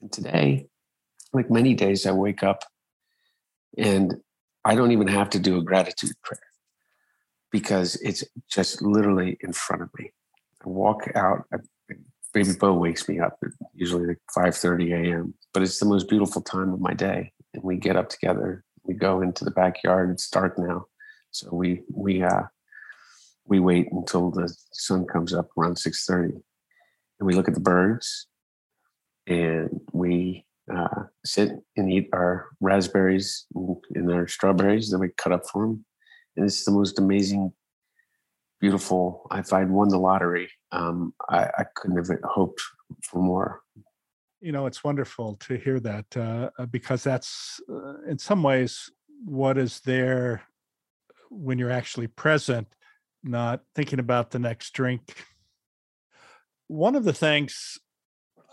and 0.00 0.12
today, 0.12 0.68
like 1.32 1.50
many 1.50 1.74
days, 1.74 2.06
I 2.06 2.12
wake 2.12 2.42
up 2.42 2.64
and 3.76 4.16
I 4.64 4.74
don't 4.74 4.92
even 4.92 5.08
have 5.08 5.30
to 5.30 5.38
do 5.38 5.56
a 5.58 5.62
gratitude 5.62 6.12
prayer 6.22 6.40
because 7.50 7.96
it's 7.96 8.24
just 8.50 8.82
literally 8.82 9.36
in 9.40 9.52
front 9.52 9.82
of 9.82 9.90
me. 9.98 10.10
I 10.64 10.68
walk 10.68 11.10
out. 11.14 11.44
I, 11.52 11.58
baby 12.34 12.50
Bo 12.58 12.74
wakes 12.74 13.08
me 13.08 13.20
up 13.20 13.38
at 13.44 13.50
usually 13.74 14.06
like 14.06 14.18
5:30 14.36 14.92
a.m. 14.92 15.34
But 15.54 15.62
it's 15.62 15.78
the 15.78 15.86
most 15.86 16.08
beautiful 16.08 16.42
time 16.42 16.72
of 16.72 16.80
my 16.80 16.94
day, 16.94 17.32
and 17.54 17.62
we 17.62 17.76
get 17.76 17.96
up 17.96 18.08
together. 18.08 18.64
We 18.84 18.94
go 18.94 19.20
into 19.22 19.44
the 19.44 19.50
backyard. 19.50 20.10
It's 20.10 20.28
dark 20.28 20.58
now, 20.58 20.86
so 21.30 21.48
we 21.52 21.82
we 21.92 22.22
uh, 22.22 22.42
we 23.46 23.60
wait 23.60 23.88
until 23.92 24.30
the 24.30 24.54
sun 24.72 25.06
comes 25.06 25.32
up 25.32 25.48
around 25.56 25.76
6.30 25.76 26.42
and 27.18 27.26
we 27.26 27.34
look 27.34 27.48
at 27.48 27.54
the 27.54 27.60
birds 27.60 28.26
and 29.26 29.80
we 29.92 30.46
uh, 30.74 31.04
sit 31.24 31.50
and 31.76 31.92
eat 31.92 32.08
our 32.12 32.46
raspberries 32.60 33.46
and 33.94 34.12
our 34.12 34.28
strawberries 34.28 34.90
that 34.90 34.98
we 34.98 35.08
cut 35.16 35.32
up 35.32 35.48
for 35.50 35.66
them 35.66 35.84
and 36.36 36.46
it's 36.46 36.64
the 36.64 36.70
most 36.70 36.98
amazing 36.98 37.52
beautiful 38.60 39.26
if 39.34 39.52
i'd 39.52 39.70
won 39.70 39.88
the 39.88 39.98
lottery. 39.98 40.50
Um, 40.72 41.14
I, 41.28 41.44
I, 41.58 41.64
couldn't 41.74 41.96
have 41.96 42.18
hoped 42.24 42.60
for 43.02 43.22
more. 43.22 43.60
You 44.40 44.52
know 44.52 44.66
it's 44.66 44.84
wonderful 44.84 45.36
to 45.36 45.56
hear 45.56 45.80
that 45.80 46.16
uh, 46.16 46.66
because 46.66 47.02
that's 47.02 47.60
uh, 47.70 48.02
in 48.06 48.18
some 48.18 48.42
ways 48.42 48.90
what 49.24 49.58
is 49.58 49.80
there 49.80 50.42
when 51.30 51.58
you're 51.58 51.70
actually 51.70 52.06
present 52.06 52.68
not 53.22 53.62
thinking 53.74 53.98
about 53.98 54.30
the 54.30 54.38
next 54.38 54.72
drink. 54.72 55.24
One 56.68 56.94
of 56.94 57.04
the 57.04 57.12
things 57.12 57.78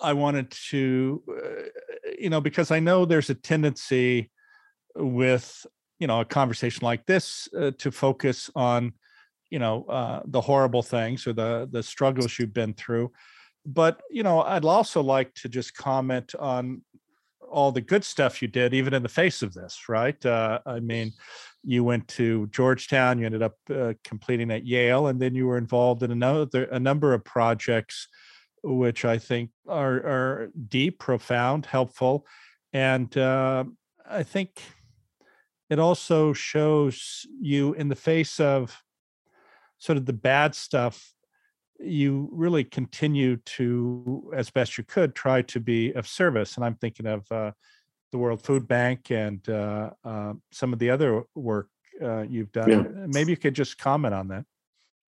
I 0.02 0.14
wanted 0.14 0.52
to, 0.70 1.24
uh, 1.30 2.10
you 2.18 2.30
know, 2.30 2.42
because 2.42 2.72
I 2.72 2.80
know 2.80 3.06
there's 3.06 3.30
a 3.30 3.36
tendency 3.36 4.32
with, 4.96 5.66
you 6.00 6.08
know, 6.08 6.22
a 6.22 6.26
conversation 6.26 6.84
like 6.84 7.06
this 7.06 7.48
uh, 7.58 7.72
to 7.78 7.92
focus 7.92 8.50
on, 8.56 8.94
you 9.50 9.60
know, 9.60 9.86
uh, 9.86 10.22
the 10.26 10.42
horrible 10.42 10.84
things 10.84 11.28
or 11.28 11.34
the 11.34 11.70
the 11.72 11.84
struggles 11.84 12.38
you've 12.38 12.54
been 12.54 12.74
through. 12.74 13.12
But 13.66 14.02
you 14.10 14.24
know, 14.24 14.42
I'd 14.42 14.66
also 14.66 15.02
like 15.02 15.34
to 15.36 15.50
just 15.50 15.76
comment 15.76 16.36
on 16.36 16.82
all 17.50 17.72
the 17.72 17.82
good 17.82 18.04
stuff 18.04 18.42
you 18.42 18.48
did, 18.48 18.74
even 18.74 18.94
in 18.94 19.04
the 19.04 19.10
face 19.10 19.42
of 19.42 19.54
this, 19.54 19.88
right? 19.88 20.24
Uh, 20.26 20.60
I 20.66 20.80
mean, 20.80 21.14
you 21.66 21.84
went 21.84 22.08
to 22.08 22.48
Georgetown, 22.48 23.18
you 23.18 23.26
ended 23.26 23.42
up 23.42 23.56
uh, 23.74 23.94
completing 24.04 24.52
at 24.52 24.66
Yale, 24.66 25.08
and 25.08 25.20
then 25.20 25.34
you 25.34 25.48
were 25.48 25.58
involved 25.58 26.04
in 26.04 26.12
another 26.12 26.66
a 26.66 26.80
number 26.80 27.14
of 27.14 27.24
projects 27.24 28.08
which 28.64 29.06
I 29.06 29.18
think 29.18 29.52
are, 29.68 29.96
are 29.96 30.52
deep, 30.68 31.00
profound, 31.00 31.68
helpful. 31.68 32.26
And 32.74 33.16
uh, 33.16 33.66
I 34.10 34.24
think 34.24 34.62
it 35.70 35.80
also 35.80 36.34
shows 36.34 37.26
you 37.40 37.74
in 37.74 37.90
the 37.90 37.96
face 37.96 38.40
of 38.40 38.82
sort 39.78 39.98
of 39.98 40.06
the 40.06 40.14
bad 40.14 40.56
stuff 40.56 41.14
you 41.80 42.30
really 42.32 42.64
continue 42.64 43.36
to 43.38 44.32
as 44.36 44.50
best 44.50 44.78
you 44.78 44.84
could 44.84 45.14
try 45.14 45.42
to 45.42 45.60
be 45.60 45.92
of 45.92 46.08
service 46.08 46.56
and 46.56 46.64
i'm 46.64 46.76
thinking 46.76 47.06
of 47.06 47.30
uh, 47.32 47.52
the 48.16 48.20
world 48.20 48.42
food 48.42 48.66
bank 48.66 49.12
and 49.12 49.50
uh, 49.50 49.90
uh, 50.06 50.32
some 50.50 50.72
of 50.72 50.80
the 50.80 50.90
other 50.90 51.24
work 51.36 51.68
uh, 52.02 52.22
you've 52.22 52.52
done 52.54 52.70
yeah. 52.70 53.06
maybe 53.08 53.32
you 53.32 53.38
could 53.38 53.54
just 53.54 53.78
comment 53.78 54.14
on 54.14 54.30
that 54.30 54.46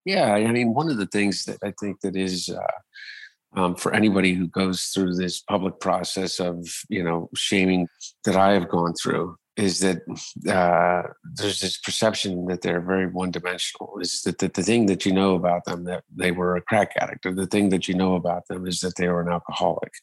yeah 0.04 0.34
i 0.34 0.52
mean 0.52 0.74
one 0.74 0.90
of 0.90 0.98
the 0.98 1.06
things 1.08 1.46
that 1.46 1.58
i 1.64 1.72
think 1.80 2.02
that 2.02 2.18
is 2.18 2.50
uh, 2.50 3.60
um, 3.60 3.76
for 3.76 3.94
anybody 3.94 4.34
who 4.34 4.48
goes 4.48 4.84
through 4.94 5.16
this 5.16 5.40
public 5.40 5.80
process 5.80 6.42
of 6.42 6.68
you 6.90 7.02
know 7.02 7.30
shaming 7.34 7.88
that 8.26 8.36
i 8.36 8.52
have 8.52 8.68
gone 8.68 8.94
through 9.02 9.38
is 9.56 9.80
that 9.80 10.00
uh, 10.48 11.10
there's 11.24 11.62
this 11.62 11.78
perception 11.78 12.46
that 12.46 12.62
they're 12.62 12.80
very 12.80 13.08
one-dimensional. 13.08 13.98
Is 14.00 14.22
that 14.22 14.38
the, 14.38 14.50
the 14.50 14.62
thing 14.62 14.86
that 14.86 15.04
you 15.04 15.12
know 15.12 15.34
about 15.34 15.66
them 15.66 15.86
that 15.86 16.04
they 16.16 16.32
were 16.32 16.56
a 16.56 16.62
crack 16.62 16.92
addict, 17.02 17.26
or 17.26 17.34
the 17.34 17.48
thing 17.48 17.70
that 17.70 17.88
you 17.88 17.96
know 17.96 18.14
about 18.14 18.48
them 18.48 18.68
is 18.68 18.82
that 18.82 18.98
they 18.98 19.08
were 19.08 19.22
an 19.22 19.30
alcoholic. 19.30 19.94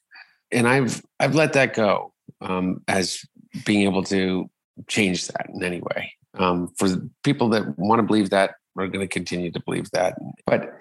And 0.50 0.66
I've 0.66 1.05
I've 1.20 1.36
let 1.36 1.52
that 1.52 1.72
go 1.72 2.13
um, 2.41 2.83
as 2.89 3.25
being 3.64 3.83
able 3.83 4.03
to 4.05 4.51
change 4.89 5.29
that 5.29 5.47
in 5.53 5.62
any 5.62 5.81
way. 5.81 6.12
Um, 6.37 6.68
for 6.77 6.89
people 7.22 7.49
that 7.51 7.79
want 7.79 8.01
to 8.01 8.03
believe 8.03 8.31
that 8.31 8.57
we're 8.75 8.89
going 8.89 9.07
to 9.07 9.12
continue 9.12 9.53
to 9.53 9.61
believe 9.61 9.89
that. 9.93 10.18
But 10.47 10.72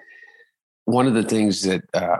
one 0.84 1.06
of 1.06 1.14
the 1.14 1.22
things 1.22 1.62
that 1.62 1.82
uh, 1.94 2.18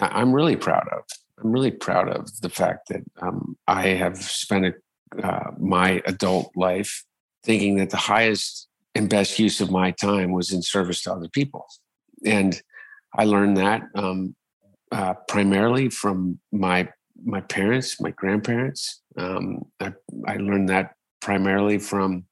I'm 0.00 0.32
really 0.32 0.56
proud 0.56 0.86
of, 0.92 1.04
I'm 1.42 1.50
really 1.50 1.70
proud 1.70 2.08
of 2.08 2.40
the 2.42 2.50
fact 2.50 2.88
that 2.88 3.02
um, 3.22 3.56
I 3.66 3.88
have 3.88 4.18
spent 4.18 4.66
a 4.66 4.74
uh, 5.22 5.50
my 5.58 6.02
adult 6.06 6.50
life 6.56 7.04
thinking 7.44 7.76
that 7.76 7.90
the 7.90 7.96
highest 7.96 8.68
and 8.94 9.08
best 9.08 9.38
use 9.38 9.60
of 9.60 9.70
my 9.70 9.92
time 9.92 10.32
was 10.32 10.52
in 10.52 10.62
service 10.62 11.02
to 11.02 11.12
other 11.12 11.28
people. 11.28 11.64
And 12.24 12.60
I 13.16 13.24
learned 13.24 13.56
that 13.56 13.82
um, 13.94 14.34
uh, 14.90 15.14
primarily 15.28 15.90
from 15.90 16.40
my 16.52 16.88
my 17.24 17.40
parents, 17.40 18.00
my 18.00 18.10
grandparents. 18.10 19.02
Um, 19.16 19.66
I, 19.80 19.92
I 20.26 20.36
learned 20.36 20.68
that 20.68 20.94
primarily 21.20 21.78
from 21.78 22.24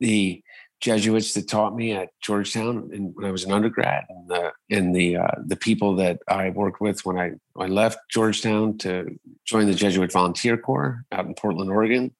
the 0.00 0.42
Jesuits 0.80 1.34
that 1.34 1.48
taught 1.48 1.76
me 1.76 1.92
at 1.92 2.08
Georgetown 2.20 2.90
and 2.92 3.14
when 3.14 3.24
I 3.24 3.30
was 3.30 3.44
an 3.44 3.52
undergrad, 3.52 4.04
and 4.08 4.28
the 4.28 4.52
and 4.68 4.94
the 4.94 5.16
uh, 5.16 5.36
the 5.46 5.56
people 5.56 5.94
that 5.96 6.18
I 6.26 6.50
worked 6.50 6.80
with 6.80 7.06
when 7.06 7.18
I 7.18 7.32
I 7.56 7.66
left 7.66 7.98
Georgetown 8.10 8.78
to 8.78 9.16
join 9.44 9.66
the 9.66 9.74
Jesuit 9.74 10.10
Volunteer 10.10 10.56
Corps 10.56 11.04
out 11.12 11.26
in 11.26 11.34
Portland, 11.34 11.70
Oregon. 11.70 12.12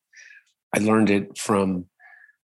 I 0.73 0.79
learned 0.79 1.11
it 1.11 1.37
from 1.37 1.87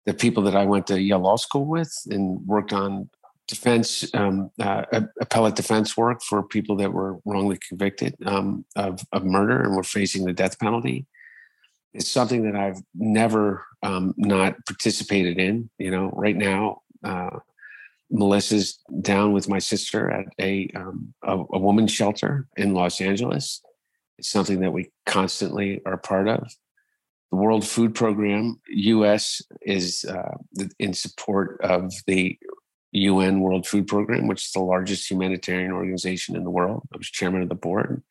the 0.05 0.13
people 0.13 0.43
that 0.43 0.55
I 0.55 0.65
went 0.65 0.87
to 0.87 1.01
Yale 1.01 1.19
Law 1.19 1.37
School 1.37 1.65
with 1.65 1.93
and 2.09 2.45
worked 2.45 2.73
on 2.73 3.09
defense, 3.47 4.09
um, 4.13 4.49
uh, 4.59 4.83
appellate 5.19 5.55
defense 5.55 5.97
work 5.97 6.21
for 6.21 6.43
people 6.43 6.77
that 6.77 6.93
were 6.93 7.19
wrongly 7.25 7.57
convicted 7.67 8.15
um, 8.25 8.65
of, 8.75 9.05
of 9.11 9.25
murder 9.25 9.61
and 9.61 9.75
were 9.75 9.83
facing 9.83 10.25
the 10.25 10.33
death 10.33 10.59
penalty 10.59 11.05
it's 11.93 12.09
something 12.09 12.43
that 12.43 12.55
I've 12.55 12.81
never 12.95 13.65
um, 13.83 14.13
not 14.17 14.65
participated 14.65 15.37
in. 15.37 15.69
You 15.77 15.91
know, 15.91 16.09
right 16.15 16.35
now, 16.35 16.81
uh, 17.03 17.39
Melissa's 18.09 18.79
down 19.01 19.33
with 19.33 19.49
my 19.49 19.59
sister 19.59 20.09
at 20.09 20.25
a, 20.39 20.69
um, 20.75 21.13
a 21.23 21.33
a 21.33 21.59
woman's 21.59 21.91
shelter 21.91 22.47
in 22.55 22.73
Los 22.73 23.01
Angeles. 23.01 23.61
It's 24.17 24.29
something 24.29 24.61
that 24.61 24.71
we 24.71 24.91
constantly 25.05 25.81
are 25.85 25.97
part 25.97 26.27
of. 26.27 26.53
The 27.31 27.37
World 27.37 27.65
Food 27.65 27.95
Program 27.95 28.59
(U.S.) 28.67 29.41
is 29.61 30.05
uh, 30.05 30.37
in 30.79 30.93
support 30.93 31.59
of 31.61 31.93
the 32.07 32.37
UN 32.91 33.39
World 33.39 33.65
Food 33.67 33.87
Program, 33.87 34.27
which 34.27 34.45
is 34.45 34.51
the 34.51 34.59
largest 34.59 35.09
humanitarian 35.09 35.71
organization 35.71 36.35
in 36.35 36.43
the 36.43 36.49
world. 36.49 36.87
I 36.93 36.97
was 36.97 37.09
chairman 37.09 37.41
of 37.41 37.49
the 37.49 37.55
board 37.55 38.03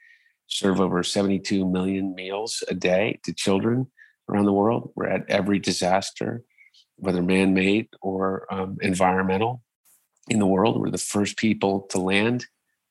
serve 0.51 0.81
over 0.81 1.03
72 1.03 1.65
million 1.67 2.15
meals 2.15 2.63
a 2.69 2.75
day 2.75 3.21
to 3.23 3.33
children 3.33 3.87
around 4.29 4.45
the 4.45 4.53
world. 4.53 4.93
We're 4.95 5.07
at 5.07 5.29
every 5.29 5.59
disaster, 5.59 6.43
whether 6.97 7.23
man 7.23 7.55
made 7.55 7.89
or 8.03 8.53
um, 8.53 8.77
environmental, 8.83 9.63
in 10.29 10.39
the 10.39 10.47
world. 10.47 10.79
We're 10.79 10.91
the 10.91 10.99
first 10.99 11.37
people 11.37 11.83
to 11.91 11.99
land, 11.99 12.47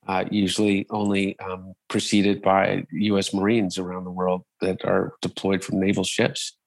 uh, 0.07 0.25
usually 0.31 0.87
only 0.89 1.39
um, 1.39 1.73
preceded 1.87 2.41
by 2.41 2.85
US 2.91 3.33
Marines 3.33 3.77
around 3.77 4.03
the 4.03 4.11
world 4.11 4.43
that 4.61 4.83
are 4.83 5.13
deployed 5.21 5.63
from 5.63 5.79
naval 5.79 6.03
ships, 6.03 6.57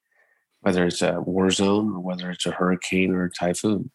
whether 0.61 0.87
it's 0.87 1.03
a 1.03 1.21
war 1.21 1.51
zone 1.51 1.93
or 1.95 2.01
whether 2.01 2.31
it's 2.31 2.47
a 2.47 2.53
hurricane 2.53 3.13
or 3.13 3.25
a 3.25 3.31
typhoon. 3.31 3.91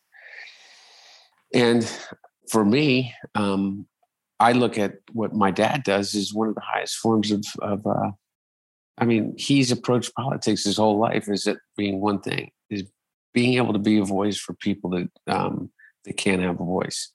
And 1.58 1.84
for 2.52 2.64
me, 2.64 3.16
um, 3.34 3.88
I 4.40 4.52
look 4.52 4.78
at 4.78 5.00
what 5.12 5.34
my 5.34 5.50
dad 5.50 5.82
does 5.84 6.14
is 6.14 6.32
one 6.32 6.50
of 6.50 6.56
the 6.56 6.62
highest 6.62 6.98
forms 6.98 7.32
of, 7.32 7.44
of 7.64 7.86
uh, 7.88 8.12
I 9.00 9.06
mean, 9.06 9.34
he's 9.38 9.72
approached 9.72 10.14
politics 10.14 10.66
his 10.66 10.78
whole 10.78 11.00
life 11.00 11.28
as 11.28 11.48
it 11.48 11.58
being 11.76 12.00
one 12.00 12.22
thing 12.22 12.52
is 12.70 12.84
being 13.34 13.56
able 13.56 13.74
to 13.74 13.80
be 13.80 13.98
a 13.98 14.04
voice 14.04 14.38
for 14.38 14.54
people 14.54 14.92
that 14.92 15.10
um, 15.26 15.72
that 16.06 16.18
can't 16.18 16.44
have 16.44 16.60
a 16.60 16.64
voice, 16.64 17.12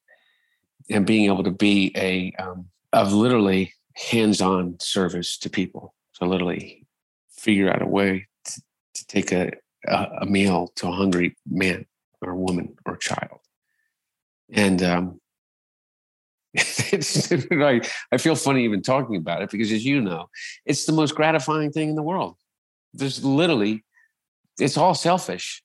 and 0.91 1.07
being 1.07 1.27
able 1.27 1.45
to 1.45 1.51
be 1.53 1.93
a 1.97 2.33
um, 2.43 2.67
of 2.93 3.13
literally 3.13 3.73
hands-on 4.11 4.77
service 4.81 5.39
to 5.39 5.51
people. 5.51 5.95
So 6.13 6.27
literally 6.27 6.87
figure 7.31 7.71
out 7.71 7.83
a 7.83 7.87
way 7.87 8.27
to, 8.47 8.63
to 8.95 9.07
take 9.07 9.31
a, 9.31 9.53
a, 9.87 10.09
a 10.23 10.27
meal 10.27 10.73
to 10.77 10.89
a 10.89 10.93
hungry 10.93 11.37
man 11.47 11.87
or 12.21 12.35
woman 12.35 12.75
or 12.87 12.97
child, 12.97 13.39
and 14.53 14.83
um, 14.83 15.21
it's, 16.55 17.33
I, 17.33 17.81
I 18.13 18.19
feel 18.19 18.37
funny 18.37 18.65
even 18.65 18.83
talking 18.83 19.17
about 19.17 19.43
it 19.43 19.51
because, 19.51 19.73
as 19.73 19.85
you 19.85 20.01
know, 20.01 20.29
it's 20.67 20.85
the 20.85 20.93
most 20.93 21.15
gratifying 21.15 21.73
thing 21.73 21.89
in 21.89 21.97
the 21.97 22.03
world. 22.03 22.37
There's 22.93 23.25
literally, 23.25 23.85
it's 24.59 24.77
all 24.77 24.95
selfish. 24.95 25.63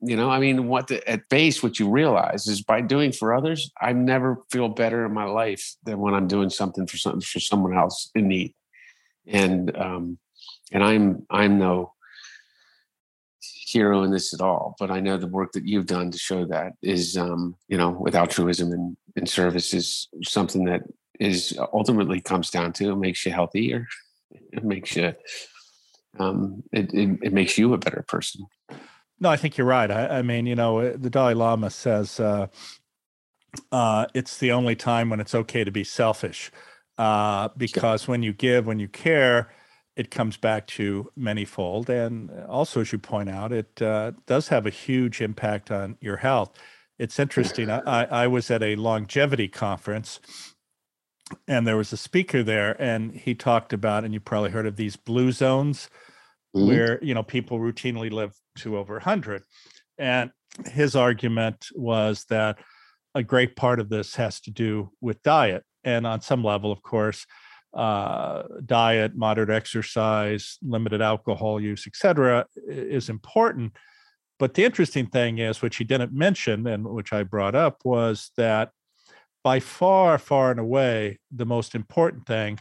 You 0.00 0.16
know, 0.16 0.30
I 0.30 0.38
mean, 0.38 0.68
what 0.68 0.86
the, 0.86 1.06
at 1.08 1.28
base, 1.28 1.60
what 1.60 1.80
you 1.80 1.90
realize 1.90 2.46
is 2.46 2.62
by 2.62 2.80
doing 2.82 3.10
for 3.10 3.34
others, 3.34 3.72
I 3.80 3.92
never 3.92 4.38
feel 4.52 4.68
better 4.68 5.04
in 5.04 5.12
my 5.12 5.24
life 5.24 5.74
than 5.82 5.98
when 5.98 6.14
I'm 6.14 6.28
doing 6.28 6.50
something 6.50 6.86
for 6.86 6.96
something 6.96 7.20
for 7.20 7.40
someone 7.40 7.76
else 7.76 8.08
in 8.14 8.28
need. 8.28 8.54
And 9.26 9.76
um, 9.76 10.18
and 10.70 10.84
I'm 10.84 11.26
I'm 11.30 11.58
no 11.58 11.94
hero 13.70 14.02
in 14.02 14.10
this 14.10 14.32
at 14.32 14.40
all, 14.40 14.74
but 14.78 14.90
I 14.90 15.00
know 15.00 15.16
the 15.16 15.26
work 15.26 15.52
that 15.52 15.66
you've 15.66 15.86
done 15.86 16.10
to 16.10 16.18
show 16.18 16.46
that 16.46 16.72
is, 16.82 17.16
um, 17.16 17.54
you 17.68 17.76
know, 17.76 17.90
with 17.90 18.14
altruism 18.14 18.72
and, 18.72 18.96
and 19.16 19.28
service 19.28 19.74
is 19.74 20.08
something 20.22 20.64
that 20.64 20.82
is 21.20 21.58
ultimately 21.72 22.20
comes 22.20 22.50
down 22.50 22.72
to 22.72 22.92
it 22.92 22.96
makes 22.96 23.26
you 23.26 23.32
healthier. 23.32 23.86
It 24.30 24.64
makes 24.64 24.96
you, 24.96 25.14
um, 26.18 26.62
it, 26.72 26.92
it, 26.94 27.18
it 27.22 27.32
makes 27.32 27.58
you 27.58 27.74
a 27.74 27.78
better 27.78 28.04
person. 28.08 28.46
No, 29.20 29.28
I 29.28 29.36
think 29.36 29.58
you're 29.58 29.66
right. 29.66 29.90
I, 29.90 30.18
I 30.18 30.22
mean, 30.22 30.46
you 30.46 30.54
know, 30.54 30.78
uh, 30.78 30.96
the 30.96 31.10
Dalai 31.10 31.34
Lama 31.34 31.70
says 31.70 32.20
uh, 32.20 32.46
uh, 33.72 34.06
it's 34.14 34.38
the 34.38 34.52
only 34.52 34.76
time 34.76 35.10
when 35.10 35.20
it's 35.20 35.34
okay 35.34 35.64
to 35.64 35.72
be 35.72 35.84
selfish, 35.84 36.50
uh, 36.96 37.48
because 37.56 38.08
when 38.08 38.22
you 38.22 38.32
give, 38.32 38.66
when 38.66 38.78
you 38.78 38.88
care, 38.88 39.50
it 39.98 40.12
comes 40.12 40.36
back 40.36 40.68
to 40.68 41.10
manyfold. 41.18 41.88
And 41.88 42.30
also, 42.46 42.82
as 42.82 42.92
you 42.92 42.98
point 42.98 43.28
out, 43.28 43.52
it 43.52 43.82
uh, 43.82 44.12
does 44.26 44.46
have 44.46 44.64
a 44.64 44.70
huge 44.70 45.20
impact 45.20 45.72
on 45.72 45.98
your 46.00 46.18
health. 46.18 46.52
It's 47.00 47.18
interesting. 47.18 47.68
I, 47.68 48.04
I 48.04 48.26
was 48.28 48.48
at 48.48 48.62
a 48.62 48.76
longevity 48.76 49.48
conference 49.48 50.20
and 51.48 51.66
there 51.66 51.76
was 51.76 51.92
a 51.92 51.96
speaker 51.96 52.44
there 52.44 52.80
and 52.80 53.12
he 53.12 53.34
talked 53.34 53.72
about, 53.72 54.04
and 54.04 54.14
you 54.14 54.20
probably 54.20 54.50
heard 54.50 54.66
of 54.66 54.76
these 54.76 54.94
blue 54.94 55.32
zones 55.32 55.90
mm-hmm. 56.56 56.68
where, 56.68 57.02
you 57.02 57.12
know, 57.12 57.24
people 57.24 57.58
routinely 57.58 58.10
live 58.10 58.36
to 58.58 58.78
over 58.78 58.94
100. 58.94 59.42
And 59.98 60.30
his 60.66 60.94
argument 60.94 61.66
was 61.74 62.24
that 62.30 62.58
a 63.16 63.24
great 63.24 63.56
part 63.56 63.80
of 63.80 63.88
this 63.88 64.14
has 64.14 64.40
to 64.42 64.52
do 64.52 64.90
with 65.00 65.24
diet. 65.24 65.64
And 65.82 66.06
on 66.06 66.20
some 66.20 66.44
level, 66.44 66.70
of 66.70 66.84
course, 66.84 67.26
uh, 67.74 68.42
diet, 68.64 69.16
moderate 69.16 69.50
exercise, 69.50 70.58
limited 70.62 71.02
alcohol 71.02 71.60
use, 71.60 71.86
etc., 71.86 72.46
is 72.66 73.08
important. 73.08 73.76
But 74.38 74.54
the 74.54 74.64
interesting 74.64 75.06
thing 75.06 75.38
is, 75.38 75.62
which 75.62 75.76
he 75.76 75.84
didn't 75.84 76.12
mention 76.12 76.66
and 76.66 76.86
which 76.86 77.12
I 77.12 77.24
brought 77.24 77.54
up, 77.54 77.84
was 77.84 78.30
that 78.36 78.70
by 79.42 79.60
far, 79.60 80.18
far 80.18 80.50
and 80.50 80.60
away, 80.60 81.18
the 81.30 81.46
most 81.46 81.74
important 81.74 82.26
thing 82.26 82.58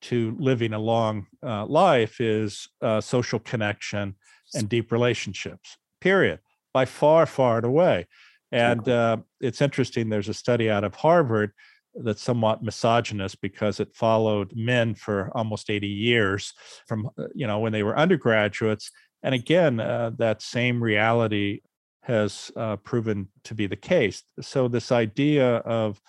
to 0.00 0.36
living 0.38 0.72
a 0.72 0.78
long 0.78 1.26
uh, 1.44 1.66
life 1.66 2.20
is 2.20 2.68
uh, 2.82 3.00
social 3.00 3.38
connection 3.38 4.14
and 4.54 4.68
deep 4.68 4.92
relationships, 4.92 5.76
period, 6.00 6.38
by 6.72 6.84
far, 6.84 7.26
far 7.26 7.56
and 7.56 7.66
away. 7.66 8.06
And 8.50 8.88
uh, 8.88 9.18
it's 9.40 9.60
interesting, 9.60 10.08
there's 10.08 10.28
a 10.28 10.34
study 10.34 10.70
out 10.70 10.84
of 10.84 10.94
Harvard 10.94 11.52
that's 11.94 12.22
somewhat 12.22 12.62
misogynist 12.62 13.40
because 13.40 13.80
it 13.80 13.94
followed 13.94 14.52
men 14.54 14.94
for 14.94 15.30
almost 15.34 15.70
80 15.70 15.88
years 15.88 16.52
from 16.86 17.10
uh, 17.18 17.24
you 17.34 17.46
know 17.46 17.58
when 17.58 17.72
they 17.72 17.82
were 17.82 17.98
undergraduates. 17.98 18.90
And 19.22 19.34
again 19.34 19.80
uh, 19.80 20.12
that 20.18 20.42
same 20.42 20.82
reality 20.82 21.60
has 22.02 22.50
uh, 22.56 22.76
proven 22.76 23.28
to 23.44 23.54
be 23.54 23.66
the 23.66 23.76
case. 23.76 24.22
So 24.40 24.68
this 24.68 24.92
idea 24.92 25.56
of 25.56 26.00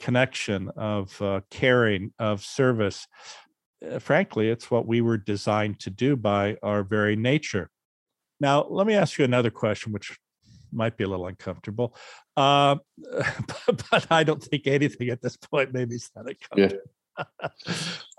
connection 0.00 0.70
of 0.76 1.20
uh, 1.22 1.40
caring 1.50 2.12
of 2.18 2.44
service 2.44 3.06
uh, 3.88 3.98
frankly 3.98 4.48
it's 4.48 4.70
what 4.70 4.86
we 4.86 5.00
were 5.00 5.18
designed 5.18 5.78
to 5.80 5.90
do 5.90 6.16
by 6.16 6.56
our 6.62 6.82
very 6.82 7.16
nature. 7.16 7.70
Now 8.40 8.64
let 8.68 8.86
me 8.86 8.94
ask 8.94 9.18
you 9.18 9.24
another 9.24 9.50
question 9.50 9.92
which 9.92 10.18
might 10.72 10.96
be 10.96 11.04
a 11.04 11.08
little 11.08 11.26
uncomfortable. 11.26 11.94
Uh, 12.36 12.76
but, 13.66 13.82
but, 13.90 14.06
I 14.10 14.24
don't 14.24 14.42
think 14.42 14.66
anything 14.66 15.08
at 15.10 15.20
this 15.20 15.36
point 15.36 15.72
maybe 15.72 15.94
me 15.94 15.98
sound 15.98 16.28
uncomfortable. 16.28 16.84
Yeah. 17.18 17.24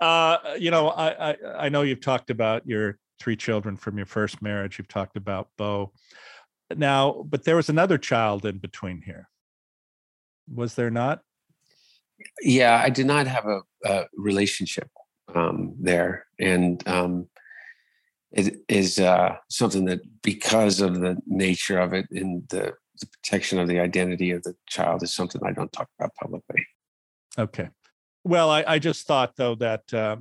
uh, 0.00 0.38
you 0.58 0.70
know, 0.70 0.88
I, 0.88 1.30
I, 1.30 1.36
I 1.58 1.68
know 1.68 1.82
you've 1.82 2.00
talked 2.00 2.30
about 2.30 2.66
your 2.66 2.98
three 3.20 3.36
children 3.36 3.76
from 3.76 3.96
your 3.96 4.06
first 4.06 4.42
marriage. 4.42 4.78
You've 4.78 4.88
talked 4.88 5.16
about 5.16 5.48
Bo. 5.56 5.92
Now, 6.74 7.24
but 7.28 7.44
there 7.44 7.56
was 7.56 7.68
another 7.68 7.98
child 7.98 8.44
in 8.46 8.58
between 8.58 9.02
here. 9.02 9.28
Was 10.52 10.74
there 10.74 10.90
not? 10.90 11.20
Yeah, 12.42 12.80
I 12.82 12.90
did 12.90 13.06
not 13.06 13.26
have 13.26 13.46
a, 13.46 13.60
a 13.84 14.06
relationship 14.16 14.88
um, 15.34 15.74
there, 15.80 16.26
and 16.38 16.86
um, 16.86 17.28
it 18.34 18.62
is 18.68 18.98
uh, 18.98 19.36
something 19.48 19.84
that 19.86 20.00
because 20.22 20.80
of 20.80 21.00
the 21.00 21.16
nature 21.26 21.78
of 21.78 21.92
it 21.92 22.06
and 22.10 22.46
the, 22.48 22.74
the, 23.00 23.06
protection 23.06 23.58
of 23.58 23.68
the 23.68 23.78
identity 23.78 24.32
of 24.32 24.42
the 24.42 24.54
child 24.66 25.02
is 25.02 25.14
something 25.14 25.40
I 25.44 25.52
don't 25.52 25.72
talk 25.72 25.88
about 25.98 26.14
publicly. 26.20 26.66
Okay. 27.38 27.68
Well, 28.24 28.50
I, 28.50 28.64
I 28.66 28.78
just 28.78 29.06
thought 29.06 29.36
though 29.36 29.54
that 29.56 29.92
uh, 29.94 30.16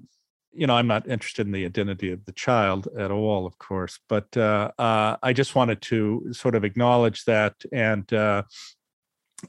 you 0.51 0.67
know 0.67 0.75
I'm 0.75 0.87
not 0.87 1.07
interested 1.07 1.47
in 1.47 1.53
the 1.53 1.65
identity 1.65 2.11
of 2.11 2.23
the 2.25 2.31
child 2.33 2.87
at 2.97 3.11
all, 3.11 3.45
of 3.45 3.57
course, 3.57 3.99
but 4.07 4.35
uh, 4.37 4.71
uh 4.77 5.17
I 5.23 5.33
just 5.33 5.55
wanted 5.55 5.81
to 5.83 6.27
sort 6.31 6.55
of 6.55 6.63
acknowledge 6.63 7.25
that, 7.25 7.55
and 7.71 8.11
uh, 8.13 8.43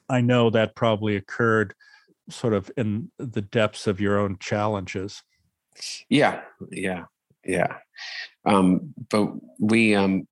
I 0.08 0.20
know 0.20 0.50
that 0.50 0.76
probably 0.76 1.16
occurred 1.16 1.74
sort 2.30 2.54
of 2.54 2.70
in 2.76 3.10
the 3.18 3.42
depths 3.42 3.86
of 3.86 4.00
your 4.00 4.18
own 4.18 4.38
challenges. 4.38 5.22
Yeah, 6.08 6.42
yeah, 6.70 7.04
yeah. 7.44 7.78
Um, 8.46 8.94
but 9.10 9.32
we 9.58 9.94
um, 9.94 10.26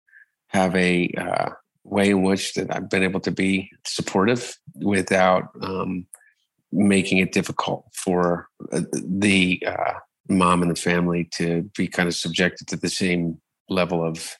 have 0.49 0.75
a 0.77 1.09
uh, 1.17 1.51
way 1.85 2.11
in 2.11 2.23
which 2.23 2.55
that 2.55 2.75
I've 2.75 2.91
been 2.91 3.03
able 3.03 3.21
to 3.21 3.31
be 3.31 3.71
supportive 3.85 4.57
without 4.75 5.49
um, 5.63 6.07
making 6.71 7.19
it 7.19 7.33
difficult 7.33 7.87
for 7.95 8.49
uh, 8.73 8.83
the 8.93 9.63
uh, 9.67 9.95
mom 10.29 10.63
and 10.63 10.71
the 10.71 10.77
family 10.77 11.25
to 11.33 11.71
be 11.77 11.89
kind 11.89 12.09
of 12.09 12.15
subjected 12.15 12.69
to 12.69 12.77
the 12.77 12.89
same 12.89 13.41
level 13.69 14.05
of 14.05 14.37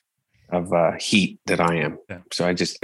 of 0.49 0.71
uh, 0.71 0.91
heat 0.99 1.39
that 1.47 1.59
I 1.59 1.77
am. 1.77 1.97
Yeah. 2.09 2.19
So 2.31 2.47
I 2.47 2.53
just 2.53 2.77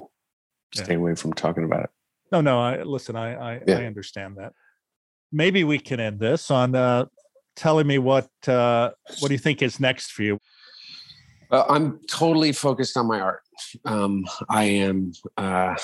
stay 0.74 0.94
yeah. 0.94 0.98
away 0.98 1.16
from 1.16 1.34
talking 1.34 1.64
about 1.64 1.84
it. 1.84 1.90
No, 2.32 2.42
no. 2.42 2.60
I 2.60 2.84
listen. 2.84 3.16
I 3.16 3.36
I, 3.36 3.62
yeah. 3.66 3.80
I 3.80 3.86
understand 3.86 4.38
that. 4.38 4.54
Maybe 5.32 5.64
we 5.64 5.78
can 5.78 6.00
end 6.00 6.20
this 6.20 6.50
on 6.50 6.74
uh, 6.76 7.06
telling 7.56 7.86
me 7.86 7.98
what 7.98 8.30
uh, 8.48 8.92
what 9.20 9.28
do 9.28 9.34
you 9.34 9.40
think 9.40 9.62
is 9.62 9.80
next 9.80 10.12
for 10.12 10.24
you? 10.24 10.40
Uh, 11.52 11.66
I'm 11.68 12.00
totally 12.08 12.52
focused 12.52 12.96
on 12.96 13.08
my 13.08 13.20
art. 13.20 13.42
Um, 13.86 14.26
I 14.50 14.66
am. 14.66 15.14
Uh, 15.36 15.76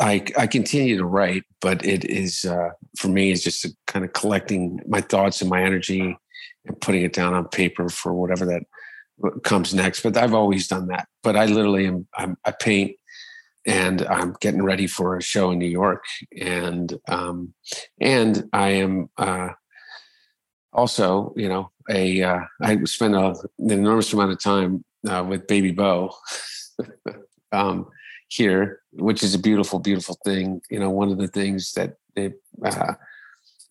I 0.00 0.24
I 0.36 0.46
continue 0.46 0.96
to 0.98 1.04
write, 1.04 1.44
but 1.60 1.84
it 1.84 2.04
is 2.04 2.44
uh, 2.44 2.70
for 2.98 3.08
me 3.08 3.30
is 3.30 3.42
just 3.42 3.66
kind 3.86 4.04
of 4.04 4.12
collecting 4.12 4.80
my 4.88 5.00
thoughts 5.00 5.40
and 5.40 5.48
my 5.48 5.62
energy 5.62 6.16
and 6.66 6.80
putting 6.80 7.02
it 7.02 7.12
down 7.12 7.32
on 7.32 7.48
paper 7.48 7.88
for 7.88 8.12
whatever 8.12 8.44
that 8.46 8.62
comes 9.44 9.72
next. 9.72 10.02
But 10.02 10.16
I've 10.16 10.34
always 10.34 10.66
done 10.66 10.88
that. 10.88 11.06
But 11.22 11.36
I 11.36 11.46
literally 11.46 11.86
am. 11.86 12.08
I'm, 12.16 12.36
i 12.44 12.50
paint, 12.50 12.96
and 13.64 14.02
I'm 14.02 14.34
getting 14.40 14.62
ready 14.62 14.88
for 14.88 15.16
a 15.16 15.22
show 15.22 15.52
in 15.52 15.60
New 15.60 15.66
York, 15.66 16.04
and 16.40 16.92
um, 17.08 17.54
and 18.00 18.48
I 18.52 18.68
am. 18.70 19.10
Uh, 19.16 19.50
also, 20.72 21.32
you 21.36 21.48
know, 21.48 21.70
a 21.88 22.20
uh, 22.20 22.40
I 22.60 22.82
spend 22.82 23.14
an 23.14 23.36
enormous 23.60 24.12
amount 24.12 24.32
of 24.32 24.42
time 24.42 24.84
uh, 25.08 25.24
with 25.26 25.46
baby 25.46 25.72
Bo 25.72 26.14
um, 27.52 27.86
here, 28.28 28.80
which 28.92 29.22
is 29.22 29.34
a 29.34 29.38
beautiful, 29.38 29.78
beautiful 29.78 30.18
thing. 30.24 30.60
You 30.70 30.80
know, 30.80 30.90
one 30.90 31.10
of 31.10 31.18
the 31.18 31.28
things 31.28 31.72
that 31.72 31.96
uh, 32.16 32.94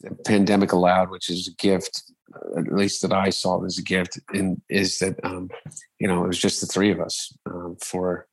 the 0.02 0.16
pandemic 0.26 0.72
allowed, 0.72 1.10
which 1.10 1.30
is 1.30 1.48
a 1.48 1.62
gift, 1.62 2.12
uh, 2.34 2.60
at 2.60 2.74
least 2.74 3.02
that 3.02 3.14
I 3.14 3.30
saw 3.30 3.64
as 3.66 3.78
a 3.78 3.84
gift, 3.84 4.20
and 4.34 4.62
is 4.70 5.00
that 5.00 5.20
um, 5.24 5.50
you 6.00 6.08
know 6.08 6.24
it 6.24 6.28
was 6.28 6.40
just 6.40 6.62
the 6.62 6.68
three 6.68 6.92
of 6.92 7.00
us 7.00 7.36
um, 7.46 7.78
for 7.82 8.28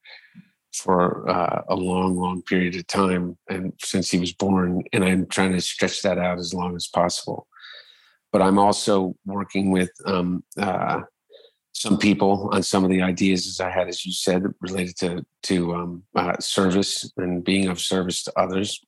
for 0.75 1.29
uh, 1.29 1.63
a 1.69 1.75
long, 1.75 2.17
long 2.17 2.43
period 2.43 2.77
of 2.77 2.87
time, 2.87 3.37
and 3.49 3.73
since 3.83 4.11
he 4.11 4.19
was 4.19 4.33
born, 4.33 4.83
and 4.93 5.05
I'm 5.05 5.27
trying 5.27 5.53
to 5.53 5.61
stretch 5.61 6.03
that 6.03 6.19
out 6.19 6.39
as 6.39 6.55
long 6.55 6.77
as 6.77 6.87
possible. 6.87 7.47
But 8.33 8.43
I'm 8.43 8.59
also 8.59 9.17
working 9.27 9.73
with 9.73 9.91
um, 10.07 10.45
uh, 10.57 11.01
some 11.73 11.99
people 11.99 12.51
on 12.53 12.63
some 12.63 12.85
of 12.85 12.91
the 12.91 13.03
ideas 13.03 13.47
as 13.47 13.61
I 13.61 13.71
had, 13.71 13.89
as 13.89 14.05
you 14.05 14.13
said, 14.13 14.45
related 14.61 14.97
to 14.99 15.25
to 15.45 15.75
um, 15.75 16.03
uh, 16.15 16.39
service 16.39 17.11
and 17.17 17.45
being 17.45 17.69
of 17.69 17.81
service 17.81 18.23
to 18.25 18.33
others. 18.39 18.85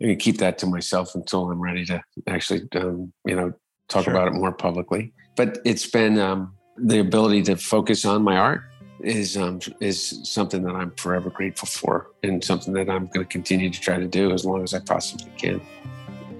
I'm 0.00 0.08
to 0.08 0.16
keep 0.16 0.38
that 0.38 0.58
to 0.58 0.66
myself 0.66 1.14
until 1.14 1.50
I'm 1.50 1.60
ready 1.60 1.84
to 1.86 2.02
actually, 2.26 2.66
um, 2.74 3.12
you 3.24 3.36
know, 3.36 3.52
talk 3.88 4.04
sure. 4.04 4.12
about 4.12 4.28
it 4.28 4.34
more 4.34 4.52
publicly. 4.52 5.12
But 5.36 5.58
it's 5.64 5.86
been 5.86 6.18
um, 6.18 6.54
the 6.76 6.98
ability 6.98 7.42
to 7.44 7.56
focus 7.56 8.04
on 8.04 8.22
my 8.22 8.36
art 8.36 8.62
is 9.00 9.36
um, 9.36 9.60
is 9.80 10.20
something 10.24 10.62
that 10.62 10.74
I'm 10.74 10.92
forever 10.92 11.30
grateful 11.30 11.68
for, 11.68 12.10
and 12.22 12.42
something 12.42 12.72
that 12.74 12.88
I'm 12.88 13.06
going 13.06 13.26
to 13.26 13.30
continue 13.30 13.70
to 13.70 13.80
try 13.80 13.98
to 13.98 14.06
do 14.06 14.32
as 14.32 14.44
long 14.44 14.62
as 14.62 14.74
I 14.74 14.80
possibly 14.80 15.30
can. 15.36 15.60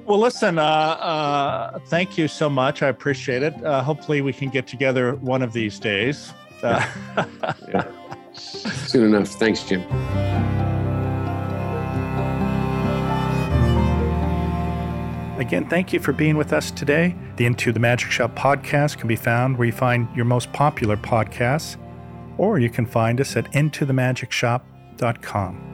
Well, 0.05 0.19
listen, 0.19 0.59
uh, 0.59 0.63
uh, 0.63 1.79
thank 1.87 2.19
you 2.19 2.27
so 2.27 2.51
much. 2.51 2.83
I 2.83 2.89
appreciate 2.89 3.43
it. 3.43 3.65
Uh, 3.65 3.83
hopefully, 3.83 4.21
we 4.21 4.33
can 4.33 4.49
get 4.49 4.67
together 4.67 5.15
one 5.17 5.43
of 5.43 5.53
these 5.53 5.79
days. 5.79 6.33
Uh, 6.63 6.85
yeah. 7.17 7.55
yeah. 7.69 7.85
Soon 8.35 9.15
enough. 9.15 9.29
Thanks, 9.29 9.63
Jim. 9.63 9.83
Again, 15.39 15.69
thank 15.69 15.93
you 15.93 16.01
for 16.01 16.13
being 16.13 16.37
with 16.37 16.53
us 16.53 16.71
today. 16.71 17.17
The 17.37 17.47
Into 17.47 17.73
the 17.73 17.81
Magic 17.81 18.11
Shop 18.11 18.37
podcast 18.37 18.99
can 18.99 19.09
be 19.09 19.17
found 19.17 19.59
where 19.59 19.67
you 19.67 19.73
find 19.73 20.09
your 20.15 20.25
most 20.25 20.53
popular 20.53 20.97
podcasts, 20.97 21.77
or 22.39 22.59
you 22.59 22.71
can 22.71 22.87
find 22.87 23.21
us 23.21 23.37
at 23.37 23.51
intothemagicshop.com. 23.53 25.72